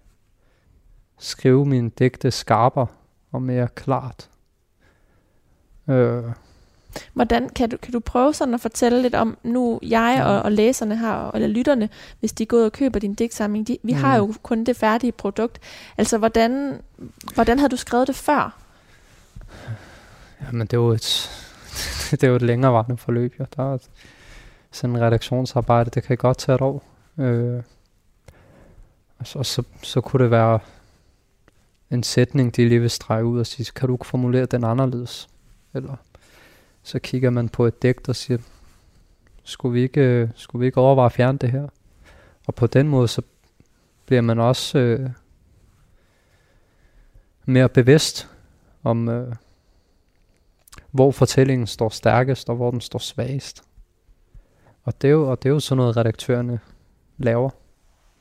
skrive 1.17 1.65
mine 1.65 1.89
digte 1.89 2.31
skarpere 2.31 2.87
og 3.31 3.41
mere 3.41 3.67
klart. 3.67 4.29
Øh, 5.89 6.23
Hvordan 7.13 7.49
kan 7.49 7.69
du, 7.69 7.77
kan 7.77 7.93
du 7.93 7.99
prøve 7.99 8.33
sådan 8.33 8.53
at 8.53 8.61
fortælle 8.61 9.01
lidt 9.01 9.15
om, 9.15 9.37
nu 9.43 9.79
jeg 9.81 10.23
og, 10.25 10.41
og 10.41 10.51
læserne 10.51 10.97
her, 10.97 11.31
eller 11.31 11.47
lytterne, 11.47 11.89
hvis 12.19 12.33
de 12.33 12.45
går 12.45 12.57
ud 12.57 12.63
og 12.63 12.71
køber 12.71 12.99
din 12.99 13.13
digtsamling, 13.13 13.67
de, 13.67 13.77
vi 13.83 13.93
mm. 13.93 13.99
har 13.99 14.17
jo 14.17 14.33
kun 14.43 14.63
det 14.63 14.77
færdige 14.77 15.11
produkt. 15.11 15.59
Altså, 15.97 16.17
hvordan, 16.17 16.81
hvordan 17.33 17.59
havde 17.59 17.69
du 17.69 17.77
skrevet 17.77 18.07
det 18.07 18.15
før? 18.15 18.59
Jamen, 20.41 20.67
det 20.67 20.73
jo 20.73 20.89
et, 20.89 21.29
det 22.11 22.23
er 22.23 22.27
jo 22.27 22.35
et 22.35 22.41
længerevarende 22.41 22.97
forløb. 22.97 23.33
Ja. 23.39 23.45
Der 23.55 23.73
er 23.73 23.77
sådan 24.71 24.95
en 24.95 25.01
redaktionsarbejde, 25.01 25.89
det 25.89 26.03
kan 26.03 26.17
godt 26.17 26.37
tage 26.37 26.55
et 26.55 26.61
år. 26.61 26.83
Øh, 27.17 27.63
og 29.19 29.27
så, 29.27 29.43
så, 29.43 29.63
så 29.81 30.01
kunne 30.01 30.23
det 30.23 30.31
være 30.31 30.59
en 31.91 32.03
sætning, 32.03 32.55
de 32.55 32.67
lige 32.67 32.79
vil 32.79 32.89
strege 32.89 33.25
ud 33.25 33.39
og 33.39 33.45
sige, 33.45 33.71
kan 33.75 33.87
du 33.89 33.97
formulere 34.03 34.45
den 34.45 34.63
anderledes? 34.63 35.29
Eller 35.73 35.95
så 36.83 36.99
kigger 36.99 37.29
man 37.29 37.49
på 37.49 37.65
et 37.65 37.81
digt 37.81 38.09
og 38.09 38.15
siger, 38.15 38.37
skulle 39.43 39.73
vi 39.73 39.81
ikke, 39.81 40.31
skulle 40.35 40.59
vi 40.59 40.65
ikke 40.65 40.79
overveje 40.79 41.05
at 41.05 41.11
fjerne 41.11 41.37
det 41.37 41.51
her? 41.51 41.67
Og 42.47 42.55
på 42.55 42.67
den 42.67 42.87
måde, 42.87 43.07
så 43.07 43.21
bliver 44.05 44.21
man 44.21 44.39
også 44.39 44.77
øh, 44.77 45.09
mere 47.45 47.69
bevidst 47.69 48.29
om, 48.83 49.09
øh, 49.09 49.35
hvor 50.93 51.11
fortællingen 51.11 51.67
står 51.67 51.89
stærkest, 51.89 52.49
og 52.49 52.55
hvor 52.55 52.71
den 52.71 52.81
står 52.81 52.99
svagest. 52.99 53.63
Og 54.83 55.01
det 55.01 55.07
er 55.07 55.11
jo, 55.11 55.31
og 55.31 55.43
det 55.43 55.49
er 55.49 55.53
jo 55.53 55.59
sådan 55.59 55.77
noget, 55.77 55.97
redaktørerne 55.97 56.59
laver. 57.17 57.49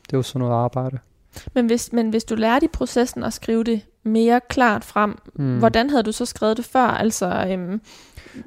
Det 0.07 0.13
er 0.13 0.19
jo 0.19 0.23
sådan 0.23 0.39
noget 0.39 0.65
arbejde. 0.65 0.99
Men 1.55 1.67
hvis, 1.67 1.93
men 1.93 2.11
hvis 2.11 2.25
du 2.25 2.35
lærte 2.35 2.65
i 2.65 2.69
processen 2.69 3.23
at 3.23 3.33
skrive 3.33 3.65
det 3.65 3.81
mere 4.03 4.41
klart 4.49 4.85
frem, 4.85 5.19
mm. 5.35 5.59
hvordan 5.59 5.91
havde 5.91 6.03
du 6.03 6.13
så 6.13 6.27
skrevet 6.27 6.57
det 6.57 6.65
før? 6.65 6.87
Altså, 6.87 7.27
øhm, 7.27 7.81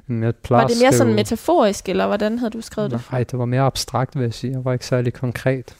jeg 0.08 0.34
var 0.50 0.66
det 0.66 0.76
mere 0.82 0.92
sådan 0.92 1.14
metaforisk, 1.14 1.88
eller 1.88 2.06
hvordan 2.06 2.38
havde 2.38 2.50
du 2.50 2.60
skrevet 2.60 2.90
nej, 2.90 2.98
det? 2.98 3.12
Nej, 3.12 3.24
det 3.24 3.38
var 3.38 3.44
mere 3.44 3.62
abstrakt, 3.62 4.16
vil 4.16 4.22
jeg 4.22 4.34
sige. 4.34 4.52
Jeg 4.52 4.64
var 4.64 4.72
ikke 4.72 4.86
særlig 4.86 5.12
konkret. 5.12 5.76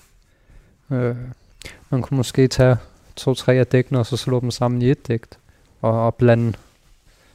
Øh, 0.90 1.16
man 1.90 2.02
kunne 2.02 2.16
måske 2.16 2.48
tage 2.48 2.76
to-tre 3.16 3.52
af 3.54 3.66
dækkene, 3.66 3.98
og 3.98 4.06
så 4.06 4.16
slå 4.16 4.40
dem 4.40 4.50
sammen 4.50 4.82
i 4.82 4.90
et 4.90 5.08
digt, 5.08 5.38
og, 5.82 6.06
og 6.06 6.14
blande 6.14 6.52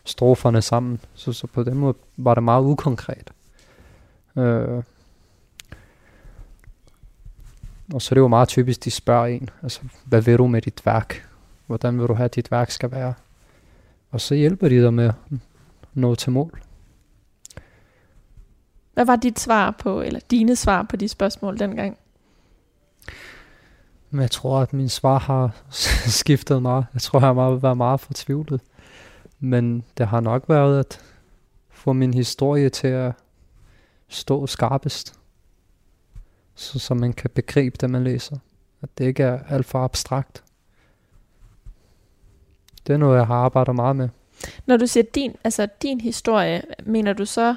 stroferne 0.03 0.61
sammen. 0.61 0.99
Så, 1.13 1.33
så 1.33 1.47
på 1.47 1.63
den 1.63 1.77
måde 1.77 1.93
var 2.17 2.33
det 2.33 2.43
meget 2.43 2.63
ukonkret. 2.63 3.31
Øh, 4.37 4.83
og 7.93 8.01
så 8.01 8.13
er 8.13 8.15
det 8.15 8.21
jo 8.21 8.27
meget 8.27 8.47
typisk, 8.47 8.83
de 8.83 8.91
spørger 8.91 9.25
en, 9.25 9.49
altså, 9.63 9.81
hvad 10.05 10.21
vil 10.21 10.37
du 10.37 10.47
med 10.47 10.61
dit 10.61 10.85
værk? 10.85 11.27
Hvordan 11.67 11.99
vil 11.99 12.07
du 12.07 12.13
have, 12.13 12.25
at 12.25 12.35
dit 12.35 12.51
værk 12.51 12.71
skal 12.71 12.91
være? 12.91 13.13
Og 14.11 14.21
så 14.21 14.35
hjælper 14.35 14.69
de 14.69 14.81
dig 14.81 14.93
med 14.93 15.05
at 15.05 15.13
nå 15.93 16.15
til 16.15 16.31
mål. 16.31 16.61
Hvad 18.93 19.05
var 19.05 19.15
dit 19.15 19.39
svar 19.39 19.71
på, 19.71 20.01
eller 20.01 20.19
dine 20.31 20.55
svar 20.55 20.83
på 20.83 20.95
de 20.95 21.07
spørgsmål 21.07 21.59
dengang? 21.59 21.97
Men 24.09 24.21
jeg 24.21 24.31
tror, 24.31 24.59
at 24.59 24.73
min 24.73 24.89
svar 24.89 25.19
har 25.19 25.55
skiftet 26.21 26.61
meget. 26.61 26.85
Jeg 26.93 27.01
tror, 27.01 27.19
jeg 27.19 27.27
har 27.27 27.51
været 27.55 27.77
meget 27.77 27.99
fortvivlet. 27.99 28.61
Men 29.43 29.83
det 29.97 30.07
har 30.07 30.19
nok 30.19 30.43
været 30.49 30.79
at 30.79 30.99
få 31.69 31.93
min 31.93 32.13
historie 32.13 32.69
til 32.69 32.87
at 32.87 33.11
stå 34.07 34.47
skarpest 34.47 35.13
så, 36.55 36.79
så 36.79 36.93
man 36.93 37.13
kan 37.13 37.29
begribe 37.29 37.77
det, 37.81 37.89
man 37.89 38.03
læser. 38.03 38.37
At 38.81 38.89
det 38.97 39.05
ikke 39.05 39.23
er 39.23 39.39
alt 39.49 39.65
for 39.65 39.79
abstrakt. 39.83 40.43
Det 42.87 42.93
er 42.93 42.97
noget, 42.97 43.17
jeg 43.17 43.27
har 43.27 43.35
arbejdet 43.35 43.75
meget 43.75 43.95
med. 43.95 44.09
Når 44.65 44.77
du 44.77 44.87
siger 44.87 45.03
din, 45.15 45.35
altså 45.43 45.67
din 45.81 46.01
historie, 46.01 46.61
mener 46.85 47.13
du 47.13 47.25
så 47.25 47.55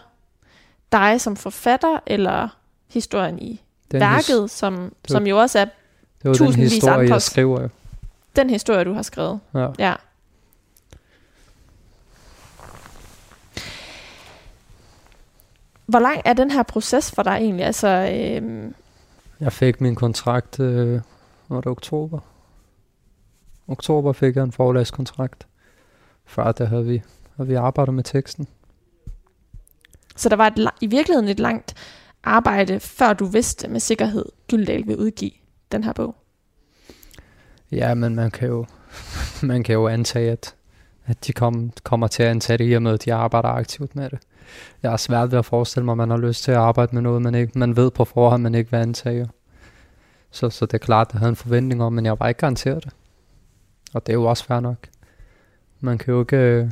dig 0.93 1.21
som 1.21 1.37
forfatter, 1.37 1.99
eller 2.07 2.49
historien 2.87 3.39
i 3.39 3.63
den 3.91 4.01
værket, 4.01 4.45
his- 4.45 4.49
som, 4.53 4.75
var, 4.75 4.91
som 5.09 5.27
jo 5.27 5.39
også 5.41 5.59
er 5.59 5.65
det 6.23 6.29
var 6.41 6.47
den 6.47 6.55
historie, 6.55 6.95
andre. 6.95 7.13
jeg 7.13 7.23
skriver. 7.23 7.69
Den 8.37 8.51
historie, 8.51 8.85
du 8.85 8.93
har 8.93 9.03
skrevet. 9.03 9.41
Ja. 9.55 9.69
ja. 9.79 9.95
Hvor 15.87 15.99
lang 15.99 16.21
er 16.25 16.33
den 16.33 16.51
her 16.51 16.63
proces 16.63 17.13
for 17.13 17.23
dig 17.23 17.33
egentlig? 17.33 17.67
Altså, 17.67 17.89
øhm, 17.89 18.75
jeg 19.41 19.53
fik 19.53 19.81
min 19.81 19.95
kontrakt, 19.95 20.61
øh, 20.61 21.01
var 21.49 21.57
det 21.57 21.67
oktober? 21.67 22.19
Oktober 23.69 24.13
fik 24.13 24.37
jeg 24.37 24.45
en 24.45 24.53
forlagskontrakt. 24.53 25.47
Før 26.25 26.53
det 26.53 26.69
havde 26.69 26.85
vi, 26.85 27.03
havde 27.37 27.49
vi 27.49 27.55
arbejdet 27.55 27.95
med 27.95 28.05
teksten. 28.05 28.49
Så 30.17 30.29
der 30.29 30.37
var 30.37 30.47
et, 30.47 30.71
i 30.81 30.87
virkeligheden 30.87 31.29
et 31.29 31.41
langt 31.41 31.75
arbejde, 32.23 32.81
før 32.81 33.13
du 33.13 33.25
vidste 33.25 33.69
med 33.69 33.81
sikkerhed, 33.81 34.25
Gyldal 34.49 34.87
vil 34.87 34.97
udgive 34.97 35.31
den 35.73 35.85
her 35.85 35.93
bog? 35.93 36.17
Ja, 37.73 37.95
men 37.95 38.15
man 38.15 38.31
kan 38.31 38.49
jo, 38.49 38.67
man 39.43 39.63
kan 39.63 39.73
jo 39.73 39.89
antage, 39.89 40.31
at, 40.31 40.55
at 41.07 41.27
de 41.27 41.33
kom, 41.33 41.73
kommer 41.83 42.07
til 42.07 42.23
at 42.23 42.29
antage 42.29 42.59
det 42.59 42.71
i 42.71 42.73
og 42.73 42.83
med, 42.83 42.93
at 42.93 43.05
de 43.05 43.15
arbejder 43.15 43.49
aktivt 43.49 43.97
med 43.97 44.11
det 44.11 44.19
jeg 44.83 44.93
er 44.93 44.97
svært 44.97 45.31
ved 45.31 45.39
at 45.39 45.45
forestille 45.45 45.85
mig, 45.85 45.93
at 45.93 45.99
man 45.99 46.11
har 46.11 46.17
lyst 46.17 46.45
til 46.45 46.53
at 46.53 46.59
arbejde 46.59 46.95
med 46.95 47.03
noget, 47.03 47.23
man, 47.23 47.35
ikke, 47.35 47.59
man 47.59 47.77
ved 47.77 47.91
på 47.91 48.05
forhånd, 48.05 48.43
man 48.43 48.55
ikke 48.55 48.71
vil 48.71 48.79
antage. 48.79 49.29
Så, 50.31 50.51
så 50.51 50.67
det 50.67 50.75
er 50.75 50.79
klart, 50.79 51.07
at 51.09 51.13
jeg 51.13 51.19
havde 51.19 51.31
en 51.31 51.37
forventning 51.37 51.83
om, 51.83 51.93
men 51.93 52.07
jeg 52.07 52.21
var 52.21 52.29
ikke 52.29 52.39
garanteret 52.39 52.85
det. 52.85 52.93
Og 53.95 54.07
det 54.07 54.13
er 54.13 54.17
jo 54.17 54.25
også 54.25 54.45
fair 54.45 54.61
nok. 54.61 54.89
Man 55.81 55.99
kan 55.99 56.15
jo 56.15 56.21
ikke 56.21 56.37
øh, 56.37 56.71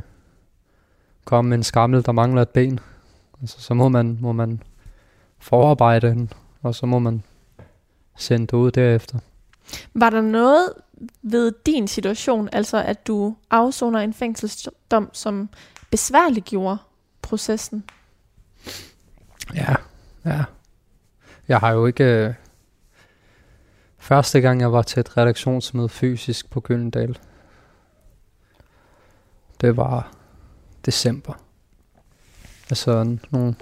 komme 1.25 1.49
med 1.49 1.59
en 1.59 1.62
skammel, 1.62 2.07
der 2.07 2.12
mangler 2.12 2.43
et 2.43 2.49
ben. 2.49 2.81
Altså, 3.41 3.61
så 3.61 3.75
må 3.75 3.89
man, 3.89 4.18
må 4.20 4.33
man 4.33 4.62
forarbejde 5.39 6.09
den, 6.09 6.33
og 6.62 6.75
så 6.75 6.87
må 6.87 6.99
man 6.99 7.23
sende 8.16 8.47
det 8.47 8.55
ud 8.55 8.70
derefter. 8.70 9.18
Var 9.95 10.11
der 10.11 10.20
noget 10.20 10.73
ved 11.23 11.53
din 11.66 11.89
situation, 11.89 12.49
altså 12.53 12.83
at 12.83 13.07
du 13.07 13.37
afsoner 13.51 14.01
en 14.01 14.14
fængselsdom, 14.14 15.11
som 15.12 15.49
besværliggjorde 15.91 16.79
processen? 17.33 17.85
Ja, 19.55 19.74
ja. 20.24 20.45
Jeg 21.49 21.59
har 21.59 21.72
jo 21.72 21.87
ikke... 21.87 22.05
Øh, 22.05 22.35
første 23.99 24.41
gang 24.41 24.61
jeg 24.61 24.72
var 24.72 24.83
til 24.83 25.01
et 25.01 25.16
redaktionsmøde 25.16 25.89
fysisk 25.89 26.51
på 26.51 26.61
Gyldendal, 26.61 27.18
det 29.61 29.76
var 29.76 30.12
december. 30.87 31.35
Altså 32.70 33.18
nogle 33.30 33.55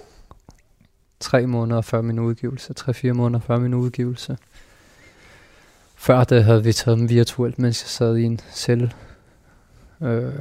tre 1.19 1.47
måneder 1.47 1.81
før 1.81 2.01
min 2.01 2.19
udgivelse, 2.19 2.73
tre-fire 2.73 3.13
måneder 3.13 3.39
før 3.39 3.57
min 3.57 3.73
udgivelse. 3.73 4.37
Før 5.95 6.23
det 6.23 6.43
havde 6.43 6.63
vi 6.63 6.73
taget 6.73 6.99
dem 6.99 7.09
virtuelt, 7.09 7.59
mens 7.59 7.83
jeg 7.83 7.89
sad 7.89 8.17
i 8.17 8.23
en 8.23 8.39
celle. 8.51 8.91
Øh, 10.01 10.33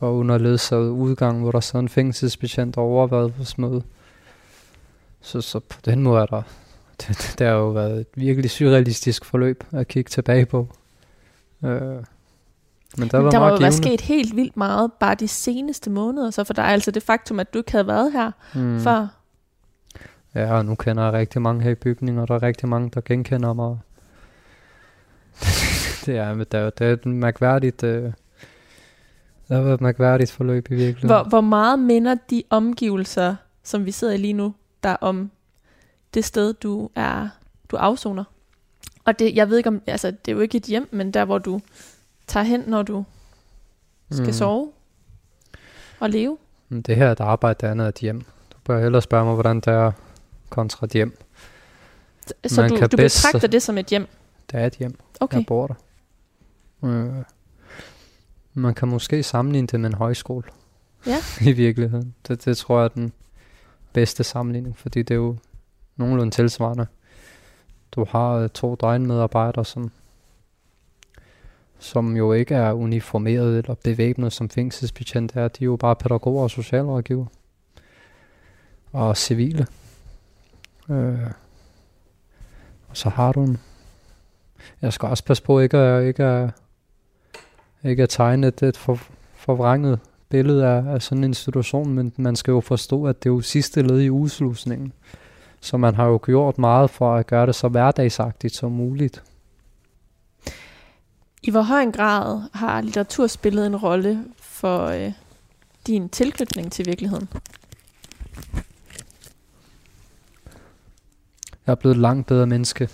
og 0.00 0.16
under 0.16 0.38
ledsaget 0.38 0.88
udgang, 0.88 1.40
hvor 1.40 1.52
der 1.52 1.60
sad 1.60 1.80
en 1.80 1.88
fængselsbetjent 1.88 2.76
og 2.76 2.84
overvejede 2.84 3.32
vores 3.36 3.58
møde. 3.58 3.82
Så, 5.20 5.40
så 5.40 5.58
på 5.58 5.80
den 5.84 6.02
måde 6.02 6.20
er 6.22 6.26
der, 6.26 6.42
det, 7.00 7.34
det 7.38 7.46
har 7.46 7.54
jo 7.54 7.68
været 7.68 8.00
et 8.00 8.06
virkelig 8.14 8.50
surrealistisk 8.50 9.24
forløb 9.24 9.64
at 9.72 9.88
kigge 9.88 10.08
tilbage 10.08 10.46
på. 10.46 10.68
Øh, 11.64 11.70
men 12.96 13.08
der, 13.08 13.18
men 13.18 13.24
var 13.24 13.30
der 13.30 13.38
må 13.38 13.48
jo 13.48 13.56
være 13.60 13.72
sket 13.72 14.00
helt 14.00 14.36
vildt 14.36 14.56
meget 14.56 14.92
bare 14.92 15.14
de 15.14 15.28
seneste 15.28 15.90
måneder, 15.90 16.30
så 16.30 16.44
for 16.44 16.54
dig 16.54 16.64
altså 16.64 16.90
det 16.90 17.02
faktum, 17.02 17.40
at 17.40 17.54
du 17.54 17.58
ikke 17.58 17.72
havde 17.72 17.86
været 17.86 18.12
her 18.12 18.30
mm. 18.54 18.80
før. 18.80 19.06
Ja, 20.34 20.56
og 20.56 20.64
nu 20.64 20.74
kender 20.74 21.04
jeg 21.04 21.12
rigtig 21.12 21.42
mange 21.42 21.62
her 21.62 21.70
i 21.70 21.74
bygningen, 21.74 22.22
og 22.22 22.28
der 22.28 22.34
er 22.34 22.42
rigtig 22.42 22.68
mange, 22.68 22.90
der 22.94 23.00
genkender 23.04 23.52
mig. 23.52 23.78
det 26.06 26.16
er, 26.16 26.34
det 26.34 26.54
er, 26.54 26.70
det 26.70 26.86
er 26.86 26.92
et 26.92 27.06
mærkværdigt, 27.06 27.82
øh, 27.82 28.12
det 29.48 29.56
har 29.56 29.62
været 29.62 29.74
et 29.74 29.80
mærkværdigt 29.80 30.30
forløb 30.30 30.70
i 30.70 30.74
virkeligheden. 30.74 31.08
Hvor, 31.08 31.28
hvor 31.28 31.40
meget 31.40 31.78
minder 31.78 32.16
de 32.30 32.42
omgivelser, 32.50 33.36
som 33.62 33.86
vi 33.86 33.90
sidder 33.90 34.14
i 34.14 34.16
lige 34.16 34.32
nu, 34.32 34.54
der 34.82 34.96
om 34.96 35.30
det 36.14 36.24
sted, 36.24 36.54
du 36.54 36.90
er, 36.94 37.28
du 37.68 37.76
afsoner? 37.76 38.24
Og 39.04 39.18
det, 39.18 39.34
jeg 39.34 39.50
ved 39.50 39.56
ikke 39.56 39.68
om, 39.68 39.82
altså 39.86 40.10
det 40.10 40.28
er 40.28 40.32
jo 40.32 40.40
ikke 40.40 40.56
et 40.56 40.64
hjem, 40.64 40.88
men 40.92 41.10
der 41.10 41.24
hvor 41.24 41.38
du 41.38 41.60
tager 42.26 42.44
hen, 42.44 42.64
når 42.66 42.82
du 42.82 43.04
skal 44.10 44.26
mm. 44.26 44.32
sove 44.32 44.72
og 46.00 46.10
leve. 46.10 46.38
Det 46.70 46.96
her 46.96 47.06
er 47.06 47.12
et 47.12 47.20
arbejde, 47.20 47.58
der 47.60 47.70
andet 47.70 47.84
er 47.84 47.88
et 47.88 47.98
hjem. 47.98 48.20
Du 48.20 48.56
bør 48.64 48.80
hellere 48.80 49.02
spørge 49.02 49.24
mig, 49.24 49.34
hvordan 49.34 49.56
det 49.56 49.66
er 49.66 49.92
kontra 50.48 50.86
et 50.86 50.92
hjem. 50.92 51.18
Så 52.46 52.60
Man 52.60 52.70
du, 52.70 52.76
du 52.76 52.96
betragter 52.96 53.48
det 53.48 53.62
som 53.62 53.78
et 53.78 53.86
hjem? 53.86 54.06
Det 54.50 54.60
er 54.60 54.66
et 54.66 54.74
hjem. 54.74 54.98
Okay. 55.20 55.36
Jeg 55.36 55.46
bor 55.46 55.66
der. 55.66 55.74
Øh, 56.84 57.24
man 58.54 58.74
kan 58.74 58.88
måske 58.88 59.22
sammenligne 59.22 59.66
det 59.66 59.80
med 59.80 59.90
en 59.90 59.94
højskole. 59.94 60.44
Ja. 61.06 61.16
I 61.50 61.52
virkeligheden. 61.52 62.14
Det, 62.28 62.44
det 62.44 62.56
tror 62.56 62.78
jeg 62.78 62.84
er 62.84 62.88
den 62.88 63.12
bedste 63.92 64.24
sammenligning, 64.24 64.78
fordi 64.78 65.02
det 65.02 65.14
er 65.14 65.18
jo 65.18 65.36
nogenlunde 65.96 66.30
tilsvarende. 66.30 66.86
Du 67.92 68.06
har 68.10 68.30
øh, 68.32 68.48
to 68.48 68.74
døgnmedarbejdere, 68.74 69.64
som 69.64 69.90
som 71.84 72.16
jo 72.16 72.32
ikke 72.32 72.54
er 72.54 72.72
uniformeret 72.72 73.58
eller 73.58 73.74
bevæbnet 73.74 74.32
som 74.32 74.48
fængselsbetjent 74.50 75.36
er. 75.36 75.48
De 75.48 75.64
er 75.64 75.66
jo 75.66 75.76
bare 75.76 75.96
pædagoger 75.96 76.42
og 76.42 76.50
socialrådgiver. 76.50 77.26
Og 78.92 79.16
civile. 79.16 79.66
Øh. 80.90 81.30
Og 82.88 82.96
så 82.96 83.08
har 83.08 83.32
du 83.32 83.42
en... 83.42 83.58
Jeg 84.82 84.92
skal 84.92 85.08
også 85.08 85.24
passe 85.24 85.42
på 85.42 85.60
ikke 85.60 85.78
at, 85.78 86.04
ikke 86.04 86.24
at, 86.24 86.50
ikke 87.84 88.02
at 88.02 88.08
tegne 88.08 88.46
et, 88.46 88.62
et 88.62 88.76
for, 88.76 88.98
forvrænget 89.34 90.00
billede 90.28 90.66
af, 90.66 90.84
af 90.86 91.02
sådan 91.02 91.18
en 91.18 91.24
institution, 91.24 91.94
men 91.94 92.12
man 92.16 92.36
skal 92.36 92.52
jo 92.52 92.60
forstå, 92.60 93.04
at 93.04 93.22
det 93.22 93.28
er 93.28 93.34
jo 93.34 93.40
sidste 93.40 93.82
led 93.82 94.00
i 94.00 94.10
udslusningen. 94.10 94.92
Så 95.60 95.76
man 95.76 95.94
har 95.94 96.06
jo 96.06 96.20
gjort 96.24 96.58
meget 96.58 96.90
for 96.90 97.16
at 97.16 97.26
gøre 97.26 97.46
det 97.46 97.54
så 97.54 97.68
hverdagsagtigt 97.68 98.54
som 98.54 98.72
muligt. 98.72 99.22
I 101.42 101.50
hvor 101.50 101.62
høj 101.62 101.82
en 101.82 101.92
grad 101.92 102.40
har 102.52 102.80
litteratur 102.80 103.26
spillet 103.26 103.66
en 103.66 103.76
rolle 103.76 104.24
for 104.40 104.86
øh, 104.86 105.12
din 105.86 106.08
tilknytning 106.08 106.72
til 106.72 106.86
virkeligheden? 106.86 107.28
Jeg 111.66 111.72
er 111.72 111.74
blevet 111.74 111.94
et 111.94 112.00
langt 112.00 112.26
bedre 112.26 112.46
menneske 112.46 112.88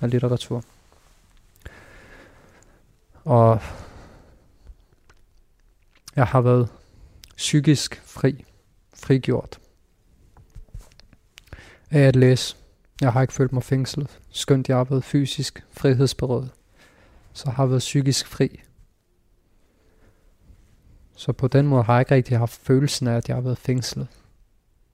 af 0.00 0.10
litteratur. 0.10 0.62
Og 3.24 3.60
jeg 6.16 6.26
har 6.26 6.40
været 6.40 6.68
psykisk 7.36 8.02
fri, 8.04 8.44
frigjort 8.94 9.58
af 11.90 12.00
at 12.00 12.16
læse. 12.16 12.56
Jeg 13.00 13.12
har 13.12 13.22
ikke 13.22 13.34
følt 13.34 13.52
mig 13.52 13.62
fængslet, 13.62 14.20
skønt 14.30 14.68
jeg 14.68 14.76
har 14.76 14.84
været 14.84 15.04
fysisk 15.04 15.64
frihedsberøvet 15.70 16.50
så 17.32 17.50
har 17.50 17.62
jeg 17.62 17.70
været 17.70 17.78
psykisk 17.78 18.26
fri. 18.26 18.60
Så 21.16 21.32
på 21.32 21.48
den 21.48 21.66
måde 21.66 21.82
har 21.82 21.92
jeg 21.92 22.00
ikke 22.00 22.14
rigtig 22.14 22.38
haft 22.38 22.60
følelsen 22.62 23.06
af, 23.06 23.16
at 23.16 23.28
jeg 23.28 23.36
har 23.36 23.40
været 23.40 23.58
fængslet. 23.58 24.06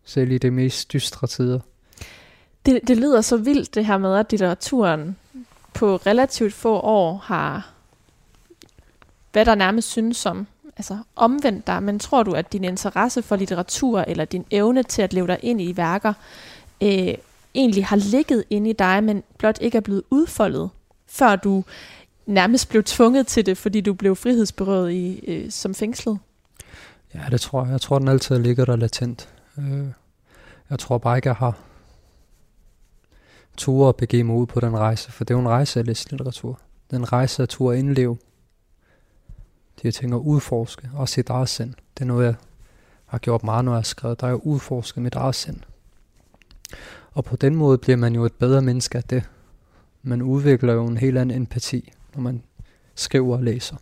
Selv 0.05 0.31
i 0.31 0.39
det 0.39 0.53
mest 0.53 0.93
dystre 0.93 1.27
tider. 1.27 1.61
Det, 2.67 2.81
det 2.89 2.97
lyder 2.97 3.21
så 3.21 3.37
vildt, 3.37 3.75
det 3.75 3.87
her 3.87 3.99
med, 3.99 4.15
at 4.15 4.31
litteraturen 4.31 5.17
på 5.75 5.97
relativt 5.97 6.55
få 6.55 6.81
år 6.81 7.17
har, 7.17 7.71
hvad 9.33 9.45
der 9.45 9.55
nærmest 9.55 9.89
synes 9.89 10.17
som, 10.17 10.47
altså 10.79 10.99
omvendt 11.17 11.67
dig. 11.67 11.83
Men 11.83 11.99
tror 11.99 12.23
du, 12.23 12.33
at 12.33 12.53
din 12.53 12.65
interesse 12.65 13.23
for 13.23 13.37
litteratur, 13.37 14.01
eller 14.01 14.25
din 14.25 14.45
evne 14.51 14.83
til 14.83 15.03
at 15.03 15.13
leve 15.13 15.27
dig 15.27 15.39
ind 15.43 15.61
i 15.61 15.77
værker, 15.77 16.13
øh, 16.83 17.15
egentlig 17.55 17.87
har 17.87 17.97
ligget 17.97 18.45
inde 18.51 18.71
i 18.71 18.73
dig, 18.73 19.05
men 19.05 19.23
blot 19.39 19.59
ikke 19.61 19.77
er 19.77 19.83
blevet 19.83 20.03
udfoldet, 20.11 20.71
før 21.07 21.37
du 21.37 21.65
nærmest 22.27 22.69
blev 22.69 22.85
tvunget 22.85 23.27
til 23.27 23.47
det, 23.47 23.59
fordi 23.59 23.81
du 23.81 23.95
blev 23.95 24.17
frihedsberøvet 24.17 24.93
i, 24.93 25.25
øh, 25.27 25.51
som 25.51 25.75
fængslet? 25.75 26.19
Ja, 27.15 27.21
det 27.31 27.41
tror 27.41 27.65
jeg. 27.65 27.73
Jeg 27.73 27.81
tror, 27.81 27.99
den 27.99 28.09
altid 28.09 28.39
ligger 28.39 28.65
der 28.65 28.77
latent. 28.77 29.29
Øh, 29.59 29.87
jeg 30.71 30.79
tror 30.79 30.99
bare 30.99 31.19
ikke, 31.19 31.29
jeg 31.29 31.37
har 31.37 31.59
tur 33.57 33.89
at 33.89 33.97
begive 33.97 34.25
mig 34.25 34.37
ud 34.37 34.47
på 34.47 34.61
den 34.61 34.79
rejse, 34.79 35.13
for 35.13 35.25
det 35.25 35.35
er 35.35 35.39
jo 35.39 35.41
en 35.41 35.49
rejse 35.49 35.81
af 35.81 35.87
litteratur. 35.87 36.61
Den 36.91 37.13
rejse 37.13 37.43
af 37.43 37.49
tur 37.49 37.73
at 37.73 37.79
indleve. 37.79 38.17
De 39.83 39.83
her 39.83 39.91
ting 39.91 40.15
at 40.15 40.19
udforske, 40.19 40.91
også 40.95 41.15
sit 41.15 41.29
eget 41.29 41.49
sind. 41.49 41.75
Det 41.95 42.01
er 42.01 42.07
noget, 42.07 42.25
jeg 42.27 42.35
har 43.07 43.19
gjort 43.19 43.45
meget, 43.45 43.65
når 43.65 43.73
jeg 43.73 43.79
har 43.79 43.83
skrevet. 43.83 44.21
Der 44.21 44.27
er 44.27 44.31
jo 44.31 44.41
udforske 44.45 45.01
mit 45.01 45.15
eget 45.15 45.35
sind. 45.35 45.61
Og 47.13 47.25
på 47.25 47.37
den 47.37 47.55
måde 47.55 47.79
bliver 47.79 47.97
man 47.97 48.15
jo 48.15 48.25
et 48.25 48.33
bedre 48.33 48.63
menneske 48.63 48.99
af 48.99 49.05
det. 49.05 49.23
Man 50.03 50.23
udvikler 50.23 50.73
jo 50.73 50.87
en 50.87 50.97
helt 50.97 51.19
anden 51.19 51.43
empati 51.43 51.93
når 52.19 52.23
man 52.23 52.43
skriver 52.95 53.37
og 53.37 53.43
læser. 53.43 53.77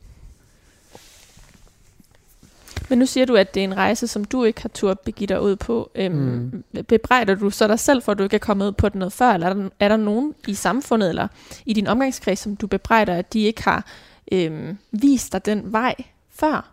Men 2.88 2.98
nu 2.98 3.06
siger 3.06 3.26
du, 3.26 3.36
at 3.36 3.54
det 3.54 3.60
er 3.60 3.64
en 3.64 3.76
rejse, 3.76 4.06
som 4.06 4.24
du 4.24 4.44
ikke 4.44 4.62
har 4.62 4.68
turt 4.68 5.00
begive 5.00 5.26
dig 5.26 5.42
ud 5.42 5.56
på. 5.56 5.90
Øhm, 5.94 6.14
mm. 6.14 6.84
Bebrejder 6.88 7.34
du 7.34 7.50
så 7.50 7.68
dig 7.68 7.78
selv 7.78 8.02
for, 8.02 8.12
at 8.12 8.18
du 8.18 8.22
ikke 8.22 8.34
er 8.34 8.38
kommet 8.38 8.66
ud 8.66 8.72
på 8.72 8.88
det 8.88 8.94
noget 8.94 9.12
før? 9.12 9.32
Eller 9.32 9.46
er 9.46 9.54
der, 9.54 9.68
er 9.80 9.88
der 9.88 9.96
nogen 9.96 10.34
i 10.46 10.54
samfundet 10.54 11.08
eller 11.08 11.28
i 11.66 11.72
din 11.72 11.86
omgangskreds, 11.86 12.38
som 12.38 12.56
du 12.56 12.66
bebrejder, 12.66 13.14
at 13.14 13.32
de 13.32 13.40
ikke 13.40 13.64
har 13.64 13.86
øhm, 14.32 14.78
vist 14.90 15.32
dig 15.32 15.46
den 15.46 15.72
vej 15.72 15.94
før? 16.28 16.72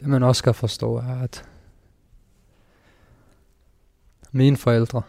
Det 0.00 0.08
man 0.08 0.22
også 0.22 0.38
skal 0.38 0.54
forstå 0.54 0.96
er, 0.96 1.22
at 1.22 1.44
mine 4.32 4.56
forældre 4.56 5.02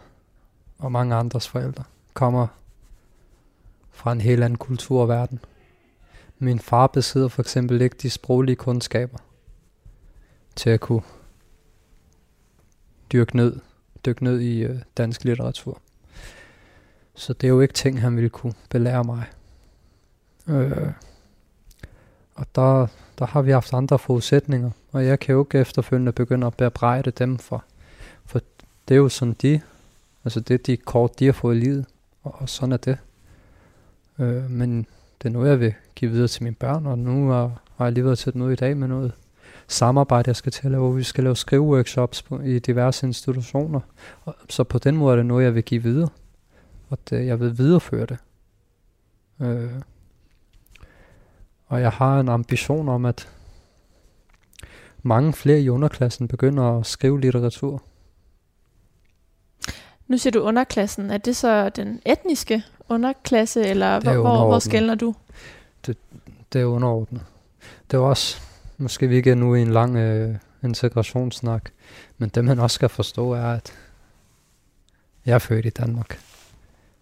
og 0.78 0.92
mange 0.92 1.14
andres 1.14 1.48
forældre 1.48 1.84
kommer 2.14 2.46
fra 3.90 4.12
en 4.12 4.20
helt 4.20 4.44
anden 4.44 4.58
kultur 4.58 5.02
og 5.02 5.08
verden. 5.08 5.40
Min 6.38 6.58
far 6.58 6.86
besidder 6.86 7.28
for 7.28 7.42
eksempel 7.42 7.80
ikke 7.80 7.96
de 8.02 8.10
sproglige 8.10 8.56
kundskaber 8.56 9.18
til 10.56 10.70
at 10.70 10.80
kunne 10.80 11.02
dyrke 13.12 13.36
ned, 13.36 13.60
dykke 14.06 14.24
ned 14.24 14.40
i 14.40 14.58
øh, 14.62 14.78
dansk 14.96 15.24
litteratur. 15.24 15.80
Så 17.14 17.32
det 17.32 17.44
er 17.44 17.48
jo 17.48 17.60
ikke 17.60 17.74
ting, 17.74 18.00
han 18.00 18.16
ville 18.16 18.30
kunne 18.30 18.54
belære 18.70 19.04
mig. 19.04 19.26
Øh, 20.48 20.92
og 22.34 22.46
der, 22.54 22.86
der 23.18 23.26
har 23.26 23.42
vi 23.42 23.50
haft 23.50 23.74
andre 23.74 23.98
forudsætninger, 23.98 24.70
og 24.92 25.06
jeg 25.06 25.20
kan 25.20 25.32
jo 25.32 25.44
ikke 25.44 25.58
efterfølgende 25.58 26.12
begynde 26.12 26.46
at 26.46 26.56
bebrejde 26.56 27.10
dem 27.10 27.38
for, 27.38 27.64
for 28.24 28.40
det 28.88 28.94
er 28.94 28.98
jo 28.98 29.08
sådan 29.08 29.36
de, 29.42 29.60
altså 30.24 30.40
det 30.40 30.54
er 30.54 30.58
de 30.58 30.76
kort, 30.76 31.18
de 31.18 31.24
har 31.24 31.32
fået 31.32 31.56
i 31.56 31.58
livet, 31.58 31.86
og, 32.22 32.34
og 32.38 32.48
sådan 32.48 32.72
er 32.72 32.76
det. 32.76 32.98
Øh, 34.18 34.50
men 34.50 34.86
det 35.22 35.28
er 35.28 35.32
noget, 35.32 35.50
jeg 35.50 35.60
vil 35.60 35.74
give 35.94 36.10
videre 36.10 36.28
til 36.28 36.42
mine 36.42 36.54
børn, 36.54 36.86
og 36.86 36.98
nu 36.98 37.28
har, 37.28 37.60
har 37.76 37.84
jeg 37.84 37.92
lige 37.92 38.04
været 38.04 38.18
til 38.18 38.28
et 38.28 38.34
møde 38.34 38.52
i 38.52 38.56
dag 38.56 38.76
med 38.76 38.88
noget 38.88 39.12
samarbejde, 39.68 40.28
jeg 40.28 40.36
skal 40.36 40.52
til 40.52 40.66
at 40.66 40.70
lave, 40.70 40.82
hvor 40.82 40.92
vi 40.92 41.02
skal 41.02 41.24
lave 41.24 41.36
skriveworkshops 41.36 42.22
på, 42.22 42.40
i 42.40 42.58
diverse 42.58 43.06
institutioner. 43.06 43.80
Og, 44.24 44.34
så 44.48 44.64
på 44.64 44.78
den 44.78 44.96
måde 44.96 45.12
er 45.12 45.16
det 45.16 45.26
noget, 45.26 45.44
jeg 45.44 45.54
vil 45.54 45.62
give 45.62 45.82
videre, 45.82 46.08
og 46.90 46.98
det, 47.10 47.26
jeg 47.26 47.40
vil 47.40 47.58
videreføre 47.58 48.06
det. 48.06 48.18
Øh, 49.40 49.70
og 51.66 51.80
jeg 51.80 51.90
har 51.90 52.20
en 52.20 52.28
ambition 52.28 52.88
om, 52.88 53.04
at 53.04 53.28
mange 55.02 55.32
flere 55.32 55.60
i 55.60 55.68
underklassen 55.68 56.28
begynder 56.28 56.78
at 56.78 56.86
skrive 56.86 57.20
litteratur. 57.20 57.82
Nu 60.08 60.18
siger 60.18 60.30
du 60.30 60.40
underklassen. 60.40 61.10
Er 61.10 61.18
det 61.18 61.36
så 61.36 61.68
den 61.68 62.00
etniske 62.06 62.62
underklasse, 62.88 63.66
eller 63.66 64.00
hvor, 64.00 64.12
hvor, 64.12 64.46
hvor 64.46 64.58
skældner 64.58 64.94
du? 64.94 65.14
Det, 65.86 65.96
det 66.52 66.60
er 66.60 66.64
underordnet. 66.64 67.22
Det 67.90 67.96
er 67.96 68.00
også, 68.00 68.40
måske 68.78 69.08
vi 69.08 69.16
ikke 69.16 69.30
er 69.30 69.34
nu 69.34 69.54
i 69.54 69.62
en 69.62 69.72
lang 69.72 69.96
øh, 69.96 70.36
integrationssnak, 70.64 71.70
men 72.18 72.28
det 72.28 72.44
man 72.44 72.58
også 72.58 72.74
skal 72.74 72.88
forstå 72.88 73.32
er, 73.32 73.52
at 73.52 73.72
jeg 75.26 75.34
er 75.34 75.38
født 75.38 75.66
i 75.66 75.70
Danmark. 75.70 76.18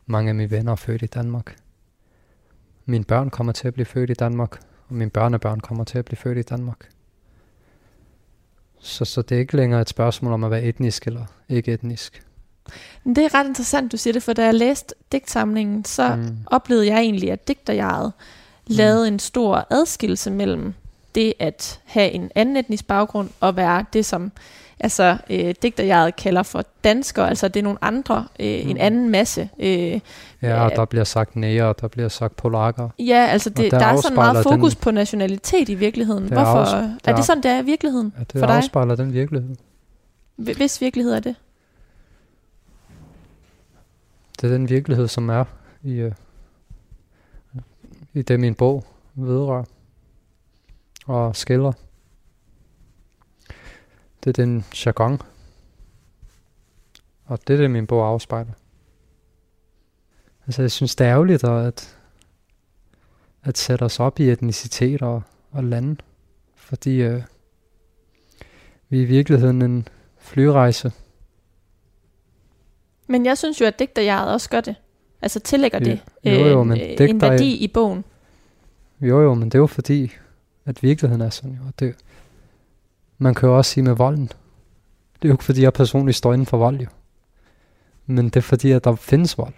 Mange 0.06 0.28
af 0.28 0.34
mine 0.34 0.50
venner 0.50 0.72
er 0.72 0.76
født 0.76 1.02
i 1.02 1.06
Danmark. 1.06 1.56
Mine 2.86 3.04
børn 3.04 3.30
kommer 3.30 3.52
til 3.52 3.68
at 3.68 3.74
blive 3.74 3.86
født 3.86 4.10
i 4.10 4.14
Danmark, 4.14 4.60
og 4.88 4.94
mine 4.94 5.10
børnebørn 5.10 5.60
kommer 5.60 5.84
til 5.84 5.98
at 5.98 6.04
blive 6.04 6.16
født 6.16 6.38
i 6.38 6.42
Danmark. 6.42 6.88
Så, 8.80 9.04
så 9.04 9.22
det 9.22 9.34
er 9.34 9.38
ikke 9.38 9.56
længere 9.56 9.80
et 9.80 9.88
spørgsmål 9.88 10.32
om 10.32 10.44
at 10.44 10.50
være 10.50 10.62
etnisk 10.62 11.06
eller 11.06 11.26
ikke 11.48 11.72
etnisk. 11.72 12.22
Det 13.04 13.18
er 13.18 13.34
ret 13.34 13.46
interessant, 13.46 13.92
du 13.92 13.96
siger 13.96 14.12
det, 14.12 14.22
for 14.22 14.32
da 14.32 14.44
jeg 14.44 14.54
læste 14.54 14.94
digtsamlingen, 15.12 15.84
så 15.84 16.16
mm. 16.16 16.36
oplevede 16.46 16.86
jeg 16.86 17.00
egentlig, 17.00 17.32
at 17.32 17.48
digterjaret 17.48 18.12
mm. 18.16 18.74
lavede 18.76 19.08
en 19.08 19.18
stor 19.18 19.66
adskillelse 19.70 20.30
mellem 20.30 20.74
det 21.14 21.34
at 21.38 21.80
have 21.84 22.10
en 22.10 22.30
anden 22.34 22.56
etnisk 22.56 22.86
baggrund 22.86 23.30
og 23.40 23.56
være 23.56 23.84
det, 23.92 24.06
som 24.06 24.32
altså, 24.80 25.16
øh, 25.30 25.54
digterjaret 25.62 26.16
kalder 26.16 26.42
for 26.42 26.64
danskere. 26.84 27.28
Altså 27.28 27.48
det 27.48 27.60
er 27.60 27.64
nogle 27.64 27.78
andre, 27.82 28.26
øh, 28.40 28.64
mm. 28.64 28.70
en 28.70 28.78
anden 28.78 29.10
masse. 29.10 29.48
Øh, 29.58 30.00
ja, 30.42 30.64
og 30.64 30.70
der 30.76 30.84
bliver 30.84 31.04
sagt 31.04 31.36
næger, 31.36 31.64
og 31.64 31.80
der 31.80 31.88
bliver 31.88 32.08
sagt 32.08 32.36
polakker. 32.36 32.88
Ja, 32.98 33.26
altså 33.30 33.50
det, 33.50 33.70
der, 33.70 33.78
der 33.78 33.86
er 33.86 33.96
sådan 33.96 34.14
meget 34.14 34.42
fokus 34.42 34.74
den, 34.74 34.82
på 34.82 34.90
nationalitet 34.90 35.68
i 35.68 35.74
virkeligheden. 35.74 36.28
Hvorfor? 36.28 36.42
Afs, 36.42 36.98
er 37.04 37.16
det 37.16 37.24
sådan, 37.24 37.42
det 37.42 37.50
er 37.50 37.62
i 37.62 37.64
virkeligheden 37.64 38.12
ja, 38.18 38.24
det 38.24 38.40
for 38.40 38.46
dig? 38.46 38.56
afspejler 38.56 38.94
den 38.94 39.12
virkelighed. 39.12 39.56
Hvis 40.36 40.80
virkelighed 40.80 41.12
er 41.12 41.20
det? 41.20 41.36
Det 44.40 44.50
er 44.50 44.54
den 44.56 44.68
virkelighed, 44.68 45.08
som 45.08 45.28
er 45.28 45.44
i, 45.82 45.92
øh, 45.92 46.12
i 48.12 48.22
det, 48.22 48.40
min 48.40 48.54
bog 48.54 48.84
vedrører 49.14 49.64
og 51.06 51.36
skiller. 51.36 51.72
Det 54.24 54.38
er 54.38 54.44
den 54.44 54.64
jargon. 54.86 55.20
Og 57.24 57.38
det 57.46 57.54
er 57.54 57.58
det, 57.58 57.70
min 57.70 57.86
bog 57.86 58.06
afspejler. 58.08 58.52
Altså, 60.46 60.62
jeg 60.62 60.70
synes, 60.70 60.96
det 60.96 61.06
er 61.06 61.10
ærgerligt 61.10 61.44
at, 61.44 61.96
at 63.42 63.58
sætte 63.58 63.82
os 63.82 64.00
op 64.00 64.20
i 64.20 64.30
etnicitet 64.30 65.02
og, 65.02 65.22
og 65.50 65.64
lande. 65.64 65.96
Fordi 66.54 67.02
øh, 67.02 67.22
vi 68.88 68.98
er 68.98 69.02
i 69.02 69.04
virkeligheden 69.04 69.62
en 69.62 69.88
flyrejse. 70.18 70.92
Men 73.06 73.26
jeg 73.26 73.38
synes 73.38 73.60
jo, 73.60 73.66
at 73.66 73.78
digterjaret 73.78 74.32
også 74.32 74.50
gør 74.50 74.60
det. 74.60 74.74
Altså 75.22 75.40
tillægger 75.40 75.78
det 75.78 76.00
jo, 76.24 76.30
jo, 76.30 76.60
øh, 76.60 76.66
men 76.66 76.78
en 77.00 77.20
værdi 77.20 77.56
i 77.56 77.68
bogen. 77.68 78.04
Jo, 79.00 79.20
jo, 79.20 79.34
men 79.34 79.44
det 79.48 79.54
er 79.54 79.58
jo 79.58 79.66
fordi, 79.66 80.12
at 80.64 80.82
virkeligheden 80.82 81.20
er 81.20 81.30
sådan. 81.30 81.52
Jo. 81.52 81.70
Det, 81.78 81.96
man 83.18 83.34
kan 83.34 83.48
jo 83.48 83.56
også 83.56 83.70
sige 83.70 83.84
med 83.84 83.92
volden. 83.92 84.26
Det 84.26 85.24
er 85.24 85.28
jo 85.28 85.34
ikke 85.34 85.44
fordi, 85.44 85.62
jeg 85.62 85.72
personligt 85.72 86.16
står 86.16 86.32
inden 86.32 86.46
for 86.46 86.56
vold, 86.56 86.80
jo. 86.80 86.86
Men 88.06 88.24
det 88.24 88.36
er 88.36 88.40
fordi, 88.40 88.70
at 88.70 88.84
der 88.84 88.94
findes 88.94 89.38
vold. 89.38 89.54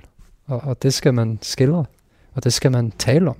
Og, 0.46 0.60
og 0.64 0.82
det 0.82 0.94
skal 0.94 1.14
man 1.14 1.38
skildre. 1.42 1.84
Og 2.34 2.44
det 2.44 2.52
skal 2.52 2.72
man 2.72 2.92
tale 2.98 3.28
om. 3.28 3.36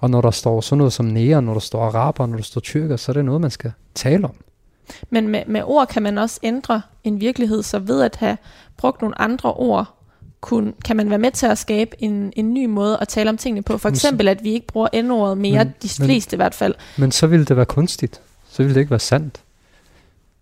Og 0.00 0.10
når 0.10 0.20
der 0.20 0.30
står 0.30 0.60
sådan 0.60 0.78
noget 0.78 0.92
som 0.92 1.06
nære, 1.06 1.42
når 1.42 1.52
der 1.52 1.60
står 1.60 1.84
araber, 1.84 2.26
når 2.26 2.36
der 2.36 2.42
står 2.42 2.60
tyrker, 2.60 2.96
så 2.96 3.12
er 3.12 3.14
det 3.14 3.24
noget, 3.24 3.40
man 3.40 3.50
skal 3.50 3.72
tale 3.94 4.24
om. 4.24 4.34
Men 5.10 5.28
med, 5.28 5.42
med 5.46 5.62
ord 5.64 5.88
kan 5.88 6.02
man 6.02 6.18
også 6.18 6.40
ændre 6.42 6.82
en 7.04 7.20
virkelighed, 7.20 7.62
så 7.62 7.78
ved 7.78 8.02
at 8.02 8.16
have 8.16 8.36
brugt 8.76 9.00
nogle 9.02 9.20
andre 9.20 9.52
ord, 9.52 9.94
kun, 10.40 10.74
kan 10.84 10.96
man 10.96 11.10
være 11.10 11.18
med 11.18 11.30
til 11.30 11.46
at 11.46 11.58
skabe 11.58 12.02
en, 12.02 12.32
en 12.36 12.54
ny 12.54 12.66
måde 12.66 12.98
at 13.00 13.08
tale 13.08 13.30
om 13.30 13.36
tingene 13.36 13.62
på. 13.62 13.78
For 13.78 13.88
eksempel, 13.88 14.28
at 14.28 14.44
vi 14.44 14.52
ikke 14.52 14.66
bruger 14.66 14.88
endordet 14.92 15.38
mere, 15.38 15.64
men, 15.64 15.74
de 15.82 15.88
fleste 15.88 16.36
men, 16.36 16.36
i 16.36 16.42
hvert 16.42 16.54
fald. 16.54 16.74
Men 16.98 17.12
så 17.12 17.26
ville 17.26 17.44
det 17.44 17.56
være 17.56 17.66
kunstigt. 17.66 18.20
Så 18.50 18.62
ville 18.62 18.74
det 18.74 18.80
ikke 18.80 18.90
være 18.90 19.00
sandt 19.00 19.40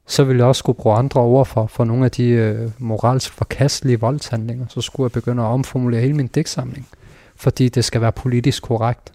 så 0.08 0.24
ville 0.24 0.38
jeg 0.40 0.46
også 0.46 0.58
skulle 0.58 0.78
bruge 0.78 0.96
andre 0.96 1.20
ord 1.20 1.46
for, 1.46 1.66
for 1.66 1.84
nogle 1.84 2.04
af 2.04 2.10
de 2.10 2.24
øh, 2.24 2.70
moralsk 2.78 3.32
forkastelige 3.32 4.00
voldshandlinger. 4.00 4.66
Så 4.68 4.80
skulle 4.80 5.04
jeg 5.04 5.12
begynde 5.12 5.42
at 5.42 5.46
omformulere 5.46 6.00
hele 6.00 6.14
min 6.14 6.26
digtsamling, 6.26 6.88
fordi 7.36 7.68
det 7.68 7.84
skal 7.84 8.00
være 8.00 8.12
politisk 8.12 8.62
korrekt. 8.62 9.12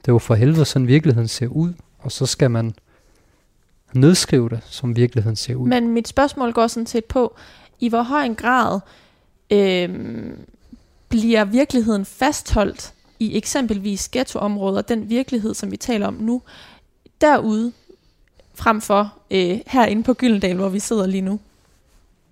Det 0.00 0.08
er 0.08 0.12
jo 0.12 0.18
for 0.18 0.34
helvede 0.34 0.64
sådan 0.64 0.86
virkeligheden 0.86 1.28
ser 1.28 1.46
ud, 1.46 1.72
og 1.98 2.12
så 2.12 2.26
skal 2.26 2.50
man 2.50 2.74
nedskrive 3.94 4.48
det, 4.48 4.60
som 4.64 4.96
virkeligheden 4.96 5.36
ser 5.36 5.54
ud. 5.54 5.68
Men 5.68 5.88
mit 5.88 6.08
spørgsmål 6.08 6.52
går 6.52 6.66
sådan 6.66 6.86
set 6.86 7.04
på, 7.04 7.36
i 7.80 7.88
hvor 7.88 8.02
høj 8.02 8.22
en 8.22 8.34
grad 8.34 8.80
øh, 9.50 9.90
bliver 11.08 11.44
virkeligheden 11.44 12.04
fastholdt 12.04 12.92
i 13.18 13.36
eksempelvis 13.36 14.08
ghettoområder, 14.08 14.82
den 14.82 15.08
virkelighed, 15.08 15.54
som 15.54 15.70
vi 15.70 15.76
taler 15.76 16.06
om 16.06 16.14
nu, 16.14 16.42
derude, 17.20 17.72
frem 18.54 18.80
for 18.80 19.12
øh, 19.30 19.58
herinde 19.66 20.02
på 20.02 20.14
Gyldendal, 20.14 20.56
hvor 20.56 20.68
vi 20.68 20.78
sidder 20.78 21.06
lige 21.06 21.20
nu? 21.20 21.40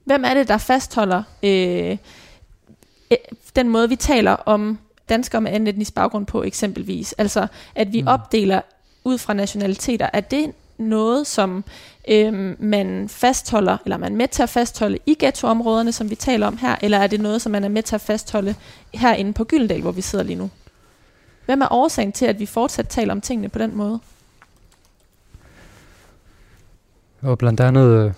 Hvem 0.04 0.24
er 0.24 0.34
det, 0.34 0.48
der 0.48 0.58
fastholder 0.58 1.22
øh, 1.42 1.96
øh, 3.10 3.16
den 3.56 3.68
måde, 3.68 3.88
vi 3.88 3.96
taler 3.96 4.32
om 4.32 4.78
danskere 5.08 5.40
med 5.40 5.52
anden 5.52 5.66
etnisk 5.66 5.94
baggrund 5.94 6.26
på 6.26 6.42
eksempelvis? 6.42 7.12
Altså, 7.12 7.46
at 7.74 7.92
vi 7.92 8.02
mm. 8.02 8.08
opdeler 8.08 8.60
ud 9.04 9.18
fra 9.18 9.34
nationaliteter. 9.34 10.10
Er 10.12 10.20
det 10.20 10.52
noget, 10.78 11.26
som 11.26 11.64
øh, 12.08 12.62
man 12.62 13.08
fastholder, 13.08 13.76
eller 13.84 13.96
man 13.96 14.12
er 14.12 14.16
med 14.16 14.28
til 14.28 14.42
at 14.42 14.48
fastholde 14.48 14.98
i 15.06 15.16
ghettoområderne, 15.18 15.92
som 15.92 16.10
vi 16.10 16.14
taler 16.14 16.46
om 16.46 16.56
her, 16.56 16.76
eller 16.82 16.98
er 16.98 17.06
det 17.06 17.20
noget, 17.20 17.42
som 17.42 17.52
man 17.52 17.64
er 17.64 17.68
med 17.68 17.82
til 17.82 17.94
at 17.94 18.00
fastholde 18.00 18.54
herinde 18.94 19.32
på 19.32 19.44
Gyldendal, 19.44 19.80
hvor 19.80 19.92
vi 19.92 20.00
sidder 20.00 20.24
lige 20.24 20.36
nu? 20.36 20.50
Hvem 21.46 21.60
er 21.60 21.72
årsagen 21.72 22.12
til, 22.12 22.26
at 22.26 22.40
vi 22.40 22.46
fortsat 22.46 22.88
taler 22.88 23.12
om 23.12 23.20
tingene 23.20 23.48
på 23.48 23.58
den 23.58 23.76
måde? 23.76 24.00
Og 27.22 27.38
blandt 27.38 27.60
andet 27.60 27.88
øh, 27.88 28.12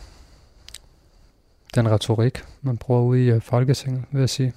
den 1.75 1.91
retorik, 1.91 2.45
man 2.63 2.77
bruger 2.77 3.01
ude 3.01 3.25
i 3.25 3.31
øh, 3.31 3.41
Folketinget, 3.41 4.05
vil 4.11 4.21
jeg 4.21 4.31
sige. 4.31 4.53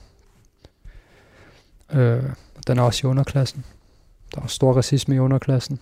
Øh, 1.93 2.24
den 2.68 2.78
er 2.78 2.82
også 2.82 3.08
i 3.08 3.10
underklassen. 3.10 3.66
Der 4.36 4.41
er 4.41 4.48
stor 4.48 4.74
racisme 4.74 5.16
i 5.16 5.20
underklassen. 5.20 5.80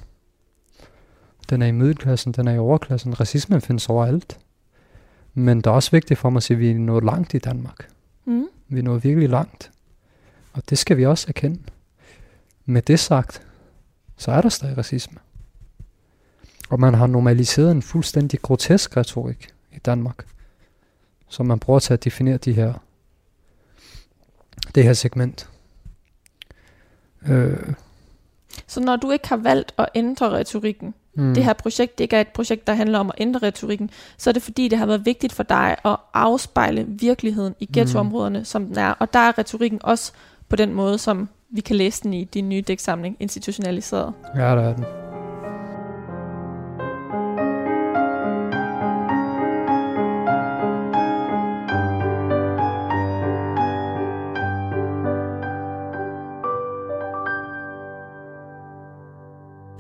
Den 1.50 1.62
er 1.62 1.68
i 1.68 1.72
middelklassen, 1.72 2.32
den 2.32 2.48
er 2.48 2.54
i 2.54 2.58
overklassen. 2.58 3.20
Racismen 3.20 3.62
findes 3.62 3.90
overalt. 3.90 4.40
Men 5.34 5.58
det 5.58 5.68
er 5.68 5.72
også 5.72 5.92
vigtigt 5.92 6.20
for 6.20 6.30
mig 6.30 6.38
at 6.38 6.44
sige, 6.44 6.56
at 6.56 6.60
vi 6.60 6.72
er 6.72 6.76
nået 6.76 7.04
langt 7.04 7.34
i 7.34 7.38
Danmark. 7.38 7.90
Mm. 8.26 8.48
Vi 8.68 8.80
er 8.80 8.84
nået 8.84 9.04
virkelig 9.04 9.30
langt. 9.30 9.72
Og 10.54 10.70
det 10.70 10.78
skal 10.78 10.98
vi 10.98 11.06
også 11.06 11.26
erkende. 11.28 11.60
Med 12.66 12.82
det 12.82 13.00
sagt, 13.00 13.48
så 14.18 14.32
er 14.32 14.42
der 14.42 14.50
stadig 14.50 14.78
racisme. 14.78 15.20
Og 16.74 16.80
man 16.80 16.94
har 16.94 17.08
normaliseret 17.08 17.72
en 17.72 17.82
fuldstændig 17.82 18.42
grotesk 18.42 18.98
retorik 18.98 19.54
i 19.72 19.80
Danmark, 19.80 20.26
som 21.30 21.46
man 21.46 21.60
bruger 21.60 21.80
til 21.80 21.94
at 21.94 22.04
definere 22.04 22.38
de 22.38 22.54
her, 22.54 22.74
det 24.76 24.84
her 24.84 24.94
segment. 24.94 25.50
Øh. 27.28 27.74
Så 28.68 28.80
når 28.80 28.96
du 28.96 29.12
ikke 29.12 29.28
har 29.28 29.38
valgt 29.38 29.74
at 29.78 29.90
ændre 29.96 30.32
retorikken, 30.32 30.94
mm. 31.16 31.34
det 31.34 31.44
her 31.44 31.54
projekt 31.54 31.98
det 31.98 32.04
ikke 32.04 32.16
er 32.16 32.22
et 32.22 32.28
projekt, 32.28 32.68
der 32.68 32.74
handler 32.74 33.00
om 33.00 33.10
at 33.10 33.16
ændre 33.18 33.48
retorikken, 33.48 33.90
så 34.18 34.30
er 34.30 34.32
det 34.32 34.44
fordi, 34.44 34.68
det 34.68 34.78
har 34.78 34.86
været 34.86 35.06
vigtigt 35.06 35.34
for 35.34 35.44
dig 35.44 35.76
at 35.86 35.98
afspejle 36.14 36.86
virkeligheden 36.88 37.56
i 37.60 37.70
ghettoområderne, 37.74 38.40
mm. 38.40 38.46
som 38.46 38.66
den 38.66 38.78
er. 38.78 38.92
Og 38.92 39.14
der 39.14 39.20
er 39.20 39.38
retorikken 39.38 39.80
også 39.84 40.12
på 40.50 40.56
den 40.56 40.74
måde, 40.74 40.98
som 40.98 41.30
vi 41.50 41.62
kan 41.62 41.76
læse 41.76 42.04
den 42.04 42.14
i 42.14 42.24
din 42.24 42.50
nye 42.50 42.62
dæksamling, 42.62 43.18
institutionaliseret. 43.20 44.14
Ja, 44.36 44.42
der 44.42 44.62
er 44.62 44.76
den. 44.76 45.13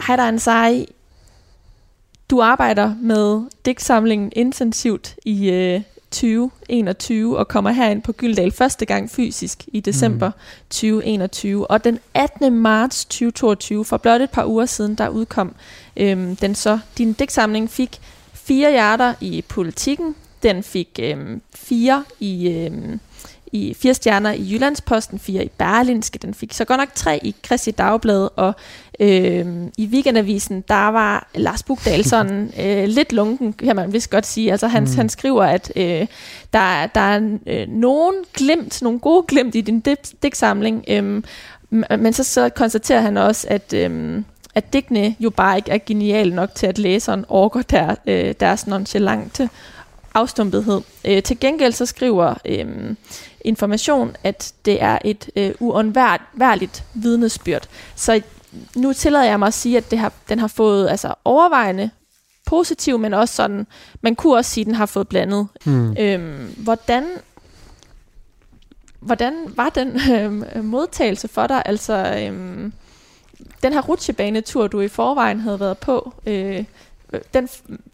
Hej 0.07 0.15
der, 0.15 0.23
Ansari. 0.23 0.85
Du 2.29 2.41
arbejder 2.41 2.95
med 3.01 3.41
digtsamlingen 3.65 4.31
intensivt 4.35 5.15
i 5.25 5.49
øh, 5.49 5.81
2021 6.11 7.37
og 7.37 7.47
kommer 7.47 7.71
herind 7.71 8.01
på 8.01 8.11
Gyldal 8.11 8.51
første 8.51 8.85
gang 8.85 9.09
fysisk 9.09 9.63
i 9.67 9.79
december 9.79 10.27
mm. 10.27 10.69
2021. 10.69 11.71
Og 11.71 11.83
den 11.83 11.99
18. 12.13 12.57
marts 12.57 13.05
2022, 13.05 13.85
for 13.85 13.97
blot 13.97 14.21
et 14.21 14.31
par 14.31 14.45
uger 14.45 14.65
siden, 14.65 14.95
der 14.95 15.09
udkom 15.09 15.55
øhm, 15.97 16.35
den 16.35 16.55
så. 16.55 16.79
Din 16.97 17.13
digtsamling 17.13 17.69
fik 17.69 17.99
fire 18.33 18.71
hjerter 18.71 19.13
i 19.21 19.43
politikken. 19.49 20.15
Den 20.43 20.63
fik 20.63 20.99
øhm, 21.03 21.41
fire 21.55 22.03
i... 22.19 22.49
Øhm, 22.49 22.99
i 23.53 23.73
fire 23.73 23.93
stjerner 23.93 24.31
i 24.31 24.51
Jyllandsposten, 24.51 25.19
fire 25.19 25.45
i 25.45 25.49
Berlinske, 25.57 26.19
den 26.19 26.33
fik 26.33 26.53
så 26.53 26.65
godt 26.65 26.79
nok 26.79 26.89
tre 26.95 27.19
i 27.23 27.35
Kristi 27.43 27.71
Dagblad, 27.71 28.29
og 28.35 28.53
øh, 28.99 29.45
i 29.77 29.87
Weekendavisen, 29.87 30.63
der 30.67 30.87
var 30.87 31.27
Lars 31.35 31.63
Bugdal 31.63 32.05
sådan 32.05 32.51
øh, 32.63 32.87
lidt 32.87 33.13
lunken, 33.13 33.53
kan 33.53 33.75
man 33.75 33.93
vist 33.93 34.09
godt 34.09 34.25
sige. 34.25 34.51
Altså 34.51 34.67
han, 34.67 34.83
mm. 34.83 34.95
han 34.95 35.09
skriver, 35.09 35.43
at 35.43 35.71
øh, 35.75 36.07
der, 36.53 36.87
der 36.95 37.01
er 37.01 37.37
øh, 37.47 37.67
nogen 37.69 38.15
glimt, 38.33 38.81
nogle 38.81 38.99
gode 38.99 39.23
glimt 39.27 39.55
i 39.55 39.61
din 39.61 39.79
digtsamling, 40.23 40.85
øh, 40.87 41.23
men 41.99 42.13
så, 42.13 42.23
så 42.23 42.49
konstaterer 42.49 43.01
han 43.01 43.17
også, 43.17 43.47
at... 43.49 43.73
Øh, 43.73 44.23
at 44.55 44.73
digtene 44.73 45.15
jo 45.19 45.29
bare 45.29 45.57
ikke 45.57 45.71
er 45.71 45.77
geniale 45.85 46.35
nok 46.35 46.55
til, 46.55 46.67
at 46.67 46.77
læseren 46.77 47.25
overgår 47.27 47.61
der, 47.61 47.95
øh, 48.07 48.33
deres 48.39 48.67
nonchalante 48.67 49.49
afstumpethed. 50.13 50.81
Øh, 51.05 51.23
til 51.23 51.39
gengæld 51.39 51.73
så 51.73 51.85
skriver 51.85 52.33
øh, 52.45 52.95
information, 53.41 54.15
at 54.23 54.53
det 54.65 54.81
er 54.81 54.99
et 55.05 55.29
øh, 55.35 55.51
uundværligt 55.59 56.83
vidnesbyrd. 56.93 57.67
Så 57.95 58.21
nu 58.75 58.93
tillader 58.93 59.25
jeg 59.25 59.39
mig 59.39 59.47
at 59.47 59.53
sige, 59.53 59.77
at 59.77 59.91
det 59.91 59.99
har, 59.99 60.13
den 60.29 60.39
har 60.39 60.47
fået 60.47 60.89
altså, 60.89 61.13
overvejende 61.25 61.89
positiv, 62.45 62.99
men 62.99 63.13
også 63.13 63.35
sådan, 63.35 63.67
man 64.01 64.15
kunne 64.15 64.35
også 64.35 64.51
sige, 64.51 64.61
at 64.61 64.65
den 64.65 64.75
har 64.75 64.85
fået 64.85 65.07
blandet. 65.07 65.47
Mm. 65.65 65.95
Øhm, 65.99 66.55
hvordan 66.57 67.03
hvordan 68.99 69.33
var 69.47 69.69
den 69.69 69.99
øh, 70.55 70.63
modtagelse 70.63 71.27
for 71.27 71.47
dig? 71.47 71.61
Altså, 71.65 71.93
øh, 71.93 72.71
den 73.63 73.73
her 73.73 73.81
rutsjebanetur, 73.81 74.67
du 74.67 74.81
i 74.81 74.87
forvejen 74.87 75.39
havde 75.39 75.59
været 75.59 75.77
på, 75.77 76.13
øh, 76.25 76.63
den 77.33 77.49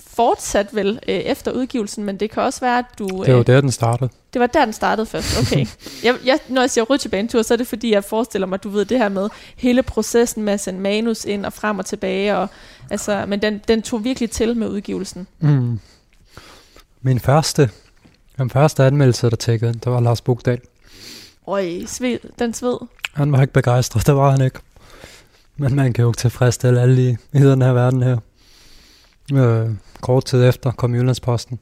fortsatte 0.07 0.75
vel 0.75 0.99
øh, 1.07 1.15
efter 1.15 1.51
udgivelsen, 1.51 2.03
men 2.03 2.17
det 2.17 2.31
kan 2.31 2.43
også 2.43 2.59
være, 2.59 2.77
at 2.77 2.85
du... 2.99 3.07
Øh, 3.21 3.25
det 3.25 3.35
var 3.35 3.43
der, 3.43 3.61
den 3.61 3.71
startede. 3.71 4.09
Det 4.33 4.39
var 4.39 4.47
der, 4.47 4.65
den 4.65 4.73
startede 4.73 5.05
først, 5.05 5.39
okay. 5.39 5.65
jeg, 6.05 6.15
jeg, 6.25 6.39
når 6.47 6.61
jeg 6.61 6.69
siger 6.69 6.85
rutsjebanetur, 6.85 7.41
så 7.41 7.53
er 7.53 7.57
det 7.57 7.67
fordi, 7.67 7.91
jeg 7.91 8.03
forestiller 8.03 8.47
mig, 8.47 8.63
du 8.63 8.69
ved 8.69 8.85
det 8.85 8.97
her 8.97 9.09
med 9.09 9.29
hele 9.55 9.83
processen 9.83 10.43
med 10.43 10.53
at 10.53 10.59
sende 10.59 10.79
manus 10.79 11.25
ind 11.25 11.45
og 11.45 11.53
frem 11.53 11.79
og 11.79 11.85
tilbage, 11.85 12.37
og, 12.37 12.47
altså, 12.89 13.25
men 13.27 13.41
den, 13.41 13.61
den 13.67 13.81
tog 13.81 14.03
virkelig 14.03 14.31
til 14.31 14.57
med 14.57 14.67
udgivelsen. 14.67 15.27
Mm. 15.39 15.79
Min 17.01 17.19
første, 17.19 17.69
den 18.37 18.49
første 18.49 18.83
anmeldelse, 18.83 19.29
der 19.29 19.35
tækkede, 19.35 19.73
det 19.73 19.85
var 19.85 19.99
Lars 19.99 20.21
Bugdal. 20.21 20.59
Øj, 21.47 21.85
sved, 21.85 22.19
den 22.39 22.53
sved. 22.53 22.77
Han 23.13 23.31
var 23.31 23.41
ikke 23.41 23.53
begejstret, 23.53 24.05
det 24.07 24.15
var 24.15 24.31
han 24.31 24.41
ikke. 24.41 24.59
Men 25.57 25.75
man 25.75 25.93
kan 25.93 26.01
jo 26.01 26.09
ikke 26.09 26.17
tilfredsstille 26.17 26.81
alle 26.81 27.09
i, 27.09 27.15
i 27.33 27.39
den 27.39 27.61
her 27.61 27.73
verden 27.73 28.03
her. 28.03 28.17
Øh, 29.33 29.75
kort 30.01 30.25
tid 30.25 30.45
efter 30.45 30.71
kom 30.71 30.95
Jyllandsposten. 30.95 31.59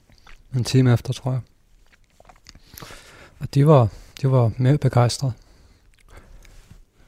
En 0.55 0.63
time 0.63 0.93
efter, 0.93 1.13
tror 1.13 1.32
jeg. 1.32 1.41
Og 3.39 3.53
de 3.53 3.68
var, 3.68 3.88
de 4.22 4.32
var 4.32 4.51
mere 4.57 4.78
begejstrede. 4.78 5.34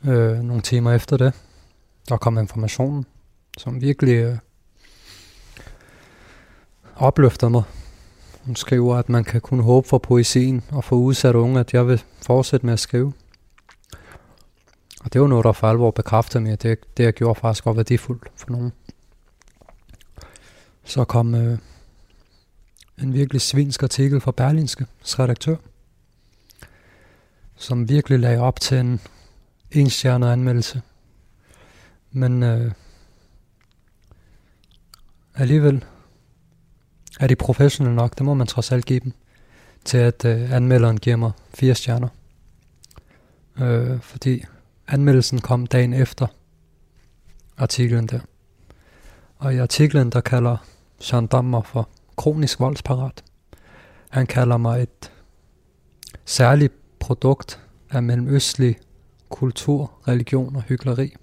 Øh, 0.08 0.38
nogle 0.38 0.62
timer 0.62 0.94
efter 0.94 1.18
det, 1.18 1.34
der 2.10 2.18
kom 2.18 2.38
informationen, 2.38 3.06
som 3.58 3.82
virkelig 3.82 4.16
øh, 4.16 4.38
opløftede 6.96 7.52
mig. 7.52 7.64
Hun 8.46 8.56
skriver, 8.56 8.96
at 8.96 9.10
man 9.10 9.24
kan 9.24 9.42
kun 9.42 9.60
håbe 9.60 9.88
for 9.88 9.98
poesien 9.98 10.64
og 10.72 10.84
for 10.84 10.96
udsatte 10.96 11.40
unge, 11.40 11.60
at 11.60 11.74
jeg 11.74 11.88
vil 11.88 12.04
fortsætte 12.22 12.66
med 12.66 12.74
at 12.74 12.80
skrive. 12.80 13.14
Og 15.04 15.14
det 15.14 15.22
var 15.22 15.28
noget, 15.28 15.46
der 15.46 15.52
for 15.52 15.68
alvor 15.68 15.92
bekræftede 15.92 16.44
mig, 16.44 16.52
at 16.52 16.64
det, 16.64 16.98
det 16.98 17.04
jeg 17.04 17.14
gjorde 17.14 17.40
faktisk 17.40 17.66
var 17.66 17.74
værdifuldt 17.74 18.32
for 18.36 18.52
nogen. 18.52 18.72
Så 20.90 21.06
kom 21.06 21.36
øh, 21.36 21.58
en 23.02 23.14
virkelig 23.14 23.42
svinsk 23.42 23.84
artikel 23.84 24.22
fra 24.22 24.32
Berlinske 24.32 24.86
redaktør, 25.04 25.56
som 27.56 27.90
virkelig 27.90 28.20
lagde 28.20 28.40
op 28.40 28.60
til 28.60 28.78
en 28.78 29.02
enstjernet 29.72 30.28
anmeldelse. 30.28 30.82
Men 32.12 32.44
øh, 32.44 32.72
alligevel 35.36 35.86
er 37.20 37.28
de 37.28 37.36
professionelle 37.36 37.96
nok, 37.96 38.18
det 38.18 38.26
må 38.26 38.34
man 38.34 38.48
trods 38.48 38.72
alt 38.72 38.86
give 38.86 39.00
dem, 39.00 39.14
til 39.86 39.98
at 39.98 40.26
øh, 40.26 40.52
anmelderen 40.52 40.98
giver 40.98 41.16
mig 41.16 41.32
fire 41.54 41.76
stjerner. 41.76 42.10
Øh, 43.60 44.02
fordi 44.02 44.44
anmeldelsen 44.88 45.42
kom 45.42 45.68
dagen 45.68 45.94
efter 45.94 46.28
artiklen 47.58 48.08
der. 48.08 48.20
Og 49.38 49.54
i 49.54 49.58
artiklen, 49.58 50.10
der 50.10 50.22
kalder 50.22 50.58
gendarmer 51.04 51.62
for 51.62 51.90
kronisk 52.18 52.60
voldsparat. 52.60 53.24
Han 54.10 54.28
kalder 54.28 54.58
mig 54.58 54.82
et 54.82 55.12
særligt 56.26 56.74
produkt 57.00 57.60
af 57.92 58.04
mellemøstlig 58.04 58.76
kultur, 59.30 59.92
religion 60.08 60.56
og 60.56 60.62
hyggeleri. 60.62 61.16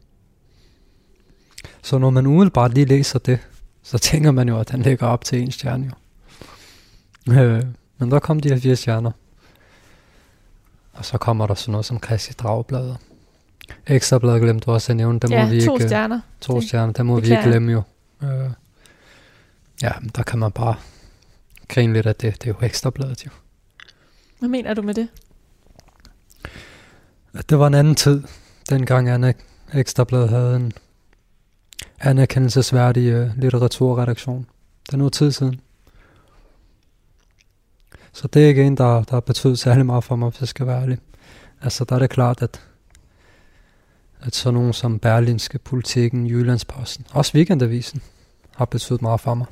Så 1.83 1.99
når 1.99 2.11
man 2.11 2.27
umiddelbart 2.27 2.75
lige 2.75 2.87
læser 2.87 3.19
det, 3.19 3.39
så 3.83 3.99
tænker 3.99 4.31
man 4.31 4.49
jo, 4.49 4.59
at 4.61 4.71
den 4.73 4.83
ligger 4.83 5.07
op 5.07 5.25
til 5.25 5.43
en 5.43 5.51
stjerne. 5.51 5.93
Jo. 7.27 7.33
Øh, 7.33 7.63
men 7.99 8.11
der 8.11 8.19
kom 8.19 8.41
de 8.41 8.49
her 8.49 8.61
fire 8.61 8.77
stjerner. 8.77 9.11
Og 10.93 11.05
så 11.05 11.19
kommer 11.19 11.47
der 11.47 11.55
sådan 11.55 11.73
noget 11.73 11.87
som 11.87 12.03
Christi 12.03 12.33
Dragbladet. 12.33 12.97
Ekstrabladet 13.87 14.43
glemte 14.43 14.65
du 14.65 14.71
også 14.71 14.93
at 14.93 14.97
nævne. 14.97 15.21
Der 15.21 15.29
ja, 15.31 15.45
må 15.45 15.51
vi 15.51 15.65
to 15.65 15.75
ikke, 15.75 15.89
stjerner. 15.89 16.21
To 16.41 16.61
stjerner, 16.61 16.93
der 16.93 17.03
må 17.03 17.21
vi 17.21 17.31
ikke 17.31 17.43
glemme 17.43 17.73
jo. 17.73 17.83
Øh, 18.23 18.51
ja, 19.83 19.93
men 20.01 20.11
der 20.17 20.23
kan 20.23 20.39
man 20.39 20.53
bare 20.53 20.75
grine 21.69 21.93
lidt 21.93 22.07
af 22.07 22.15
det. 22.15 22.43
Det 22.43 22.51
er 22.51 22.55
jo 22.61 22.67
ekstrabladet 22.67 23.27
jo. 23.27 23.31
Hvad 24.39 24.49
mener 24.49 24.75
du 24.75 24.83
med 24.83 24.95
det? 24.95 25.09
At 27.35 27.51
det 27.51 27.59
var 27.59 27.67
en 27.67 27.75
anden 27.75 27.95
tid, 27.95 28.23
dengang 28.71 29.09
Anna 29.09 29.33
Ekstrabladet 29.75 30.29
havde 30.29 30.57
en 30.57 30.73
anerkendelsesværdig 32.01 33.21
uh, 33.21 33.39
litteraturredaktion. 33.39 34.47
Det 34.87 34.93
er 34.93 34.97
noget 34.97 35.13
tid 35.13 35.33
siden. 35.33 35.61
Så 38.13 38.29
det 38.29 38.45
er 38.45 38.49
ikke 38.49 38.65
en, 38.65 38.77
der, 38.77 39.03
der 39.03 39.21
betydet 39.21 39.59
særlig 39.59 39.87
meget 39.87 40.05
for 40.05 40.17
mig, 40.17 40.29
hvis 40.29 40.41
jeg 40.41 40.49
skal 40.49 40.67
være 40.67 40.83
ærlig. 40.83 40.99
Altså, 41.63 41.85
der 41.85 41.95
er 41.95 41.99
det 41.99 42.11
klart, 42.11 42.43
at, 42.43 42.61
at 44.21 44.35
sådan 44.35 44.55
nogen 44.55 44.73
som 44.73 44.99
Berlinske, 44.99 45.59
Politikken, 45.59 46.27
Jyllandsposten, 46.27 47.07
også 47.11 47.33
Weekendavisen, 47.35 48.03
har 48.57 48.65
betydet 48.65 49.03
meget 49.03 49.21
for 49.21 49.35
mig. 49.35 49.47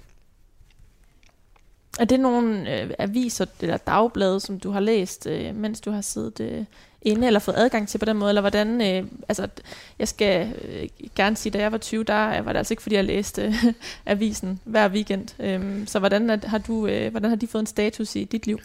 Er 2.01 2.05
det 2.05 2.20
nogle 2.20 2.80
øh, 2.82 2.90
aviser 2.99 3.47
eller 3.61 3.76
dagblade, 3.76 4.40
som 4.40 4.61
du 4.61 4.70
har 4.70 4.80
læst, 4.80 5.26
øh, 5.26 5.55
mens 5.55 5.80
du 5.80 5.90
har 5.90 6.01
siddet 6.01 6.40
øh, 6.40 6.64
inde, 7.03 7.26
eller 7.26 7.40
fået 7.40 7.55
adgang 7.57 7.88
til 7.88 7.99
på 7.99 8.05
den 8.05 8.16
måde, 8.16 8.30
eller 8.30 8.40
hvordan, 8.40 8.80
øh, 8.80 9.11
altså, 9.28 9.49
jeg 9.99 10.09
skal 10.09 10.53
øh, 10.64 10.88
gerne 11.14 11.36
sige, 11.36 11.53
da 11.53 11.59
jeg 11.59 11.72
var 11.72 11.78
20, 11.78 12.05
der 12.05 12.42
var 12.42 12.53
det 12.53 12.59
altså 12.59 12.72
ikke, 12.72 12.82
fordi 12.82 12.97
jeg 12.97 13.05
læste 13.05 13.42
øh, 13.42 13.55
avisen 14.07 14.61
hver 14.64 14.88
weekend. 14.88 15.28
Øh, 15.40 15.86
så 15.86 15.99
hvordan 15.99 16.30
er, 16.30 16.38
har 16.47 16.59
du, 16.59 16.86
øh, 16.86 17.11
hvordan 17.11 17.30
har 17.30 17.36
de 17.36 17.47
fået 17.47 17.62
en 17.62 17.66
status 17.66 18.16
i 18.16 18.24
dit 18.24 18.47
liv? 18.47 18.59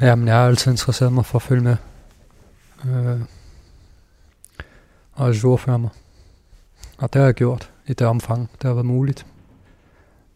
Jamen, 0.00 0.28
jeg 0.28 0.36
har 0.36 0.46
altid 0.46 0.70
interesseret 0.70 1.12
mig 1.12 1.26
for 1.26 1.38
at 1.38 1.42
følge 1.42 1.62
med. 1.62 1.76
Øh, 2.86 3.20
og 5.12 5.42
jordføre 5.42 5.78
mig. 5.78 5.90
Og 6.98 7.12
det 7.12 7.20
har 7.20 7.26
jeg 7.26 7.34
gjort 7.34 7.70
i 7.86 7.92
det 7.92 8.06
omfang, 8.06 8.50
det 8.62 8.68
har 8.68 8.74
været 8.74 8.86
muligt. 8.86 9.26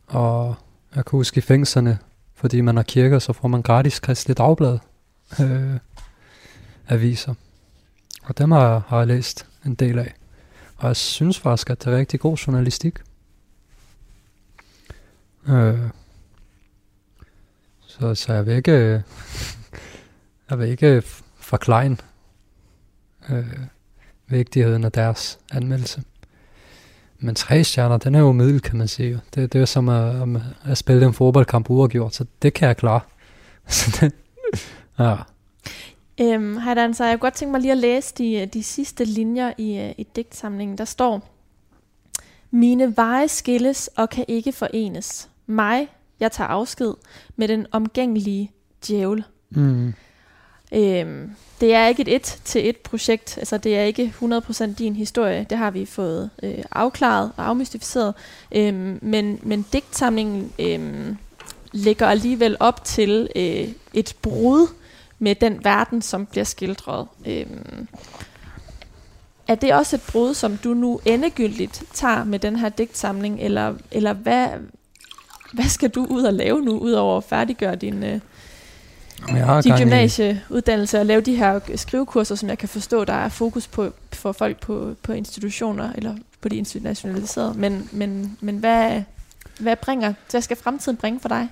Og 0.07 0.55
jeg 0.97 1.05
kan 1.05 1.17
huske 1.19 1.39
i 1.39 1.41
fængslerne, 1.41 1.99
fordi 2.35 2.61
man 2.61 2.77
har 2.77 2.83
kirker, 2.83 3.19
så 3.19 3.33
får 3.33 3.49
man 3.49 3.63
gratis 3.63 4.01
kristligt 4.01 4.39
dagblad. 4.39 4.79
Øh, 5.41 5.79
aviser. 6.89 7.35
Og 8.23 8.39
dem 8.39 8.51
har, 8.51 8.85
har 8.87 8.99
jeg 8.99 9.07
læst 9.07 9.47
en 9.67 9.75
del 9.75 9.99
af. 9.99 10.15
Og 10.77 10.89
jeg 10.89 10.97
synes 10.97 11.39
faktisk, 11.39 11.71
at 11.71 11.85
det 11.85 11.93
er 11.93 11.97
rigtig 11.97 12.21
god 12.21 12.37
journalistik. 12.37 12.99
Øh, 15.49 15.79
så, 17.81 18.15
så 18.15 18.33
jeg 18.33 18.47
vil 18.47 18.55
ikke, 18.55 18.73
jeg 20.51 20.59
vil 20.59 20.69
ikke 20.69 21.03
forklejne 21.37 21.97
øh, 23.31 23.59
vigtigheden 24.27 24.85
af 24.85 24.93
deres 24.93 25.39
anmeldelse. 25.53 26.03
Men 27.23 27.35
tre 27.35 27.65
stjerner, 27.65 27.97
den 27.97 28.15
er 28.15 28.21
jo 28.21 28.33
middel, 28.33 28.61
kan 28.61 28.79
man 28.79 28.89
sige. 28.89 29.21
Det, 29.35 29.53
det 29.53 29.61
er 29.61 29.65
som 29.65 29.89
at, 29.89 30.15
at 30.65 30.79
spille 30.79 31.07
en 31.07 31.15
fodboldkamp 31.15 31.71
uafgjort, 31.71 32.15
så 32.15 32.25
det 32.43 32.55
kan 32.55 32.69
jeg 32.69 32.77
klare. 32.77 33.01
ja. 34.99 35.17
Øhm, 36.21 36.57
Heidan, 36.57 36.95
så 36.95 37.05
jeg 37.05 37.13
kunne 37.13 37.21
godt 37.21 37.35
tænke 37.35 37.53
mig 37.53 37.61
lige 37.61 37.73
at 37.73 37.79
læse 37.79 38.15
de, 38.19 38.47
de 38.47 38.63
sidste 38.63 39.05
linjer 39.05 39.53
i, 39.59 39.79
øh, 39.79 39.93
i 39.99 40.07
digtsamlingen. 40.17 40.79
Der 40.79 40.85
står, 40.85 41.33
Mine 42.55 42.97
veje 42.97 43.29
skilles 43.29 43.91
og 43.97 44.11
kan 44.11 44.25
ikke 44.29 44.53
forenes. 44.53 45.29
Mig, 45.47 45.89
jeg 46.21 46.33
tager 46.33 46.49
afsked 46.49 46.95
med 47.37 47.49
den 47.49 47.67
omgængelige 47.73 48.51
djævel. 48.89 49.25
Mm. 49.51 49.95
Øhm, 50.75 51.31
det 51.61 51.75
er 51.75 51.87
ikke 51.87 52.03
et 52.03 52.15
et 52.15 52.41
til 52.45 52.69
et 52.69 52.77
projekt, 52.77 53.39
altså 53.39 53.59
det 53.59 53.79
er 53.79 53.83
ikke 53.83 54.15
100% 54.23 54.75
din 54.75 54.97
historie, 54.97 55.47
det 55.51 55.59
har 55.59 55.71
vi 55.71 55.87
fået 55.87 56.31
øh, 56.43 56.65
afklaret 56.73 57.33
og 57.37 57.49
afmystificeret, 57.49 58.15
øhm, 58.53 58.99
men, 59.03 59.41
men 59.43 59.67
digtsamlingen 59.73 60.53
øhm, 60.59 61.17
lægger 61.73 62.07
alligevel 62.07 62.57
op 62.61 62.85
til 62.85 63.29
øh, 63.37 63.69
et 63.95 64.17
brud 64.23 64.69
med 65.19 65.35
den 65.35 65.65
verden, 65.65 66.03
som 66.03 66.27
bliver 66.27 66.45
skildret. 66.45 67.07
Øhm, 67.27 67.89
er 69.49 69.55
det 69.55 69.75
også 69.75 69.97
et 69.97 70.03
brud, 70.13 70.35
som 70.35 70.57
du 70.57 70.75
nu 70.75 71.01
endegyldigt 71.05 71.83
tager 71.93 72.25
med 72.25 72.39
den 72.39 72.57
her 72.57 72.69
digtsamling, 72.69 73.41
eller, 73.41 73.75
eller 73.91 74.13
hvad, 74.13 74.49
hvad 75.53 75.69
skal 75.69 75.91
du 75.91 76.05
ud 76.05 76.23
og 76.23 76.33
lave 76.33 76.61
nu, 76.61 76.79
udover 76.79 77.17
at 77.17 77.25
færdiggøre 77.25 77.77
din, 77.77 78.03
øh, 78.03 78.21
din 79.65 79.77
gymnasieuddannelse 79.79 81.01
og 81.01 81.07
lave 81.07 81.21
de 81.21 81.37
her 81.37 81.61
skrivekurser, 81.77 82.35
som 82.35 82.49
jeg 82.49 82.59
kan 82.59 82.69
forstå, 82.69 83.05
der 83.05 83.13
er 83.13 83.29
fokus 83.29 83.69
på 83.69 83.93
for 84.13 84.33
folk 84.33 84.61
på, 84.61 84.95
på 85.03 85.13
institutioner, 85.13 85.93
eller 85.93 86.17
på 86.41 86.49
de 86.49 86.57
internationaliserede. 86.57 87.55
Men, 87.55 87.89
men, 87.93 88.39
men 88.41 88.57
hvad, 88.57 89.03
hvad, 89.61 89.77
bringer, 89.77 90.15
hvad 90.31 90.41
skal 90.41 90.57
fremtiden 90.57 90.97
bringe 90.97 91.21
for 91.21 91.29
dig? 91.29 91.49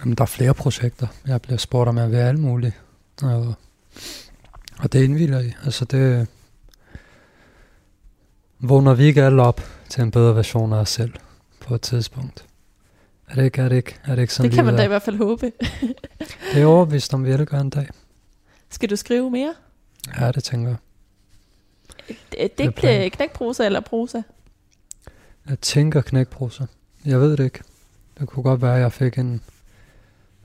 Jamen, 0.00 0.14
der 0.14 0.22
er 0.22 0.26
flere 0.26 0.54
projekter. 0.54 1.06
Jeg 1.26 1.42
bliver 1.42 1.58
spurgt 1.58 1.88
om, 1.88 1.98
jeg 1.98 2.10
vil 2.10 2.16
alt 2.16 2.38
muligt. 2.38 2.74
Og, 3.22 3.54
og 4.78 4.92
det 4.92 5.04
indvilder 5.04 5.40
i. 5.40 5.52
Altså, 5.64 5.84
det 5.84 6.28
vågner 8.58 8.94
vi 8.94 9.04
ikke 9.04 9.22
alle 9.22 9.42
op 9.42 9.60
til 9.88 10.02
en 10.02 10.10
bedre 10.10 10.36
version 10.36 10.72
af 10.72 10.76
os 10.76 10.88
selv 10.88 11.12
på 11.60 11.74
et 11.74 11.80
tidspunkt. 11.80 12.45
Er 13.28 13.34
det 13.34 13.44
ikke, 13.44 13.62
er 13.62 13.68
det 13.68 13.76
ikke, 13.76 13.98
er 14.04 14.14
det 14.14 14.22
ikke 14.22 14.34
sådan 14.34 14.50
Det 14.50 14.56
kan 14.56 14.64
man 14.64 14.76
da 14.76 14.84
i 14.84 14.88
hvert 14.88 15.02
fald 15.02 15.16
håbe. 15.16 15.52
Det 16.52 16.62
er 16.62 16.66
overvist, 16.66 17.14
om 17.14 17.24
vi 17.24 17.36
vil 17.36 17.46
gøre 17.46 17.60
en 17.60 17.70
dag. 17.70 17.88
Skal 18.70 18.90
du 18.90 18.96
skrive 18.96 19.30
mere? 19.30 19.54
Ja, 20.20 20.32
det 20.32 20.44
tænker 20.44 20.68
jeg. 20.68 20.78
Digte, 22.32 22.70
planen. 22.70 23.10
knækprosa 23.10 23.66
eller 23.66 23.80
prosa? 23.80 24.22
Jeg 25.48 25.60
tænker 25.60 26.00
knækprosa. 26.00 26.64
Jeg 27.04 27.20
ved 27.20 27.36
det 27.36 27.44
ikke. 27.44 27.62
Det 28.20 28.28
kunne 28.28 28.42
godt 28.42 28.62
være, 28.62 28.74
at 28.74 28.80
jeg 28.80 28.92
fik 28.92 29.18
en 29.18 29.42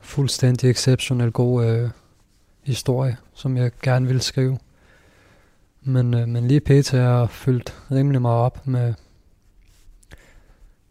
fuldstændig 0.00 0.70
exceptionel 0.70 1.32
god 1.32 1.64
øh, 1.64 1.90
historie, 2.62 3.16
som 3.34 3.56
jeg 3.56 3.70
gerne 3.82 4.06
ville 4.06 4.22
skrive. 4.22 4.58
Men, 5.82 6.14
øh, 6.14 6.28
men 6.28 6.48
lige 6.48 6.60
pt. 6.60 6.94
er 6.94 7.18
jeg 7.18 7.30
fyldt 7.30 7.82
rimelig 7.90 8.22
meget 8.22 8.40
op 8.40 8.66
med 8.66 8.94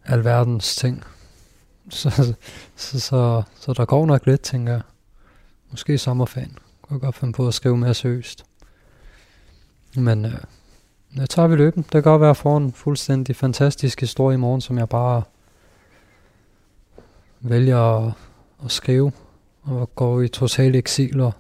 alverdens 0.06 0.76
ting. 0.76 1.04
Så, 1.92 2.10
så, 2.10 2.34
så, 2.76 3.00
så, 3.00 3.44
så 3.56 3.74
der 3.74 3.86
går 3.86 4.06
nok 4.06 4.26
lidt, 4.26 4.42
tænker 4.42 4.74
jeg. 4.74 4.82
Måske 5.72 5.98
sommerferien. 5.98 6.58
Kunne 6.82 6.96
jeg 6.96 7.02
godt 7.02 7.16
finde 7.16 7.34
på 7.34 7.48
at 7.48 7.54
skrive 7.54 7.78
mere 7.78 7.94
seriøst. 7.94 8.46
Men 9.96 10.26
øh, 10.26 10.38
jeg 11.16 11.30
tager 11.30 11.48
vi 11.48 11.56
løben. 11.56 11.84
Det 11.84 11.92
kan 11.92 12.04
godt 12.04 12.22
være, 12.22 12.30
at 12.30 12.36
jeg 12.36 12.44
får 12.44 12.58
en 12.58 12.74
fuldstændig 12.74 13.36
fantastisk 13.36 14.00
historie 14.00 14.34
i 14.36 14.38
morgen, 14.38 14.62
som 14.62 14.78
jeg 14.78 14.90
bare 14.90 15.24
vælger 17.40 18.08
at, 18.08 18.14
at 18.66 18.72
skrive. 18.72 19.12
Og 19.64 19.96
går 19.96 20.22
i 20.22 20.28
total 20.28 20.76
eksil 20.76 21.20
og, 21.20 21.34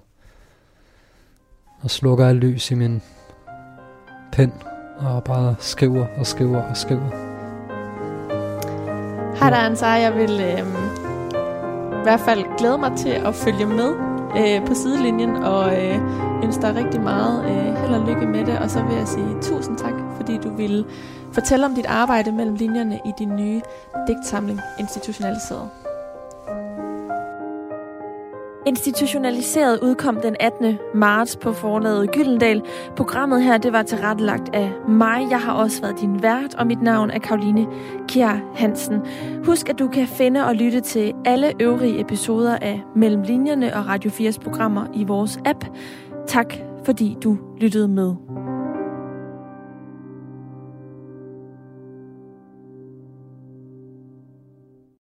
og 1.81 1.91
slukker 1.91 2.27
alt 2.27 2.39
lys 2.39 2.71
i 2.71 2.75
min 2.75 3.01
pen. 4.31 4.53
Og 4.97 5.23
bare 5.23 5.55
skriver 5.59 6.07
og 6.07 6.27
skriver 6.27 6.61
og 6.61 6.77
skriver. 6.77 7.30
Hej 9.41 9.49
der, 9.49 9.57
Ansar. 9.57 9.95
Jeg 9.95 10.15
vil 10.15 10.41
øh, 10.41 10.59
i 11.99 12.03
hvert 12.03 12.19
fald 12.19 12.57
glæde 12.57 12.77
mig 12.77 12.97
til 12.97 13.09
at 13.09 13.35
følge 13.35 13.65
med 13.65 13.93
øh, 14.37 14.67
på 14.67 14.73
sidelinjen, 14.73 15.35
og 15.35 15.83
øh, 15.83 15.95
ønsker 16.43 16.61
dig 16.61 16.75
rigtig 16.75 17.01
meget 17.01 17.45
øh, 17.45 17.75
held 17.75 17.93
og 17.93 18.07
lykke 18.07 18.25
med 18.25 18.45
det. 18.45 18.59
Og 18.59 18.69
så 18.69 18.83
vil 18.83 18.95
jeg 18.95 19.07
sige 19.07 19.41
tusind 19.41 19.77
tak, 19.77 19.93
fordi 20.15 20.37
du 20.37 20.49
ville 20.49 20.85
fortælle 21.31 21.65
om 21.65 21.75
dit 21.75 21.85
arbejde 21.85 22.31
mellem 22.31 22.55
linjerne 22.55 22.99
i 23.05 23.11
din 23.19 23.35
nye 23.35 23.61
digtsamling 24.07 24.59
Institutionaliseret. 24.79 25.80
Institutionaliseret 28.66 29.80
udkom 29.82 30.18
den 30.24 30.36
18. 30.39 30.78
marts 30.95 31.36
på 31.36 31.53
forlaget 31.53 32.12
Gyldendal. 32.12 32.62
Programmet 32.95 33.43
her, 33.43 33.57
det 33.57 33.74
var 33.74 33.84
tilrettelagt 33.84 34.55
af 34.55 34.72
mig. 34.88 35.28
Jeg 35.30 35.39
har 35.39 35.53
også 35.53 35.82
været 35.82 35.99
din 36.01 36.24
vært, 36.24 36.55
og 36.55 36.68
mit 36.68 36.82
navn 36.82 37.12
er 37.12 37.20
Karoline 37.20 37.68
Kjær 38.07 38.51
Hansen. 38.55 38.99
Husk, 39.45 39.70
at 39.70 39.80
du 39.80 39.88
kan 39.88 40.07
finde 40.07 40.45
og 40.45 40.55
lytte 40.55 40.82
til 40.82 41.14
alle 41.26 41.53
øvrige 41.59 41.99
episoder 41.99 42.57
af 42.57 42.82
Mellem 42.95 43.22
Linjerne 43.22 43.76
og 43.76 43.88
Radio 43.88 44.12
4's 44.12 44.39
programmer 44.39 44.86
i 44.93 45.03
vores 45.03 45.39
app. 45.45 45.66
Tak, 46.28 46.53
fordi 46.86 47.18
du 47.24 47.38
lyttede 47.59 47.88
med. 47.88 48.16